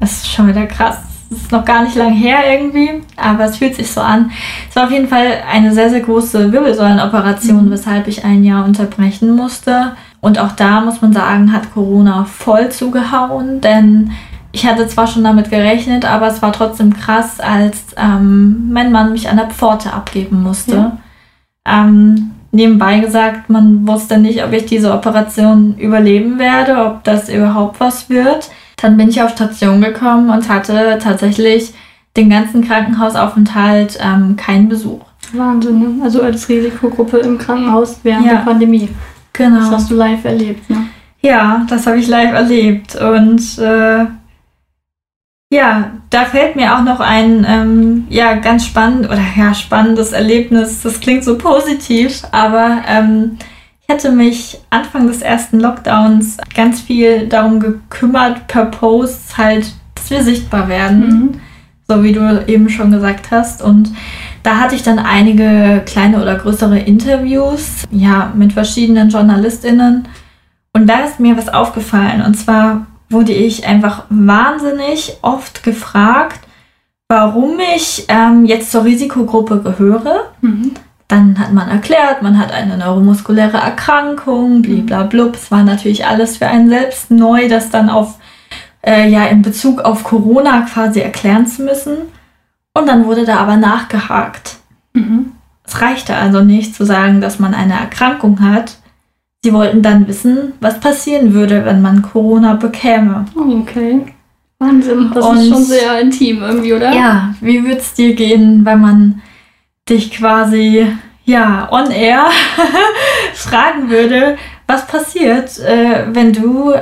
Das 0.00 0.12
ist 0.12 0.32
schon 0.32 0.48
wieder 0.48 0.66
krass 0.66 0.98
ist 1.30 1.52
noch 1.52 1.64
gar 1.64 1.82
nicht 1.82 1.96
lang 1.96 2.12
her 2.12 2.38
irgendwie, 2.52 3.02
aber 3.16 3.44
es 3.44 3.56
fühlt 3.56 3.74
sich 3.74 3.90
so 3.90 4.00
an. 4.00 4.30
Es 4.68 4.76
war 4.76 4.84
auf 4.84 4.90
jeden 4.90 5.08
Fall 5.08 5.38
eine 5.50 5.72
sehr, 5.72 5.90
sehr 5.90 6.00
große 6.00 6.52
Wirbelsäulenoperation, 6.52 7.66
mhm. 7.66 7.70
weshalb 7.70 8.08
ich 8.08 8.24
ein 8.24 8.44
Jahr 8.44 8.64
unterbrechen 8.64 9.34
musste. 9.34 9.92
Und 10.20 10.38
auch 10.38 10.52
da 10.52 10.80
muss 10.80 11.02
man 11.02 11.12
sagen, 11.12 11.52
hat 11.52 11.72
Corona 11.74 12.24
voll 12.24 12.70
zugehauen, 12.70 13.60
denn 13.60 14.12
ich 14.54 14.64
hatte 14.64 14.86
zwar 14.86 15.08
schon 15.08 15.24
damit 15.24 15.50
gerechnet, 15.50 16.04
aber 16.04 16.28
es 16.28 16.40
war 16.40 16.52
trotzdem 16.52 16.94
krass, 16.94 17.40
als 17.40 17.86
ähm, 17.96 18.70
mein 18.72 18.92
Mann 18.92 19.10
mich 19.10 19.28
an 19.28 19.36
der 19.36 19.50
Pforte 19.50 19.92
abgeben 19.92 20.44
musste. 20.44 20.76
Ja. 20.76 20.98
Ähm, 21.66 22.30
nebenbei 22.52 23.00
gesagt, 23.00 23.50
man 23.50 23.86
wusste 23.88 24.16
nicht, 24.16 24.44
ob 24.44 24.52
ich 24.52 24.64
diese 24.64 24.92
Operation 24.92 25.76
überleben 25.76 26.38
werde, 26.38 26.76
ob 26.86 27.02
das 27.02 27.28
überhaupt 27.28 27.80
was 27.80 28.08
wird. 28.08 28.48
Dann 28.80 28.96
bin 28.96 29.08
ich 29.08 29.20
auf 29.20 29.32
Station 29.32 29.80
gekommen 29.80 30.30
und 30.30 30.48
hatte 30.48 30.98
tatsächlich 31.02 31.74
den 32.16 32.30
ganzen 32.30 32.64
Krankenhausaufenthalt 32.64 33.98
ähm, 34.00 34.36
keinen 34.36 34.68
Besuch. 34.68 35.00
Wahnsinn, 35.32 35.80
ne? 35.80 36.04
Also 36.04 36.22
als 36.22 36.48
Risikogruppe 36.48 37.16
im 37.18 37.38
Krankenhaus 37.38 37.98
während 38.04 38.26
ja. 38.26 38.34
der 38.34 38.40
Pandemie. 38.42 38.88
Genau. 39.32 39.58
Das 39.58 39.70
hast 39.72 39.90
du 39.90 39.96
live 39.96 40.24
erlebt, 40.24 40.70
ne? 40.70 40.86
Ja, 41.22 41.66
das 41.68 41.88
habe 41.88 41.98
ich 41.98 42.06
live 42.06 42.34
erlebt. 42.34 42.94
Und 42.94 43.58
äh, 43.58 44.04
ja, 45.54 45.92
da 46.10 46.24
fällt 46.24 46.56
mir 46.56 46.76
auch 46.76 46.82
noch 46.82 47.00
ein 47.00 47.46
ähm, 47.48 48.06
ja, 48.10 48.34
ganz 48.34 48.66
spannend 48.66 49.06
oder 49.06 49.22
ja, 49.36 49.54
spannendes 49.54 50.12
Erlebnis. 50.12 50.82
Das 50.82 51.00
klingt 51.00 51.22
so 51.22 51.38
positiv, 51.38 52.22
aber 52.32 52.82
ähm, 52.88 53.38
ich 53.82 53.94
hatte 53.94 54.10
mich 54.10 54.58
Anfang 54.70 55.06
des 55.06 55.22
ersten 55.22 55.60
Lockdowns 55.60 56.38
ganz 56.54 56.80
viel 56.80 57.28
darum 57.28 57.60
gekümmert, 57.60 58.48
per 58.48 58.66
Post 58.66 59.38
halt, 59.38 59.72
dass 59.94 60.10
wir 60.10 60.22
sichtbar 60.24 60.68
werden. 60.68 61.08
Mhm. 61.08 61.40
So 61.86 62.02
wie 62.02 62.12
du 62.12 62.42
eben 62.46 62.68
schon 62.70 62.90
gesagt 62.90 63.30
hast. 63.30 63.62
Und 63.62 63.90
da 64.42 64.56
hatte 64.56 64.74
ich 64.74 64.82
dann 64.82 64.98
einige 64.98 65.82
kleine 65.84 66.20
oder 66.20 66.34
größere 66.36 66.78
Interviews, 66.78 67.84
ja, 67.90 68.32
mit 68.34 68.54
verschiedenen 68.54 69.10
JournalistInnen. 69.10 70.08
Und 70.72 70.86
da 70.88 71.00
ist 71.04 71.20
mir 71.20 71.36
was 71.36 71.50
aufgefallen. 71.50 72.22
Und 72.22 72.34
zwar 72.34 72.86
wurde 73.08 73.32
ich 73.32 73.66
einfach 73.66 74.04
wahnsinnig 74.08 75.18
oft 75.22 75.62
gefragt, 75.62 76.40
warum 77.08 77.58
ich 77.76 78.06
ähm, 78.08 78.44
jetzt 78.44 78.70
zur 78.70 78.84
Risikogruppe 78.84 79.60
gehöre. 79.60 80.30
Mhm. 80.40 80.72
Dann 81.06 81.38
hat 81.38 81.52
man 81.52 81.68
erklärt, 81.68 82.22
man 82.22 82.38
hat 82.38 82.50
eine 82.50 82.78
neuromuskuläre 82.78 83.58
Erkrankung, 83.58 84.62
bliblablub. 84.62 85.34
Es 85.34 85.50
war 85.50 85.62
natürlich 85.62 86.06
alles 86.06 86.38
für 86.38 86.46
einen 86.46 86.68
selbst 86.68 87.10
neu, 87.10 87.48
das 87.48 87.70
dann 87.70 87.90
auf, 87.90 88.18
äh, 88.84 89.08
ja, 89.08 89.26
in 89.26 89.42
Bezug 89.42 89.82
auf 89.82 90.02
Corona 90.02 90.62
quasi 90.62 91.00
erklären 91.00 91.46
zu 91.46 91.62
müssen. 91.62 91.96
Und 92.72 92.86
dann 92.88 93.04
wurde 93.04 93.24
da 93.24 93.36
aber 93.36 93.56
nachgehakt. 93.56 94.56
Mhm. 94.94 95.32
Es 95.66 95.80
reichte 95.80 96.16
also 96.16 96.42
nicht 96.42 96.74
zu 96.74 96.84
sagen, 96.84 97.20
dass 97.20 97.38
man 97.38 97.54
eine 97.54 97.74
Erkrankung 97.74 98.40
hat. 98.40 98.76
Sie 99.44 99.52
wollten 99.52 99.82
dann 99.82 100.08
wissen, 100.08 100.54
was 100.62 100.80
passieren 100.80 101.34
würde, 101.34 101.66
wenn 101.66 101.82
man 101.82 102.00
Corona 102.00 102.54
bekäme. 102.54 103.26
Okay. 103.36 104.06
Wahnsinn, 104.58 105.10
das 105.12 105.22
Und 105.22 105.36
ist 105.36 105.48
schon 105.50 105.64
sehr 105.64 106.00
intim 106.00 106.42
irgendwie, 106.42 106.72
oder? 106.72 106.90
Ja, 106.94 107.34
wie 107.42 107.62
würde 107.62 107.76
es 107.76 107.92
dir 107.92 108.14
gehen, 108.14 108.64
wenn 108.64 108.80
man 108.80 109.20
dich 109.86 110.12
quasi 110.12 110.86
ja 111.26 111.68
on 111.70 111.90
air 111.90 112.24
fragen 113.34 113.90
würde, 113.90 114.38
was 114.66 114.86
passiert, 114.86 115.58
äh, 115.58 116.06
wenn 116.10 116.32
du 116.32 116.70
äh, 116.70 116.80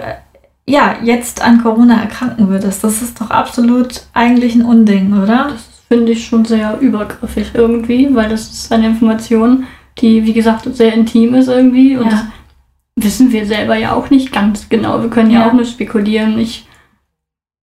ja 0.64 0.94
jetzt 1.02 1.42
an 1.42 1.64
Corona 1.64 2.00
erkranken 2.00 2.48
würdest. 2.48 2.84
Das 2.84 3.02
ist 3.02 3.20
doch 3.20 3.30
absolut 3.30 4.02
eigentlich 4.14 4.54
ein 4.54 4.64
Unding, 4.64 5.20
oder? 5.20 5.48
Das 5.50 5.82
finde 5.88 6.12
ich 6.12 6.24
schon 6.24 6.44
sehr 6.44 6.78
übergriffig 6.78 7.50
irgendwie, 7.54 8.14
weil 8.14 8.28
das 8.28 8.48
ist 8.52 8.72
eine 8.72 8.86
Information, 8.86 9.64
die 9.98 10.24
wie 10.24 10.32
gesagt 10.32 10.72
sehr 10.76 10.94
intim 10.94 11.34
ist 11.34 11.48
irgendwie 11.48 11.96
und 11.96 12.06
ja. 12.06 12.28
Wissen 13.04 13.32
wir 13.32 13.46
selber 13.46 13.76
ja 13.76 13.94
auch 13.94 14.10
nicht 14.10 14.32
ganz 14.32 14.68
genau. 14.68 15.02
Wir 15.02 15.10
können 15.10 15.30
ja, 15.30 15.40
ja 15.40 15.48
auch 15.48 15.52
nur 15.52 15.64
spekulieren. 15.64 16.38
Ich 16.38 16.66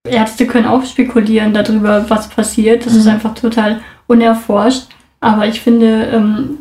Ärzte 0.07 0.47
können 0.47 0.65
auch 0.65 0.85
spekulieren 0.85 1.53
darüber, 1.53 2.09
was 2.09 2.29
passiert. 2.29 2.85
Das 2.85 2.93
mhm. 2.93 2.99
ist 2.99 3.07
einfach 3.07 3.33
total 3.35 3.81
unerforscht. 4.07 4.87
Aber 5.19 5.47
ich 5.47 5.61
finde, 5.61 6.05
ähm, 6.13 6.59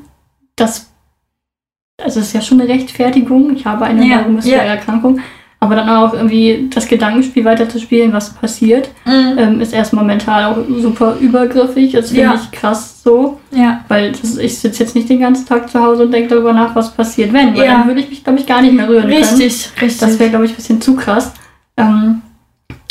das, 0.57 0.93
also 2.03 2.21
es 2.21 2.29
ist 2.29 2.33
ja 2.33 2.41
schon 2.41 2.61
eine 2.61 2.69
Rechtfertigung. 2.69 3.55
Ich 3.55 3.65
habe 3.65 3.85
eine 3.85 4.05
Ja, 4.05 4.19
neuromuskuläre 4.19 4.77
ja. 4.77 4.77
Aber 5.61 5.75
dann 5.75 5.89
auch 5.89 6.15
irgendwie 6.15 6.69
das 6.73 6.87
Gedankenspiel 6.87 7.45
weiterzuspielen, 7.45 8.13
was 8.13 8.33
passiert, 8.33 8.91
Mhm. 9.05 9.39
ähm, 9.39 9.61
ist 9.61 9.73
erstmal 9.75 10.05
mental 10.05 10.45
auch 10.45 10.59
super 10.81 11.17
übergriffig. 11.21 11.93
Das 11.93 12.09
finde 12.11 12.23
Ja. 12.23 12.35
ich 12.41 12.51
krass 12.53 13.03
so. 13.03 13.39
Ja. 13.51 13.85
Weil 13.89 14.13
das, 14.13 14.39
ich 14.39 14.57
sitze 14.57 14.85
jetzt 14.85 14.95
nicht 14.95 15.09
den 15.09 15.19
ganzen 15.21 15.47
Tag 15.47 15.69
zu 15.69 15.83
Hause 15.83 16.05
und 16.05 16.13
denke 16.13 16.29
darüber 16.29 16.53
nach, 16.53 16.77
was 16.77 16.93
passiert, 16.93 17.33
wenn. 17.33 17.57
Weil 17.57 17.65
Ja. 17.67 17.73
dann 17.79 17.89
würde 17.89 18.01
ich 18.01 18.09
mich, 18.09 18.23
glaube 18.23 18.39
ich, 18.39 18.47
gar 18.47 18.63
nicht 18.63 18.73
mehr 18.75 18.89
rühren 18.89 19.03
können. 19.09 19.17
Richtig, 19.17 19.71
richtig. 19.83 19.99
Das 19.99 20.19
wäre, 20.21 20.31
glaube 20.31 20.45
ich, 20.45 20.53
ein 20.53 20.57
bisschen 20.57 20.81
zu 20.81 20.95
krass. 20.95 21.33
Ähm, 21.77 22.23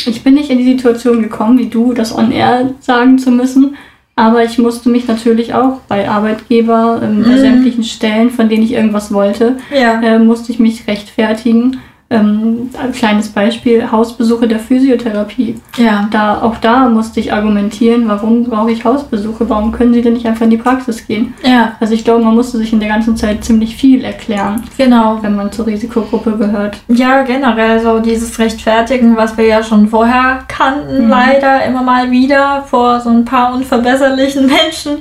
ich 0.05 0.21
bin 0.23 0.33
nicht 0.33 0.49
in 0.49 0.57
die 0.57 0.65
Situation 0.65 1.21
gekommen, 1.21 1.57
wie 1.59 1.67
du, 1.67 1.93
das 1.93 2.13
on-air 2.15 2.71
sagen 2.81 3.17
zu 3.17 3.31
müssen. 3.31 3.75
Aber 4.17 4.43
ich 4.43 4.57
musste 4.57 4.89
mich 4.89 5.07
natürlich 5.07 5.53
auch 5.53 5.79
bei 5.87 6.09
Arbeitgeber, 6.09 6.99
ähm, 7.03 7.23
bei 7.23 7.29
Mhm. 7.29 7.37
sämtlichen 7.37 7.83
Stellen, 7.83 8.29
von 8.29 8.49
denen 8.49 8.63
ich 8.63 8.73
irgendwas 8.73 9.13
wollte, 9.13 9.57
ja. 9.73 10.01
äh, 10.01 10.19
musste 10.19 10.51
ich 10.51 10.59
mich 10.59 10.87
rechtfertigen. 10.87 11.77
Ähm, 12.09 12.69
ein 12.81 12.93
kleines 12.93 13.27
Beispiel, 13.29 13.91
Hausbesuche 13.91 14.47
der 14.47 14.59
Physiotherapie. 14.59 15.59
ja. 15.77 16.07
Da, 16.09 16.41
auch 16.41 16.55
da 16.57 16.87
musste 16.87 17.19
ich 17.19 17.33
argumentieren, 17.33 18.07
warum 18.07 18.45
brauche 18.45 18.71
ich 18.71 18.85
Hausbesuche? 18.85 19.49
Warum 19.49 19.73
können 19.73 19.93
sie 19.93 20.01
denn 20.01 20.13
nicht 20.13 20.25
einfach 20.25 20.43
in 20.45 20.51
die 20.51 20.57
Praxis 20.57 21.05
gehen? 21.05 21.33
Ja, 21.43 21.73
Also 21.81 21.93
ich 21.93 22.05
glaube, 22.05 22.23
man 22.23 22.33
musste 22.35 22.57
sich 22.59 22.71
in 22.71 22.79
der 22.79 22.87
ganzen 22.87 23.17
Zeit 23.17 23.43
ziemlich 23.43 23.75
viel 23.75 24.05
erklären, 24.05 24.63
genau. 24.77 25.19
wenn 25.21 25.35
man 25.35 25.51
zur 25.51 25.67
Risikogruppe 25.67 26.37
gehört. 26.37 26.77
Ja, 26.87 27.23
generell 27.23 27.79
so 27.81 27.99
dieses 27.99 28.39
Rechtfertigen, 28.39 29.17
was 29.17 29.37
wir 29.37 29.45
ja 29.45 29.61
schon 29.61 29.89
vorher 29.89 30.39
kannten, 30.47 31.03
Mhm. 31.05 31.09
leider 31.09 31.65
immer 31.65 31.83
mal 31.83 32.09
wieder 32.09 32.63
vor 32.69 33.01
so 33.01 33.09
ein 33.09 33.25
paar 33.25 33.53
unverbesserlichen 33.53 34.45
Menschen 34.63 34.97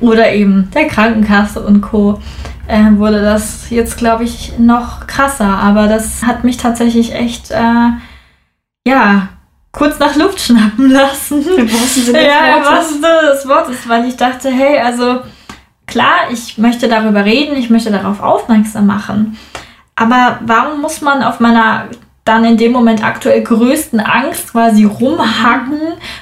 oder 0.00 0.32
eben 0.32 0.70
der 0.74 0.86
Krankenkasse 0.86 1.60
und 1.60 1.80
Co. 1.80 2.18
Äh, 2.66 2.96
wurde 2.96 3.20
das 3.20 3.68
jetzt, 3.70 3.98
glaube 3.98 4.24
ich, 4.24 4.58
noch 4.58 5.06
krasser. 5.06 5.46
Aber 5.46 5.86
das 5.88 6.22
hat 6.24 6.44
mich 6.44 6.56
tatsächlich 6.56 7.14
echt, 7.14 7.50
äh, 7.50 7.90
ja, 8.86 9.28
kurz 9.72 9.98
nach 9.98 10.16
Luft 10.16 10.40
schnappen 10.46 10.90
lassen. 10.90 11.42
Im 11.56 11.70
wahrsten 11.72 12.04
Sinne 12.04 12.18
des 12.18 12.26
Ja, 12.28 12.54
Wortes. 12.56 12.70
wahrsten 12.72 13.02
Sinne 13.02 13.20
des 13.32 13.48
Wortes, 13.48 13.88
weil 13.88 14.04
ich 14.06 14.16
dachte, 14.16 14.50
hey, 14.50 14.78
also 14.78 15.20
klar, 15.86 16.30
ich 16.30 16.56
möchte 16.58 16.88
darüber 16.88 17.24
reden, 17.24 17.56
ich 17.56 17.68
möchte 17.70 17.90
darauf 17.90 18.20
aufmerksam 18.22 18.86
machen. 18.86 19.36
Aber 19.96 20.38
warum 20.46 20.80
muss 20.80 21.00
man 21.02 21.22
auf 21.22 21.40
meiner 21.40 21.84
dann 22.24 22.44
in 22.44 22.56
dem 22.56 22.72
Moment 22.72 23.04
aktuell 23.04 23.42
größten 23.42 24.00
Angst 24.00 24.52
quasi 24.52 24.84
rumhacken, 24.84 25.78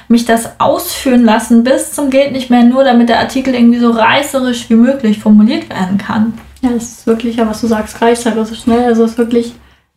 mich 0.09 0.25
das 0.25 0.59
ausführen 0.59 1.23
lassen 1.23 1.63
bis 1.63 1.93
zum 1.93 2.09
geht 2.09 2.33
nicht 2.33 2.49
mehr, 2.49 2.63
nur 2.63 2.83
damit 2.83 3.07
der 3.09 3.19
Artikel 3.19 3.55
irgendwie 3.55 3.79
so 3.79 3.91
reißerisch 3.91 4.69
wie 4.69 4.75
möglich 4.75 5.19
formuliert 5.19 5.69
werden 5.69 5.97
kann. 5.97 6.33
Ja, 6.61 6.71
das 6.71 6.83
ist 6.83 7.07
wirklich, 7.07 7.37
ja, 7.37 7.47
was 7.47 7.61
du 7.61 7.67
sagst, 7.67 8.01
reißerisch, 8.01 8.67
ne? 8.67 8.85
Also 8.85 9.05
es 9.05 9.11
ist 9.11 9.17
wirklich, 9.17 9.53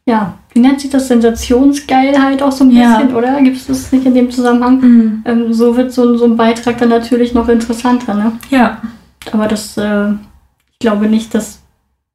ja, 0.08 0.34
wie 0.52 0.60
nennt 0.60 0.80
sich 0.80 0.90
das? 0.90 1.08
Sensationsgeilheit 1.08 2.42
auch 2.42 2.52
so 2.52 2.64
ein 2.64 2.70
Ja. 2.70 2.98
bisschen, 2.98 3.14
oder? 3.16 3.40
Gibt 3.42 3.56
es 3.56 3.66
das 3.66 3.92
nicht 3.92 4.06
in 4.06 4.14
dem 4.14 4.30
Zusammenhang? 4.30 5.22
Ähm, 5.24 5.52
so 5.52 5.76
wird 5.76 5.92
so, 5.92 6.04
ein- 6.12 6.18
so 6.18 6.24
ein 6.24 6.36
Beitrag 6.36 6.78
dann 6.78 6.88
natürlich 6.88 7.34
noch 7.34 7.48
interessanter, 7.48 8.14
ne? 8.14 8.32
Ja, 8.50 8.80
Aber 9.32 9.48
das, 9.48 9.76
äh, 9.76 10.10
ich 10.72 10.78
glaube 10.78 11.06
nicht, 11.08 11.34
dass, 11.34 11.58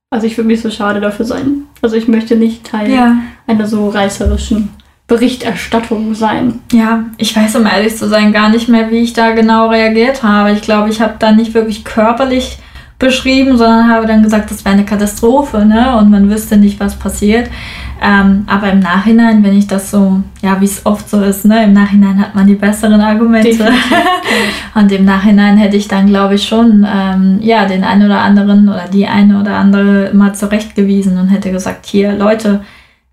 also 0.09 0.25
ich 0.27 0.37
würde 0.37 0.47
mich 0.47 0.61
so 0.61 0.69
schade 0.69 1.01
dafür 1.01 1.25
sein. 1.25 1.63
Also 1.81 1.95
ich 1.95 2.07
möchte 2.07 2.35
nicht 2.35 2.65
Teil 2.65 2.91
ja. 2.91 3.17
einer 3.47 3.67
so 3.67 3.89
reißerischen 3.89 4.69
Berichterstattung 5.07 6.15
sein. 6.15 6.59
Ja, 6.71 7.05
ich 7.17 7.35
weiß, 7.35 7.55
um 7.57 7.65
ehrlich 7.65 7.97
zu 7.97 8.07
sein, 8.07 8.31
gar 8.31 8.49
nicht 8.49 8.69
mehr, 8.69 8.91
wie 8.91 8.99
ich 8.99 9.13
da 9.13 9.31
genau 9.31 9.67
reagiert 9.69 10.23
habe. 10.23 10.51
Ich 10.53 10.61
glaube, 10.61 10.89
ich 10.89 11.01
habe 11.01 11.15
da 11.19 11.31
nicht 11.31 11.53
wirklich 11.53 11.83
körperlich 11.83 12.59
beschrieben, 12.97 13.57
sondern 13.57 13.89
habe 13.89 14.05
dann 14.05 14.23
gesagt, 14.23 14.51
das 14.51 14.63
wäre 14.63 14.75
eine 14.75 14.85
Katastrophe, 14.85 15.65
ne? 15.65 15.97
Und 15.97 16.11
man 16.11 16.29
wüsste 16.29 16.55
nicht, 16.55 16.79
was 16.79 16.95
passiert. 16.97 17.49
Ähm, 18.03 18.45
aber 18.47 18.71
im 18.71 18.79
Nachhinein, 18.79 19.43
wenn 19.43 19.55
ich 19.55 19.67
das 19.67 19.91
so, 19.91 20.23
ja, 20.41 20.59
wie 20.59 20.65
es 20.65 20.85
oft 20.87 21.07
so 21.07 21.21
ist, 21.21 21.45
ne? 21.45 21.65
Im 21.65 21.73
Nachhinein 21.73 22.19
hat 22.19 22.33
man 22.33 22.47
die 22.47 22.55
besseren 22.55 22.99
Argumente. 22.99 23.71
Und 24.75 24.91
im 24.91 25.05
Nachhinein 25.05 25.57
hätte 25.57 25.77
ich 25.77 25.87
dann, 25.87 26.07
glaube 26.07 26.35
ich, 26.35 26.47
schon, 26.47 26.87
ähm, 26.91 27.37
ja, 27.41 27.65
den 27.65 27.83
einen 27.83 28.07
oder 28.07 28.21
anderen 28.21 28.67
oder 28.67 28.87
die 28.91 29.05
eine 29.05 29.39
oder 29.39 29.55
andere 29.55 30.11
mal 30.13 30.33
zurechtgewiesen 30.33 31.17
und 31.19 31.27
hätte 31.27 31.51
gesagt, 31.51 31.85
hier, 31.85 32.13
Leute, 32.13 32.61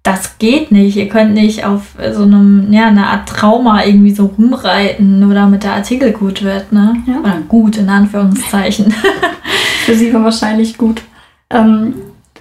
das 0.02 0.38
geht 0.38 0.72
nicht. 0.72 0.96
Ihr 0.96 1.10
könnt 1.10 1.34
nicht 1.34 1.66
auf 1.66 1.94
so 2.12 2.22
einem, 2.22 2.72
ja, 2.72 2.86
eine 2.86 3.08
Art 3.08 3.28
Trauma 3.28 3.84
irgendwie 3.84 4.14
so 4.14 4.24
rumreiten, 4.26 5.20
nur 5.20 5.34
damit 5.34 5.64
der 5.64 5.74
Artikel 5.74 6.12
gut 6.12 6.42
wird, 6.42 6.72
ne? 6.72 6.96
Ja. 7.06 7.20
Oder 7.20 7.42
gut, 7.46 7.76
in 7.76 7.90
Anführungszeichen. 7.90 8.94
Für 9.84 9.94
sie 9.94 10.14
war 10.14 10.24
wahrscheinlich 10.24 10.78
gut. 10.78 11.02
Ähm, 11.50 11.94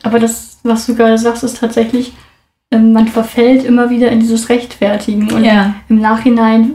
aber 0.03 0.19
das, 0.19 0.59
was 0.63 0.85
du 0.85 0.95
gerade 0.95 1.17
sagst, 1.17 1.43
ist 1.43 1.59
tatsächlich, 1.59 2.13
man 2.71 3.07
verfällt 3.07 3.63
immer 3.63 3.89
wieder 3.89 4.09
in 4.11 4.19
dieses 4.19 4.49
Rechtfertigen. 4.49 5.31
Und 5.31 5.43
ja, 5.43 5.73
im 5.89 5.99
Nachhinein 6.01 6.71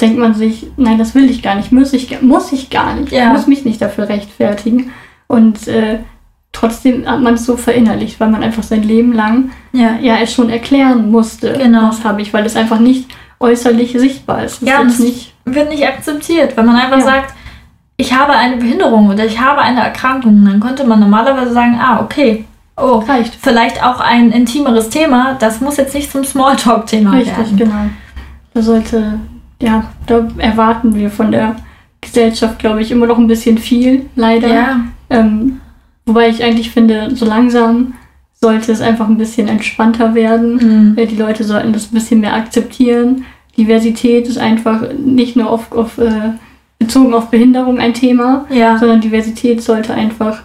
denkt 0.00 0.18
man 0.18 0.34
sich, 0.34 0.66
nein, 0.76 0.98
das 0.98 1.14
will 1.14 1.28
ich 1.30 1.42
gar 1.42 1.56
nicht, 1.56 1.72
muss 1.72 1.92
ich, 1.92 2.20
muss 2.22 2.52
ich 2.52 2.70
gar 2.70 2.94
nicht, 2.94 3.12
Ja. 3.12 3.26
ich 3.26 3.32
muss 3.32 3.46
mich 3.46 3.64
nicht 3.64 3.80
dafür 3.82 4.08
rechtfertigen. 4.08 4.90
Und 5.26 5.66
äh, 5.66 6.00
trotzdem 6.52 7.08
hat 7.08 7.20
man 7.20 7.34
es 7.34 7.44
so 7.46 7.56
verinnerlicht, 7.56 8.20
weil 8.20 8.30
man 8.30 8.42
einfach 8.44 8.62
sein 8.62 8.82
Leben 8.82 9.12
lang 9.12 9.50
ja. 9.72 9.96
ja 10.00 10.16
es 10.22 10.32
schon 10.32 10.50
erklären 10.50 11.10
musste, 11.10 11.52
Genau. 11.54 11.88
was 11.88 12.04
habe 12.04 12.22
ich, 12.22 12.32
weil 12.32 12.46
es 12.46 12.56
einfach 12.56 12.78
nicht 12.78 13.08
äußerlich 13.40 13.92
sichtbar 13.92 14.44
ist. 14.44 14.62
Es 14.62 14.68
Ja, 14.68 14.80
ist 14.82 15.00
nicht, 15.00 15.34
Wird 15.44 15.68
nicht 15.68 15.86
akzeptiert, 15.86 16.56
wenn 16.56 16.66
man 16.66 16.76
einfach 16.76 16.98
Ja. 16.98 17.04
sagt, 17.04 17.34
ich 17.96 18.12
habe 18.12 18.32
eine 18.32 18.56
Behinderung 18.56 19.08
oder 19.10 19.24
ich 19.24 19.38
habe 19.40 19.60
eine 19.60 19.80
Erkrankung, 19.80 20.44
dann 20.44 20.60
könnte 20.60 20.84
man 20.84 21.00
normalerweise 21.00 21.52
sagen, 21.52 21.78
ah, 21.80 22.00
okay, 22.02 22.44
oh, 22.76 22.98
reicht. 22.98 23.36
vielleicht 23.40 23.82
auch 23.82 24.00
ein 24.00 24.30
intimeres 24.30 24.90
Thema. 24.90 25.36
Das 25.38 25.60
muss 25.60 25.76
jetzt 25.76 25.94
nicht 25.94 26.10
zum 26.10 26.24
Smalltalk-Thema 26.24 27.12
Richtig, 27.12 27.36
werden. 27.36 27.56
genau. 27.56 27.84
Da 28.52 28.62
sollte, 28.62 29.18
ja, 29.60 29.84
da 30.06 30.28
erwarten 30.38 30.94
wir 30.94 31.10
von 31.10 31.32
der 31.32 31.56
Gesellschaft, 32.00 32.58
glaube 32.58 32.82
ich, 32.82 32.90
immer 32.90 33.06
noch 33.06 33.18
ein 33.18 33.26
bisschen 33.26 33.58
viel, 33.58 34.06
leider. 34.14 34.48
Ja, 34.48 34.80
Ähm, 35.10 35.60
wobei 36.06 36.28
ich 36.28 36.42
eigentlich 36.42 36.70
finde, 36.70 37.14
so 37.14 37.24
langsam 37.26 37.94
sollte 38.34 38.72
es 38.72 38.80
einfach 38.80 39.08
ein 39.08 39.16
bisschen 39.16 39.48
entspannter 39.48 40.14
werden. 40.14 40.94
Mhm. 40.96 40.96
Die 40.96 41.16
Leute 41.16 41.44
sollten 41.44 41.72
das 41.72 41.90
ein 41.90 41.94
bisschen 41.94 42.20
mehr 42.20 42.34
akzeptieren. 42.34 43.24
Diversität 43.56 44.28
ist 44.28 44.38
einfach 44.38 44.82
nicht 44.92 45.36
nur 45.36 45.48
auf, 45.48 45.72
auf, 45.72 45.98
äh, 45.98 46.32
bezogen 46.78 47.14
auf 47.14 47.30
Behinderung 47.30 47.78
ein 47.78 47.94
Thema, 47.94 48.44
ja. 48.50 48.76
sondern 48.78 49.00
Diversität 49.00 49.62
sollte 49.62 49.94
einfach, 49.94 50.42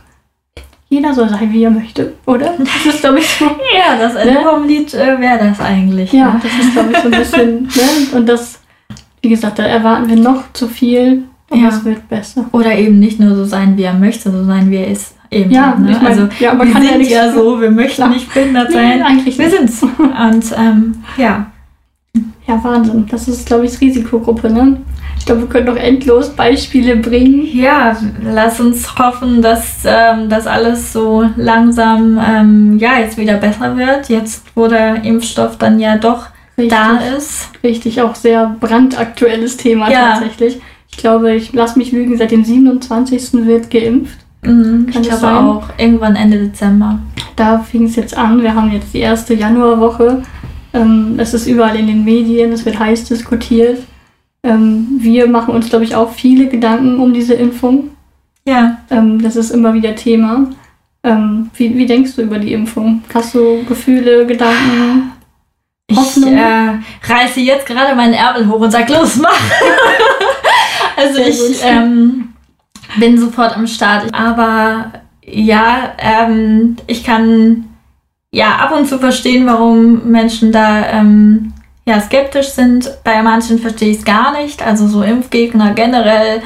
jeder 0.90 1.14
soll 1.14 1.30
sein, 1.30 1.52
wie 1.54 1.64
er 1.64 1.70
möchte, 1.72 2.14
oder? 2.26 2.54
Das 2.58 2.94
ist, 2.94 3.02
glaube 3.02 3.20
ich, 3.20 3.28
so. 3.30 3.46
ja, 3.78 3.98
das 4.00 4.16
Ende 4.16 4.34
Ne? 4.34 4.40
vom 4.44 4.68
Lied 4.68 4.94
äh, 4.94 5.20
wäre 5.20 5.38
das 5.40 5.60
eigentlich. 5.60 6.12
Ja, 6.12 6.34
ne? 6.34 6.42
das 6.44 6.66
ist, 6.66 6.74
glaube 6.74 6.92
ich, 6.92 6.98
so 6.98 7.06
ein 7.06 7.12
bisschen, 7.12 7.62
ne? 8.12 8.18
Und 8.18 8.28
das, 8.28 8.60
wie 9.22 9.30
gesagt, 9.30 9.60
da 9.60 9.64
erwarten 9.64 10.10
wir 10.10 10.16
noch 10.16 10.52
zu 10.54 10.68
viel, 10.68 11.24
aber 11.50 11.60
Ja. 11.62 11.68
es 11.70 11.86
wird 11.86 12.08
besser. 12.10 12.46
Oder 12.52 12.76
eben 12.76 13.00
nicht 13.00 13.20
nur 13.20 13.36
so 13.36 13.46
sein, 13.46 13.78
wie 13.78 13.84
er 13.84 13.94
möchte, 13.94 14.32
so 14.32 14.44
sein, 14.46 14.70
wie 14.72 14.78
er 14.78 14.88
ist. 14.88 15.16
Eben, 15.32 15.52
Ja, 15.52 15.76
ne? 15.76 15.92
ich 15.92 15.98
mein, 16.02 16.08
also 16.08 16.28
ja, 16.40 16.54
man 16.56 16.68
wir 16.68 16.74
kann 16.74 16.84
ja 16.84 16.90
sind 16.90 16.98
nichts 17.00 17.14
ja 17.14 17.32
so, 17.32 17.62
wir 17.62 17.70
möchten 17.70 17.96
Klar. 17.98 18.10
nicht 18.10 18.34
behindert 18.34 18.70
Nee, 18.70 18.74
sein. 18.76 19.04
eigentlich 19.04 19.38
wir 19.38 19.46
nicht. 19.46 19.58
sind's. 19.58 19.84
Und 20.00 20.46
ähm, 20.58 20.96
ja, 21.18 21.46
Ja, 22.48 22.64
Wahnsinn. 22.64 23.06
Das 23.12 23.28
ist, 23.28 23.46
glaube 23.46 23.66
ich, 23.68 23.80
Risikogruppe, 23.80 24.50
ne? 24.50 24.78
Ich 25.20 25.26
glaube, 25.26 25.42
wir 25.42 25.48
können 25.50 25.68
noch 25.68 25.76
endlos 25.76 26.30
Beispiele 26.30 26.96
bringen. 26.96 27.46
Ja, 27.54 27.96
lass 28.24 28.60
uns 28.60 28.98
hoffen, 28.98 29.42
dass 29.42 29.84
ähm, 29.86 30.28
das 30.30 30.48
alles 30.48 30.92
so 30.92 31.24
langsam 31.36 32.20
ähm, 32.26 32.80
ja 32.80 32.98
jetzt 33.00 33.18
wieder 33.18 33.36
besser 33.36 33.78
wird. 33.78 34.10
Jetzt, 34.10 34.44
wo 34.56 34.68
der 34.68 35.04
Impfstoff 35.04 35.58
dann 35.58 35.80
ja 35.80 35.98
doch 35.98 36.28
Richtig, 36.58 36.78
da 36.78 36.98
ist. 37.16 37.50
richtig 37.64 38.02
auch 38.02 38.16
sehr 38.16 38.56
brandaktuelles 38.60 39.58
Thema 39.58 39.92
Ja. 39.92 40.14
tatsächlich. 40.14 40.60
Ich 40.92 40.98
glaube, 40.98 41.34
ich 41.36 41.54
lasse 41.54 41.78
mich 41.78 41.92
lügen, 41.92 42.18
seit 42.18 42.32
dem 42.32 42.44
27. 42.44 43.46
wird 43.46 43.70
geimpft. 43.70 44.18
Mhm, 44.42 44.88
Kann 44.92 45.02
ich 45.02 45.10
glaube 45.10 45.22
sein? 45.22 45.36
auch 45.36 45.64
irgendwann 45.78 46.16
Ende 46.16 46.38
Dezember. 46.40 47.00
Da 47.36 47.60
fing 47.60 47.86
es 47.86 47.96
jetzt 47.96 48.18
an. 48.18 48.42
Wir 48.42 48.56
haben 48.56 48.72
jetzt 48.72 48.94
die 48.94 49.00
erste 49.00 49.34
Januarwoche. 49.36 50.24
Ähm, 50.74 51.16
es 51.18 51.34
ist 51.34 51.48
überall 51.48 51.76
in 51.76 51.88
den 51.88 52.04
Medien, 52.04 52.52
es 52.52 52.66
wird 52.66 52.80
heiß 52.80 53.06
diskutiert. 53.06 53.80
Ähm, 54.44 54.88
wir 55.00 55.28
machen 55.28 55.54
uns, 55.54 55.70
glaube 55.70 55.86
ich, 55.86 55.96
auch 55.96 56.12
viele 56.12 56.48
Gedanken 56.48 57.00
um 57.00 57.14
diese 57.14 57.34
Impfung. 57.34 57.90
Ja, 58.46 58.78
Ähm, 58.90 59.22
das 59.22 59.36
ist 59.36 59.52
immer 59.52 59.74
wieder 59.74 59.96
Thema. 59.96 60.48
Ähm, 61.04 61.50
wie, 61.56 61.78
wie 61.78 61.86
denkst 61.86 62.16
du 62.16 62.24
über 62.24 62.40
die 62.40 62.54
Impfung? 62.54 63.04
Hast 63.14 63.36
du 63.36 63.64
Gefühle, 63.66 64.26
Gedanken? 64.26 65.12
ich 65.88 65.98
Hoffnung? 65.98 66.38
äh, 66.38 66.80
reiße 67.04 67.40
jetzt 67.40 67.66
gerade 67.66 67.96
meinen 67.96 68.14
Ärmel 68.14 68.48
hoch 68.48 68.60
und 68.60 68.72
sag 68.72 68.90
los, 68.90 69.18
mach. 69.18 69.40
also 70.96 71.20
ich 71.20 71.62
ähm, 71.64 72.34
bin 72.98 73.18
sofort 73.18 73.56
am 73.56 73.68
Start. 73.68 74.14
Aber 74.14 74.92
ja, 75.26 75.94
ähm, 75.98 76.78
ich 76.88 77.04
kann 77.04 77.66
ja 78.32 78.58
ab 78.58 78.76
und 78.78 78.88
zu 78.88 79.00
verstehen, 79.00 79.46
warum 79.46 80.10
Menschen 80.10 80.52
da 80.52 80.86
ähm, 80.88 81.54
ja, 81.90 82.00
skeptisch 82.00 82.50
sind. 82.50 82.90
Bei 83.04 83.22
manchen 83.22 83.60
verstehe 83.60 83.92
ich 83.92 83.98
es 83.98 84.06
gar 84.06 84.32
nicht. 84.40 84.66
Also 84.66 84.88
so 84.88 85.02
Impfgegner 85.02 85.74
generell 85.74 86.42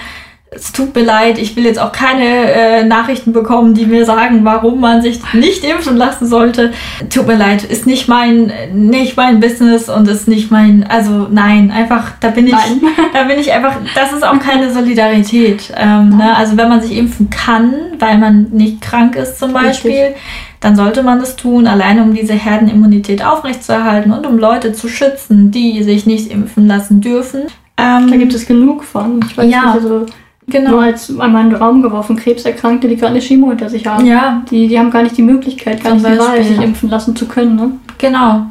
es 0.56 0.72
tut 0.72 0.96
mir 0.96 1.04
leid, 1.04 1.38
ich 1.38 1.56
will 1.56 1.66
jetzt 1.66 1.80
auch 1.80 1.92
keine 1.92 2.26
äh, 2.52 2.84
Nachrichten 2.86 3.34
bekommen, 3.34 3.74
die 3.74 3.86
mir 3.86 4.06
sagen, 4.06 4.44
warum 4.44 4.80
man 4.80 5.02
sich 5.02 5.20
nicht 5.34 5.64
impfen 5.64 5.98
lassen 5.98 6.28
sollte. 6.28 6.72
Tut 7.10 7.28
mir 7.28 7.36
leid, 7.38 7.64
ist 7.64 7.86
nicht 7.86 8.08
mein, 8.08 8.52
nicht 8.74 9.18
mein 9.18 9.40
Business 9.40 9.90
und 9.90 10.08
ist 10.08 10.28
nicht 10.28 10.52
mein, 10.52 10.86
also 10.88 11.28
nein, 11.32 11.72
einfach, 11.72 12.12
da 12.20 12.30
bin 12.30 12.48
ich, 12.48 12.54
Nein. 12.54 12.82
da 13.14 13.24
bin 13.24 13.40
ich 13.40 13.52
einfach, 13.52 13.78
das 13.96 14.14
ist 14.14 14.24
auch 14.26 14.40
keine 14.40 14.72
Solidarität. 14.72 15.72
Ähm, 15.76 16.18
ne? 16.18 16.36
Also 16.36 16.58
wenn 16.58 16.70
man 16.70 16.82
sich 16.82 16.96
impfen 16.98 17.30
kann, 17.30 17.74
weil 18.00 18.18
man 18.18 18.48
nicht 18.52 18.82
krank 18.82 19.16
ist 19.16 19.40
zum 19.40 19.54
Beispiel, 19.54 19.92
Richtig. 19.92 20.22
dann 20.60 20.76
sollte 20.76 21.04
man 21.04 21.20
das 21.20 21.36
tun, 21.36 21.68
alleine 21.68 22.04
um 22.04 22.14
diese 22.14 22.34
Herdenimmunität 22.34 23.24
aufrechtzuerhalten 23.26 24.12
und 24.12 24.26
um 24.26 24.38
Leute 24.38 24.74
zu 24.74 24.88
schützen, 24.88 25.52
die 25.52 25.84
sich 25.84 26.06
nicht 26.06 26.32
impfen 26.32 26.68
lassen 26.68 27.02
dürfen. 27.02 27.44
Ähm, 27.78 28.08
Da 28.10 28.18
gibt 28.18 28.34
es 28.34 28.46
genug 28.46 28.84
von. 28.84 29.20
Ich 29.28 29.38
weiß 29.38 29.50
Ja, 29.52 29.74
nicht, 29.74 29.84
also 29.84 30.06
genau. 30.48 30.72
nur 30.72 30.82
als 30.84 31.10
einmal 31.20 31.44
in 31.44 31.50
den 31.52 31.60
Raum 31.60 31.82
geworfen, 31.82 32.16
Krebserkrankte, 32.16 32.88
die 32.88 32.96
gerade 32.96 33.14
eine 33.14 33.22
Chemo 33.22 33.50
hinter 33.50 33.70
sich 33.70 33.86
haben. 33.86 34.06
Ja, 34.06 34.42
Die, 34.50 34.68
die 34.68 34.78
haben 34.80 34.92
gar 34.92 35.04
nicht 35.04 35.18
die 35.18 35.22
Möglichkeit, 35.24 35.84
gar 35.84 35.94
Zum 35.94 36.02
nicht 36.02 36.14
die 36.14 36.20
Wahl, 36.20 36.38
Beispiel. 36.38 36.56
sich 36.56 36.64
impfen 36.64 36.90
lassen 36.90 37.16
zu 37.16 37.28
können. 37.28 37.56
Ne? 37.56 37.72
Genau. 37.98 38.46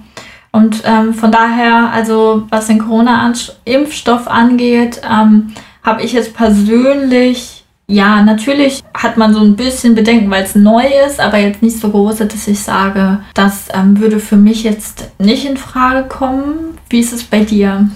Und 0.52 0.82
ähm, 0.84 1.14
von 1.14 1.32
daher, 1.32 1.90
also 1.92 2.46
was 2.50 2.66
den 2.66 2.78
Corona-Impfstoff 2.78 4.28
angeht, 4.28 5.00
ähm, 5.10 5.48
habe 5.82 6.02
ich 6.02 6.12
jetzt 6.12 6.34
persönlich, 6.34 7.64
ja, 7.88 8.22
natürlich 8.22 8.82
hat 8.94 9.16
man 9.16 9.32
so 9.34 9.40
ein 9.40 9.56
bisschen 9.56 9.94
Bedenken, 9.94 10.30
weil 10.30 10.44
es 10.44 10.54
neu 10.54 10.84
ist, 11.06 11.20
aber 11.20 11.38
jetzt 11.38 11.62
nicht 11.62 11.78
so 11.78 11.88
große, 11.88 12.26
dass 12.26 12.46
ich 12.46 12.60
sage, 12.60 13.20
das 13.34 13.68
ähm, 13.74 13.98
würde 13.98 14.18
für 14.20 14.36
mich 14.36 14.62
jetzt 14.62 15.10
nicht 15.18 15.46
in 15.46 15.56
Frage 15.56 16.06
kommen. 16.08 16.76
Wie 16.90 17.00
ist 17.00 17.12
es 17.12 17.24
bei 17.24 17.40
dir? 17.40 17.88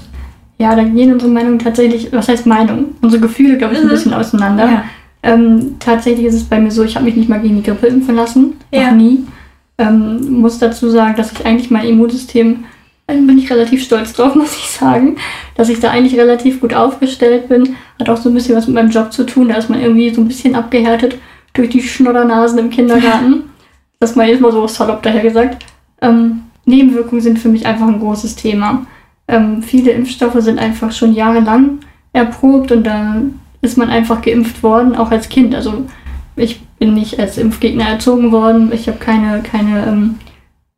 Ja, 0.58 0.74
da 0.74 0.82
gehen 0.84 1.12
unsere 1.12 1.30
Meinungen 1.30 1.58
tatsächlich, 1.58 2.10
was 2.12 2.28
heißt 2.28 2.46
Meinung? 2.46 2.94
Unsere 3.02 3.20
Gefühle, 3.22 3.58
glaube 3.58 3.74
ich, 3.74 3.80
ein 3.80 3.86
Mhm. 3.86 3.90
bisschen 3.90 4.14
auseinander. 4.14 4.64
Ja. 4.66 4.84
Ähm, 5.22 5.74
tatsächlich 5.80 6.26
ist 6.26 6.34
es 6.34 6.44
bei 6.44 6.58
mir 6.60 6.70
so, 6.70 6.82
ich 6.82 6.94
habe 6.96 7.04
mich 7.04 7.16
nicht 7.16 7.28
mal 7.28 7.40
gegen 7.40 7.56
die 7.56 7.62
Grippe 7.62 7.86
impfen 7.88 8.14
lassen. 8.16 8.54
Ja. 8.72 8.90
Noch 8.90 8.96
nie. 8.96 9.24
Ähm, 9.78 10.40
muss 10.40 10.58
dazu 10.58 10.88
sagen, 10.88 11.14
dass 11.16 11.32
ich 11.32 11.44
eigentlich 11.44 11.70
mein 11.70 11.86
Immunsystem, 11.86 12.64
da 13.06 13.14
bin 13.14 13.36
ich 13.38 13.50
relativ 13.50 13.82
stolz 13.84 14.14
drauf, 14.14 14.34
muss 14.36 14.56
ich 14.56 14.68
sagen, 14.70 15.16
dass 15.56 15.68
ich 15.68 15.80
da 15.80 15.90
eigentlich 15.90 16.18
relativ 16.18 16.60
gut 16.60 16.72
aufgestellt 16.72 17.48
bin. 17.48 17.76
Hat 18.00 18.08
auch 18.08 18.16
so 18.16 18.30
ein 18.30 18.34
bisschen 18.34 18.56
was 18.56 18.66
mit 18.66 18.76
meinem 18.76 18.90
Job 18.90 19.12
zu 19.12 19.24
tun. 19.24 19.48
Da 19.48 19.56
ist 19.56 19.68
man 19.68 19.80
irgendwie 19.82 20.08
so 20.14 20.20
ein 20.22 20.28
bisschen 20.28 20.54
abgehärtet 20.54 21.18
durch 21.52 21.68
die 21.70 21.82
Schnoddernasen 21.82 22.58
im 22.58 22.70
Kindergarten. 22.70 23.44
Das 24.00 24.16
mal 24.16 24.28
jetzt 24.28 24.40
mal 24.40 24.52
so 24.52 24.66
salopp 24.66 25.02
daher 25.02 25.22
gesagt. 25.22 25.64
Ähm, 26.00 26.42
Nebenwirkungen 26.64 27.20
sind 27.22 27.38
für 27.38 27.48
mich 27.48 27.66
einfach 27.66 27.86
ein 27.88 28.00
großes 28.00 28.36
Thema. 28.36 28.86
Ähm, 29.28 29.62
viele 29.62 29.92
Impfstoffe 29.92 30.40
sind 30.40 30.58
einfach 30.58 30.92
schon 30.92 31.14
jahrelang 31.14 31.80
erprobt 32.12 32.72
und 32.72 32.84
da 32.84 33.22
ist 33.60 33.76
man 33.76 33.90
einfach 33.90 34.22
geimpft 34.22 34.62
worden, 34.62 34.94
auch 34.94 35.10
als 35.10 35.28
Kind. 35.28 35.54
Also 35.54 35.86
ich 36.36 36.60
bin 36.78 36.94
nicht 36.94 37.18
als 37.18 37.38
Impfgegner 37.38 37.88
erzogen 37.88 38.32
worden. 38.32 38.70
Ich 38.72 38.88
habe 38.88 38.98
keine, 38.98 39.42
keine, 39.42 39.86
ähm, 39.86 40.16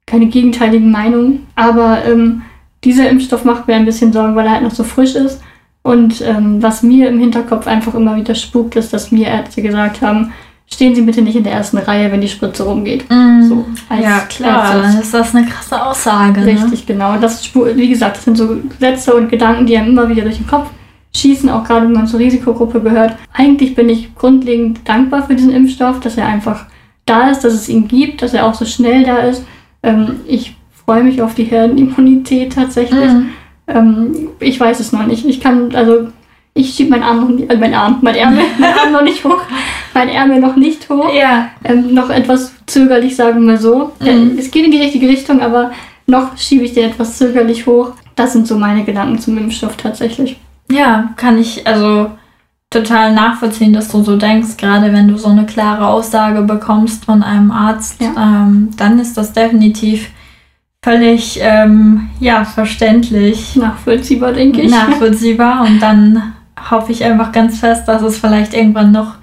keine 0.07 0.26
gegenteiligen 0.26 0.90
Meinungen. 0.90 1.46
Aber 1.55 2.05
ähm, 2.05 2.42
dieser 2.84 3.11
Impfstoff 3.11 3.44
macht 3.44 3.66
mir 3.66 3.74
ein 3.74 3.84
bisschen 3.84 4.12
Sorgen, 4.12 4.36
weil 4.36 4.46
er 4.46 4.53
halt 4.53 4.62
noch 4.62 4.70
so 4.74 4.84
frisch 4.84 5.14
ist. 5.14 5.42
Und 5.82 6.20
ähm, 6.22 6.62
was 6.62 6.82
mir 6.82 7.09
im 7.09 7.18
Hinterkopf 7.18 7.66
einfach 7.66 7.94
immer 7.94 8.16
wieder 8.16 8.34
spukt, 8.34 8.76
ist, 8.76 8.92
dass 8.92 9.11
mir 9.11 9.28
Ärzte 9.28 9.62
gesagt 9.62 10.03
haben, 10.03 10.32
stehen 10.72 10.94
Sie 10.94 11.02
bitte 11.02 11.22
nicht 11.22 11.36
in 11.36 11.44
der 11.44 11.52
ersten 11.54 11.78
Reihe, 11.78 12.10
wenn 12.12 12.20
die 12.20 12.28
Spritze 12.28 12.62
rumgeht. 12.64 13.04
So, 13.48 13.64
als- 13.88 14.02
ja, 14.02 14.18
klar, 14.28 14.74
dann 14.82 15.00
ist 15.00 15.12
das 15.14 15.34
eine 15.34 15.46
krasse 15.46 15.84
Aussage. 15.84 16.40
Ne? 16.40 16.46
Richtig, 16.46 16.86
genau. 16.86 17.14
Und 17.14 17.22
das, 17.22 17.42
wie 17.54 17.88
gesagt, 17.88 18.16
das 18.18 18.24
sind 18.24 18.36
so 18.36 18.56
Sätze 18.78 19.14
und 19.14 19.28
Gedanken, 19.30 19.66
die 19.66 19.76
einem 19.76 19.88
immer 19.90 20.08
wieder 20.08 20.22
durch 20.22 20.36
den 20.36 20.46
Kopf 20.46 20.68
schießen, 21.16 21.48
auch 21.48 21.64
gerade 21.64 21.86
wenn 21.86 21.92
man 21.94 22.06
zur 22.06 22.20
Risikogruppe 22.20 22.80
gehört. 22.80 23.14
Eigentlich 23.32 23.74
bin 23.74 23.88
ich 23.88 24.14
grundlegend 24.14 24.80
dankbar 24.84 25.26
für 25.26 25.34
diesen 25.34 25.52
Impfstoff, 25.52 26.00
dass 26.00 26.16
er 26.18 26.26
einfach 26.26 26.66
da 27.06 27.30
ist, 27.30 27.40
dass 27.40 27.54
es 27.54 27.68
ihn 27.68 27.88
gibt, 27.88 28.20
dass 28.22 28.34
er 28.34 28.44
auch 28.46 28.54
so 28.54 28.66
schnell 28.66 29.04
da 29.04 29.16
ist. 29.18 29.44
Ähm, 29.82 30.16
ich 30.26 30.54
freue 30.84 31.02
mich 31.02 31.22
auf 31.22 31.34
die 31.34 31.44
Herdenimmunität 31.44 32.52
tatsächlich. 32.52 33.10
Mhm. 33.10 33.28
Ähm, 33.66 34.28
ich 34.40 34.60
weiß 34.60 34.80
es 34.80 34.92
noch 34.92 35.06
nicht. 35.06 35.24
Ich 35.24 35.40
kann, 35.40 35.74
also, 35.74 36.08
ich 36.59 36.74
schiebe 36.74 36.90
meinen 36.90 37.02
Arm 37.04 37.20
noch 37.20 37.28
nicht, 37.28 37.50
äh, 37.50 37.56
mein 37.56 37.74
Arm, 37.74 37.98
mein 38.02 38.14
Ärmel, 38.14 38.44
mein 38.59 38.72
Arm 38.78 38.92
noch 38.92 39.02
nicht 39.02 39.24
hoch, 39.24 39.40
mein 39.94 40.09
Ärmel 40.09 40.40
noch 40.40 40.56
nicht 40.56 40.88
hoch 40.90 41.09
Ja, 41.14 41.48
ähm, 41.64 41.94
noch 41.94 42.11
etwas 42.11 42.52
zögerlich, 42.66 43.16
sagen 43.16 43.40
wir 43.40 43.52
mal 43.52 43.59
so. 43.59 43.92
Mhm. 44.00 44.36
Äh, 44.36 44.40
es 44.40 44.50
geht 44.50 44.64
in 44.64 44.70
die 44.72 44.80
richtige 44.80 45.09
Richtung, 45.09 45.40
aber 45.40 45.70
noch 46.06 46.36
schiebe 46.36 46.64
ich 46.64 46.74
den 46.74 46.90
etwas 46.90 47.18
zögerlich 47.18 47.66
hoch. 47.66 47.92
Das 48.16 48.32
sind 48.32 48.46
so 48.46 48.59
meine 48.59 48.84
Gedanken 48.84 49.18
zum 49.18 49.38
Impfstoff 49.38 49.76
tatsächlich. 49.76 50.38
Ja, 50.70 51.11
kann 51.16 51.38
ich 51.38 51.66
also 51.66 52.11
total 52.70 53.14
nachvollziehen, 53.14 53.72
dass 53.72 53.88
du 53.88 54.02
so 54.02 54.16
denkst, 54.16 54.56
gerade 54.59 54.92
wenn 54.92 55.09
du 55.09 55.16
so 55.16 55.28
eine 55.28 55.46
klare 55.46 55.86
Aussage 55.86 56.42
bekommst 56.42 57.04
von 57.06 57.22
einem 57.22 57.50
Arzt, 57.50 58.00
Ja. 58.02 58.12
ähm, 58.18 58.70
dann 58.76 58.98
ist 58.98 59.16
das 59.16 59.32
definitiv 59.32 60.11
völlig 60.82 61.38
ähm, 61.42 62.09
ja, 62.20 62.44
verständlich, 62.44 63.56
Nachvollziehbar, 63.56 64.32
denke 64.32 64.61
ich. 64.62 64.70
nachvollziehbar 64.70 65.62
und 65.66 65.80
dann 65.80 66.34
hoffe 66.70 66.92
ich 66.92 67.04
einfach 67.04 67.32
ganz 67.32 67.59
fest, 67.61 67.88
dass 67.88 68.02
es 68.02 68.18
vielleicht 68.18 68.54
irgendwann 68.54 68.92
noch 68.92 69.14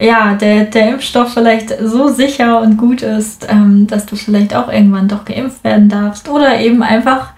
ja, 0.00 0.34
der, 0.34 0.64
der 0.64 0.90
Impfstoff 0.90 1.32
vielleicht 1.32 1.72
so 1.80 2.08
sicher 2.08 2.60
und 2.60 2.76
gut 2.76 3.02
ist, 3.02 3.46
ähm, 3.48 3.86
dass 3.86 4.06
du 4.06 4.16
vielleicht 4.16 4.54
auch 4.54 4.70
irgendwann 4.70 5.08
doch 5.08 5.24
geimpft 5.24 5.62
werden 5.62 5.88
darfst 5.88 6.28
oder 6.28 6.58
eben 6.60 6.82
einfach 6.82 7.32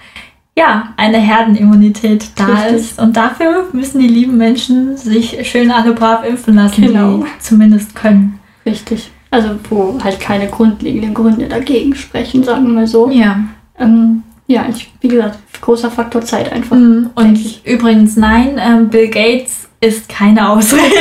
ja, 0.58 0.94
eine 0.96 1.18
Herdenimmunität 1.18 2.30
da 2.36 2.46
Richtig. 2.46 2.76
ist. 2.76 2.98
Und 2.98 3.16
dafür 3.16 3.66
müssen 3.72 4.00
die 4.00 4.08
lieben 4.08 4.38
Menschen 4.38 4.96
sich 4.96 5.46
schön 5.48 5.70
alle 5.70 5.92
brav 5.92 6.24
impfen 6.26 6.54
lassen, 6.54 6.80
Genau. 6.80 7.18
die 7.18 7.24
zumindest 7.40 7.94
können. 7.94 8.38
Richtig. 8.64 9.10
Also 9.30 9.50
wo 9.68 9.98
halt 10.02 10.18
keine 10.18 10.46
grundlegenden 10.48 11.12
Gründe 11.12 11.46
dagegen 11.46 11.94
sprechen, 11.94 12.42
sagen 12.42 12.66
wir 12.66 12.72
mal 12.72 12.86
so. 12.86 13.10
Ja. 13.10 13.40
Ähm, 13.78 14.22
ja, 14.46 14.66
ich, 14.70 14.92
wie 15.00 15.08
gesagt, 15.08 15.38
großer 15.60 15.90
Faktor 15.90 16.22
Zeit 16.22 16.52
einfach. 16.52 16.76
Mhm. 16.76 17.10
Und 17.14 17.66
übrigens, 17.66 18.16
nein, 18.16 18.60
ähm, 18.60 18.88
Bill 18.88 19.08
Gates 19.08 19.68
ist 19.80 20.08
keine 20.08 20.48
Ausrede. 20.48 20.82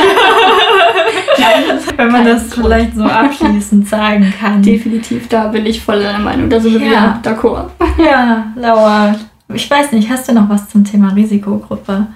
Wenn 1.98 2.12
man 2.12 2.26
das 2.26 2.50
Grund. 2.50 2.66
vielleicht 2.66 2.96
so 2.96 3.04
abschließend 3.04 3.88
sagen 3.90 4.34
kann. 4.40 4.62
Definitiv, 4.62 5.28
da 5.28 5.48
bin 5.48 5.66
ich 5.66 5.82
voll 5.82 6.02
deiner 6.02 6.20
Meinung. 6.20 6.50
Da 6.50 6.60
sind 6.60 6.74
wir 6.74 6.82
Ja. 6.82 6.88
wieder 6.88 7.20
d'accord. 7.24 7.70
Ja, 7.98 8.48
Laura, 8.56 9.16
ich 9.54 9.70
weiß 9.70 9.92
nicht, 9.94 10.10
hast 10.10 10.28
du 10.28 10.34
noch 10.34 10.50
was 10.50 10.70
zum 10.70 10.84
Thema 10.84 11.14
Risikogruppe? 11.14 12.08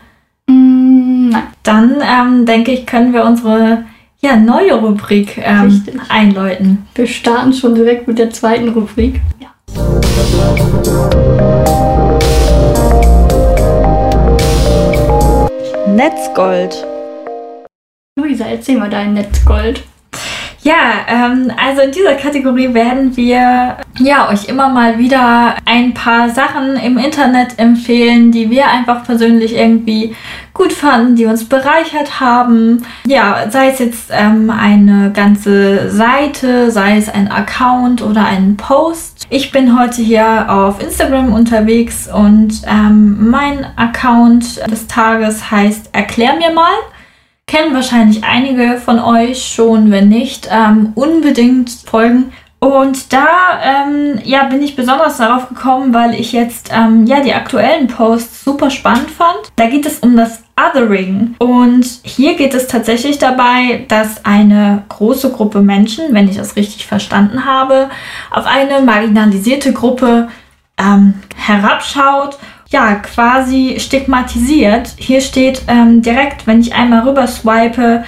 Mm, 0.47 1.29
nein. 1.29 1.43
Dann 1.63 1.95
ähm, 2.01 2.45
denke 2.45 2.71
ich, 2.71 2.85
können 2.85 3.13
wir 3.13 3.23
unsere 3.23 3.85
ja, 4.21 4.35
neue 4.35 4.73
Rubrik 4.73 5.37
ähm, 5.37 5.81
einläuten. 6.09 6.87
Wir 6.95 7.07
starten 7.07 7.53
schon 7.53 7.75
direkt 7.75 8.07
mit 8.07 8.17
der 8.19 8.31
zweiten 8.31 8.69
Rubrik. 8.69 9.21
Ja. 9.39 9.48
Netzgold. 15.95 16.85
Luisa, 18.17 18.45
erzähl 18.45 18.77
mal 18.77 18.89
dein 18.89 19.13
Netzgold. 19.13 19.83
Ja, 20.69 21.03
ähm, 21.07 21.51
also 21.57 21.81
in 21.81 21.91
dieser 21.91 22.13
Kategorie 22.13 22.71
werden 22.75 23.17
wir 23.17 23.77
ja 23.97 24.29
euch 24.29 24.47
immer 24.47 24.69
mal 24.69 24.99
wieder 24.99 25.55
ein 25.65 25.95
paar 25.95 26.29
Sachen 26.29 26.75
im 26.75 26.99
Internet 26.99 27.57
empfehlen, 27.57 28.31
die 28.31 28.51
wir 28.51 28.67
einfach 28.67 29.03
persönlich 29.03 29.55
irgendwie 29.55 30.15
gut 30.53 30.71
fanden, 30.71 31.15
die 31.15 31.25
uns 31.25 31.45
bereichert 31.45 32.19
haben. 32.19 32.85
Ja, 33.07 33.49
sei 33.49 33.69
es 33.69 33.79
jetzt 33.79 34.11
ähm, 34.11 34.51
eine 34.51 35.11
ganze 35.11 35.89
Seite, 35.89 36.69
sei 36.69 36.97
es 36.97 37.09
ein 37.09 37.31
Account 37.31 38.03
oder 38.03 38.25
ein 38.25 38.55
Post. 38.55 39.25
Ich 39.31 39.51
bin 39.51 39.79
heute 39.79 40.03
hier 40.03 40.51
auf 40.51 40.83
Instagram 40.83 41.33
unterwegs 41.33 42.07
und 42.13 42.61
ähm, 42.67 43.31
mein 43.31 43.65
Account 43.75 44.61
des 44.69 44.85
Tages 44.85 45.49
heißt 45.49 45.89
Erklär 45.93 46.35
mir 46.35 46.51
mal 46.51 46.73
kennen 47.49 47.73
wahrscheinlich 47.73 48.23
einige 48.23 48.77
von 48.77 48.99
euch 48.99 49.43
schon, 49.43 49.89
wenn 49.89 50.07
nicht, 50.07 50.47
ähm, 50.51 50.91
unbedingt 50.93 51.71
folgen. 51.71 52.31
Und 52.59 53.11
da 53.11 53.25
ähm, 53.63 54.19
ja, 54.23 54.43
bin 54.43 54.61
ich 54.61 54.75
besonders 54.75 55.17
darauf 55.17 55.49
gekommen, 55.49 55.93
weil 55.93 56.13
ich 56.13 56.31
jetzt 56.31 56.69
ähm, 56.71 57.07
ja, 57.07 57.21
die 57.21 57.33
aktuellen 57.33 57.87
Posts 57.87 58.43
super 58.43 58.69
spannend 58.69 59.09
fand. 59.09 59.51
Da 59.55 59.67
geht 59.67 59.85
es 59.85 59.99
um 59.99 60.15
das 60.15 60.43
Othering. 60.59 61.35
Und 61.39 61.85
hier 62.03 62.35
geht 62.35 62.53
es 62.53 62.67
tatsächlich 62.67 63.17
dabei, 63.17 63.85
dass 63.87 64.25
eine 64.25 64.83
große 64.89 65.31
Gruppe 65.31 65.61
Menschen, 65.61 66.13
wenn 66.13 66.29
ich 66.29 66.37
das 66.37 66.55
richtig 66.55 66.85
verstanden 66.85 67.45
habe, 67.45 67.89
auf 68.29 68.45
eine 68.45 68.81
marginalisierte 68.81 69.73
Gruppe 69.73 70.27
ähm, 70.77 71.15
herabschaut, 71.35 72.37
ja, 72.69 72.95
quasi 72.95 73.77
stigmatisiert. 73.79 74.93
Hier 74.97 75.21
steht 75.21 75.63
ähm, 75.67 76.01
direkt, 76.01 76.45
wenn 76.47 76.61
ich 76.61 76.73
einmal 76.73 77.07
rüber 77.07 77.27
swipe, 77.27 78.03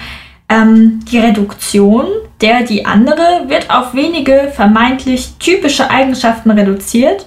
ähm, 0.48 1.00
die 1.10 1.18
Reduktion, 1.18 2.06
der 2.40 2.62
die 2.62 2.86
andere 2.86 3.44
wird 3.48 3.70
auf 3.70 3.94
wenige 3.94 4.52
vermeintlich 4.54 5.34
typische 5.38 5.90
Eigenschaften 5.90 6.50
reduziert, 6.50 7.26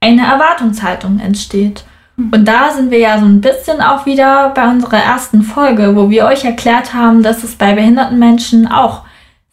eine 0.00 0.26
Erwartungshaltung 0.26 1.20
entsteht. 1.20 1.84
Und 2.16 2.44
da 2.44 2.70
sind 2.70 2.92
wir 2.92 2.98
ja 2.98 3.18
so 3.18 3.24
ein 3.24 3.40
bisschen 3.40 3.80
auch 3.80 4.06
wieder 4.06 4.50
bei 4.50 4.68
unserer 4.68 4.98
ersten 4.98 5.42
Folge, 5.42 5.96
wo 5.96 6.10
wir 6.10 6.26
euch 6.26 6.44
erklärt 6.44 6.94
haben, 6.94 7.24
dass 7.24 7.42
es 7.42 7.56
bei 7.56 7.72
behinderten 7.74 8.20
Menschen 8.20 8.68
auch 8.68 9.02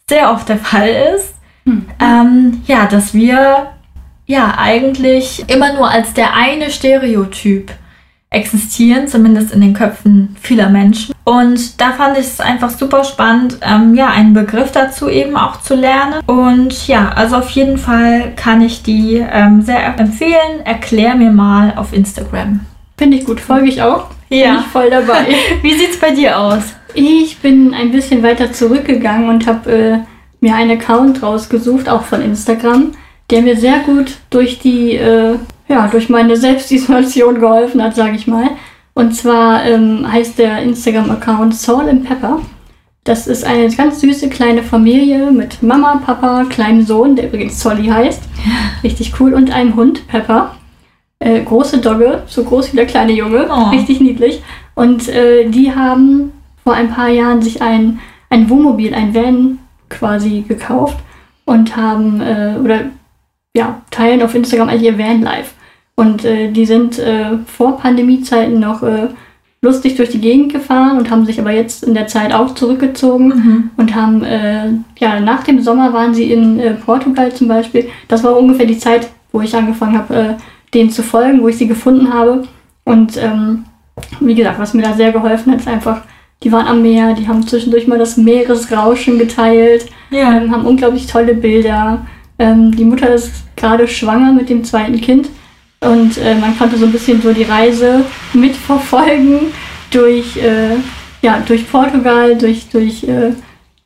sehr 0.08 0.30
oft 0.30 0.48
der 0.48 0.58
Fall 0.58 0.88
ist. 1.16 1.34
Mhm. 1.64 1.86
Ähm, 2.00 2.62
ja, 2.66 2.86
dass 2.86 3.14
wir 3.14 3.68
ja 4.32 4.54
eigentlich 4.58 5.44
immer 5.48 5.72
nur 5.74 5.88
als 5.88 6.14
der 6.14 6.34
eine 6.34 6.70
Stereotyp 6.70 7.70
existieren, 8.30 9.08
zumindest 9.08 9.52
in 9.52 9.60
den 9.60 9.74
Köpfen 9.74 10.36
vieler 10.40 10.70
Menschen. 10.70 11.14
Und 11.24 11.80
da 11.80 11.92
fand 11.92 12.16
ich 12.18 12.24
es 12.24 12.40
einfach 12.40 12.70
super 12.70 13.04
spannend, 13.04 13.58
ähm, 13.60 13.94
ja, 13.94 14.08
einen 14.08 14.32
Begriff 14.32 14.72
dazu 14.72 15.08
eben 15.08 15.36
auch 15.36 15.60
zu 15.60 15.74
lernen. 15.74 16.14
Und 16.26 16.88
ja, 16.88 17.10
also 17.14 17.36
auf 17.36 17.50
jeden 17.50 17.76
Fall 17.76 18.32
kann 18.34 18.62
ich 18.62 18.82
die 18.82 19.16
ähm, 19.30 19.60
sehr 19.62 19.98
empfehlen. 19.98 20.64
Erklär 20.64 21.14
mir 21.14 21.30
mal 21.30 21.74
auf 21.76 21.92
Instagram. 21.92 22.60
Finde 22.96 23.18
ich 23.18 23.26
gut, 23.26 23.38
folge 23.40 23.68
ich 23.68 23.82
auch. 23.82 24.06
Bin 24.30 24.38
Ja. 24.38 24.60
ich 24.60 24.66
voll 24.66 24.88
dabei. 24.90 25.26
Wie 25.62 25.74
sieht's 25.74 25.98
bei 26.00 26.12
dir 26.12 26.38
aus? 26.38 26.62
Ich 26.94 27.38
bin 27.38 27.74
ein 27.74 27.92
bisschen 27.92 28.22
weiter 28.22 28.50
zurückgegangen 28.52 29.28
und 29.28 29.46
habe 29.46 29.70
äh, 29.70 29.98
mir 30.40 30.54
einen 30.54 30.72
Account 30.80 31.22
rausgesucht, 31.22 31.88
auch 31.88 32.02
von 32.02 32.22
Instagram, 32.22 32.92
der 33.32 33.42
mir 33.42 33.56
sehr 33.56 33.80
gut 33.80 34.18
durch 34.30 34.58
die, 34.58 34.94
äh, 34.94 35.36
ja, 35.66 35.88
durch 35.88 36.10
meine 36.10 36.36
Selbstisolation 36.36 37.40
geholfen 37.40 37.82
hat, 37.82 37.96
sage 37.96 38.14
ich 38.14 38.26
mal. 38.26 38.50
Und 38.94 39.16
zwar 39.16 39.64
ähm, 39.64 40.06
heißt 40.10 40.38
der 40.38 40.62
Instagram-Account 40.62 41.54
Soul 41.54 41.88
and 41.88 42.04
Pepper. 42.04 42.42
Das 43.04 43.26
ist 43.26 43.44
eine 43.44 43.68
ganz 43.74 44.00
süße 44.00 44.28
kleine 44.28 44.62
Familie 44.62 45.30
mit 45.32 45.62
Mama, 45.62 46.00
Papa, 46.04 46.44
kleinem 46.44 46.82
Sohn, 46.82 47.16
der 47.16 47.28
übrigens 47.28 47.60
Solly 47.60 47.86
heißt. 47.86 48.22
Richtig 48.84 49.14
cool. 49.18 49.32
Und 49.32 49.50
einem 49.50 49.74
Hund, 49.76 50.06
Pepper. 50.06 50.54
Äh, 51.18 51.40
große 51.40 51.78
Dogge, 51.78 52.22
so 52.26 52.44
groß 52.44 52.72
wie 52.72 52.76
der 52.76 52.86
kleine 52.86 53.12
Junge. 53.12 53.48
Oh. 53.48 53.70
Richtig 53.70 54.00
niedlich. 54.00 54.42
Und 54.74 55.08
äh, 55.08 55.48
die 55.48 55.74
haben 55.74 56.32
vor 56.62 56.74
ein 56.74 56.90
paar 56.90 57.08
Jahren 57.08 57.40
sich 57.40 57.62
ein, 57.62 57.98
ein 58.28 58.50
Wohnmobil, 58.50 58.94
ein 58.94 59.14
Van 59.14 59.58
quasi 59.88 60.44
gekauft 60.46 60.98
und 61.44 61.76
haben, 61.76 62.20
äh, 62.20 62.56
oder 62.62 62.80
ja, 63.56 63.82
teilen 63.90 64.22
auf 64.22 64.34
Instagram 64.34 64.68
eigentlich 64.68 64.90
ihr 64.92 64.98
Vanlife. 64.98 65.50
Und 65.94 66.24
äh, 66.24 66.50
die 66.50 66.64
sind 66.66 66.98
äh, 66.98 67.36
vor 67.46 67.76
Pandemiezeiten 67.78 68.58
noch 68.58 68.82
äh, 68.82 69.08
lustig 69.60 69.96
durch 69.96 70.08
die 70.10 70.20
Gegend 70.20 70.52
gefahren 70.52 70.98
und 70.98 71.10
haben 71.10 71.26
sich 71.26 71.38
aber 71.38 71.52
jetzt 71.52 71.84
in 71.84 71.94
der 71.94 72.06
Zeit 72.08 72.32
auch 72.32 72.54
zurückgezogen 72.54 73.70
und 73.76 73.94
haben, 73.94 74.24
äh, 74.24 74.70
ja, 74.98 75.20
nach 75.20 75.44
dem 75.44 75.62
Sommer 75.62 75.92
waren 75.92 76.14
sie 76.14 76.32
in 76.32 76.58
äh, 76.58 76.72
Portugal 76.74 77.32
zum 77.32 77.46
Beispiel. 77.46 77.88
Das 78.08 78.24
war 78.24 78.36
ungefähr 78.36 78.66
die 78.66 78.78
Zeit, 78.78 79.08
wo 79.30 79.40
ich 79.40 79.54
angefangen 79.54 79.96
habe, 79.98 80.14
äh, 80.14 80.34
denen 80.74 80.90
zu 80.90 81.02
folgen, 81.02 81.42
wo 81.42 81.48
ich 81.48 81.58
sie 81.58 81.68
gefunden 81.68 82.12
habe. 82.12 82.42
Und 82.84 83.16
ähm, 83.18 83.64
wie 84.20 84.34
gesagt, 84.34 84.58
was 84.58 84.74
mir 84.74 84.82
da 84.82 84.94
sehr 84.94 85.12
geholfen 85.12 85.52
hat, 85.52 85.60
ist 85.60 85.68
einfach, 85.68 86.00
die 86.42 86.50
waren 86.50 86.66
am 86.66 86.82
Meer, 86.82 87.12
die 87.14 87.28
haben 87.28 87.46
zwischendurch 87.46 87.86
mal 87.86 87.98
das 87.98 88.16
Meeresrauschen 88.16 89.18
geteilt, 89.18 89.86
Ja. 90.10 90.32
ähm, 90.38 90.50
haben 90.50 90.66
unglaublich 90.66 91.06
tolle 91.06 91.34
Bilder. 91.34 92.04
Ähm, 92.42 92.74
die 92.74 92.84
Mutter 92.84 93.14
ist 93.14 93.30
gerade 93.54 93.86
schwanger 93.86 94.32
mit 94.32 94.50
dem 94.50 94.64
zweiten 94.64 95.00
Kind 95.00 95.28
und 95.78 96.18
äh, 96.18 96.34
man 96.34 96.58
konnte 96.58 96.76
so 96.76 96.86
ein 96.86 96.90
bisschen 96.90 97.22
so 97.22 97.32
die 97.32 97.44
Reise 97.44 98.04
mitverfolgen 98.32 99.52
durch, 99.92 100.36
äh, 100.38 100.74
ja, 101.22 101.40
durch 101.46 101.70
Portugal, 101.70 102.36
durch, 102.36 102.68
durch 102.68 103.04
äh, 103.04 103.30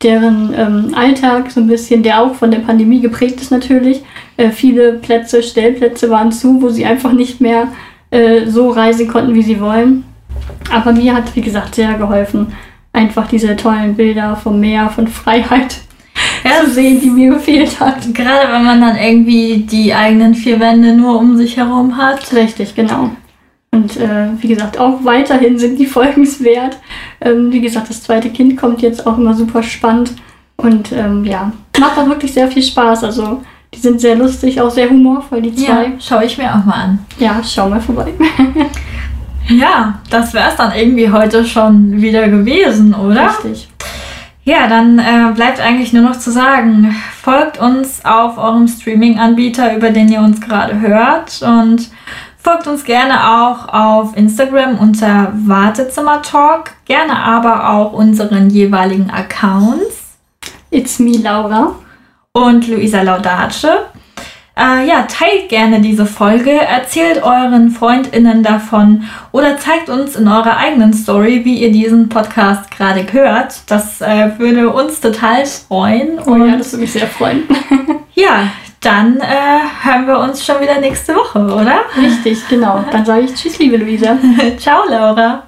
deren 0.03 0.55
ähm, 0.57 0.95
Alltag, 0.95 1.51
so 1.51 1.61
ein 1.61 1.67
bisschen, 1.67 2.03
der 2.03 2.23
auch 2.23 2.35
von 2.35 2.51
der 2.51 2.61
Pandemie 2.61 3.01
geprägt 3.01 3.43
ist 3.43 3.51
natürlich. 3.51 4.03
Äh, 4.39 4.49
viele 4.49 4.95
Plätze, 4.95 5.43
Stellplätze 5.43 6.09
waren 6.09 6.33
zu, 6.33 6.63
wo 6.63 6.71
sie 6.71 6.87
einfach 6.87 7.13
nicht 7.13 7.43
mehr 7.43 7.69
äh, 8.11 8.47
so 8.47 8.71
reisen 8.71 9.07
konnten, 9.07 9.35
wie 9.35 9.43
sie 9.43 9.61
wollen. 9.61 10.05
Aber 10.73 10.93
mir 10.93 11.15
hat, 11.15 11.37
wie 11.37 11.43
gesagt, 11.43 11.75
sehr 11.75 11.93
geholfen, 11.99 12.55
einfach 12.95 13.29
diese 13.29 13.55
tollen 13.55 13.97
Bilder 13.97 14.35
vom 14.35 14.61
Meer, 14.61 14.89
von 14.89 15.09
Freiheit 15.09 15.81
Ja, 16.47 16.65
zu 16.65 16.71
sehen, 16.71 17.01
die 17.01 17.11
mir 17.11 17.35
gefehlt 17.35 17.79
hat. 17.81 18.15
Gerade 18.15 18.53
wenn 18.53 18.65
man 18.65 18.81
dann 18.81 18.97
irgendwie 18.97 19.59
die 19.71 19.93
eigenen 19.93 20.35
vier 20.35 20.61
Wände 20.61 20.93
nur 20.95 21.19
um 21.19 21.37
sich 21.37 21.57
herum 21.57 21.97
hat. 21.97 22.33
Richtig, 22.33 22.75
genau. 22.75 23.11
Und 23.73 23.97
äh, 23.99 24.29
wie 24.41 24.49
gesagt, 24.49 24.79
auch 24.79 25.05
weiterhin 25.05 25.59
sind 25.59 25.79
die 25.79 25.87
folgenswert. 25.87 26.79
Ähm, 27.21 27.53
wie 27.53 27.61
gesagt, 27.61 27.91
das 27.91 28.03
zweite 28.03 28.31
Kind 28.31 28.57
kommt 28.57 28.81
jetzt 28.83 29.07
auch 29.07 29.19
immer 29.19 29.35
super 29.35 29.63
spannend. 29.63 30.13
Und 30.57 30.93
ähm, 30.93 31.25
ja, 31.25 31.53
macht 31.79 31.99
auch 31.99 32.07
wirklich 32.09 32.33
sehr 32.33 32.49
viel 32.49 32.63
Spaß. 32.63 33.05
Also 33.05 33.43
die 33.75 33.81
sind 33.81 34.01
sehr 34.01 34.15
lustig, 34.17 34.61
auch 34.61 34.71
sehr 34.71 34.89
humorvoll, 34.89 35.43
die 35.43 35.51
Ja, 35.63 35.67
zwei. 35.67 35.93
schaue 36.01 36.25
ich 36.25 36.39
mir 36.39 36.55
auch 36.55 36.65
mal 36.65 36.73
an. 36.85 36.99
Ja, 37.19 37.41
schau 37.45 37.69
mal 37.69 37.81
vorbei. 37.81 38.13
Ja, 39.49 40.01
das 40.11 40.35
wäre 40.35 40.49
es 40.51 40.57
dann 40.57 40.73
irgendwie 40.75 41.09
heute 41.09 41.45
schon 41.45 42.03
wieder 42.03 42.29
gewesen, 42.29 42.93
oder? 42.93 43.29
Richtig. 43.29 43.69
Ja, 44.49 44.69
dann 44.69 45.01
äh, 45.01 45.33
bleibt 45.35 45.59
eigentlich 45.59 45.93
nur 45.93 46.05
noch 46.05 46.17
zu 46.21 46.31
sagen, 46.31 46.95
folgt 47.21 47.59
uns 47.59 48.05
auf 48.05 48.39
eurem 48.39 48.69
Streaming-Anbieter, 48.69 49.75
über 49.75 49.91
den 49.91 50.09
ihr 50.09 50.21
uns 50.21 50.41
gerade 50.41 50.79
hört 50.79 51.43
und 51.43 51.91
folgt 52.39 52.69
uns 52.69 52.85
gerne 52.85 53.43
auch 53.43 53.67
auf 53.75 54.17
Instagram 54.17 54.79
unter 54.79 55.33
Wartezimmer-Talk, 55.35 56.71
gerne 56.85 57.17
aber 57.25 57.71
auch 57.71 57.93
unseren 57.93 58.49
jeweiligen 58.49 59.11
Accounts 59.11 60.17
It's 60.71 61.01
me, 61.01 61.17
Laura. 61.19 61.75
und 62.33 62.69
Luisa 62.69 63.03
Laudace. 63.03 63.67
Äh, 64.59 64.89
ja, 64.89 65.03
teilt 65.03 65.51
gerne 65.51 65.81
diese 65.81 66.07
Folge, 66.07 66.51
erzählt 66.51 67.23
euren 67.23 67.71
FreundInnen 67.71 68.43
davon 68.43 69.05
oder 69.31 69.59
zeigt 69.59 69.91
uns 69.91 70.17
in 70.17 70.27
eurer 70.27 70.57
eigenen 70.57 70.95
Story, 70.95 71.45
wie 71.45 71.59
ihr 71.59 71.71
diesen 71.71 72.09
Podcast 72.09 72.71
gerade 72.71 73.05
hört. 73.13 73.61
Das 73.67 74.01
äh, 74.01 74.31
würde 74.39 74.71
uns 74.71 75.01
total 75.01 75.45
freuen. 75.45 76.19
Oh 76.25 76.37
ja, 76.37 76.57
das 76.57 76.73
würde 76.73 76.83
mich 76.83 76.93
sehr 76.93 77.07
freuen. 77.07 77.43
ja, 78.15 78.51
dann 78.81 79.21
äh, 79.21 79.61
hören 79.83 80.07
wir 80.07 80.19
uns 80.21 80.45
schon 80.45 80.61
wieder 80.63 80.81
nächste 80.81 81.15
Woche, 81.15 81.39
oder? 81.41 81.81
Richtig, 82.01 82.49
genau. 82.49 82.83
Dann 82.91 83.05
sage 83.05 83.23
ich 83.23 83.35
Tschüss, 83.35 83.59
liebe 83.59 83.77
Luisa. 83.77 84.17
Ciao, 84.59 84.85
Laura. 84.89 85.43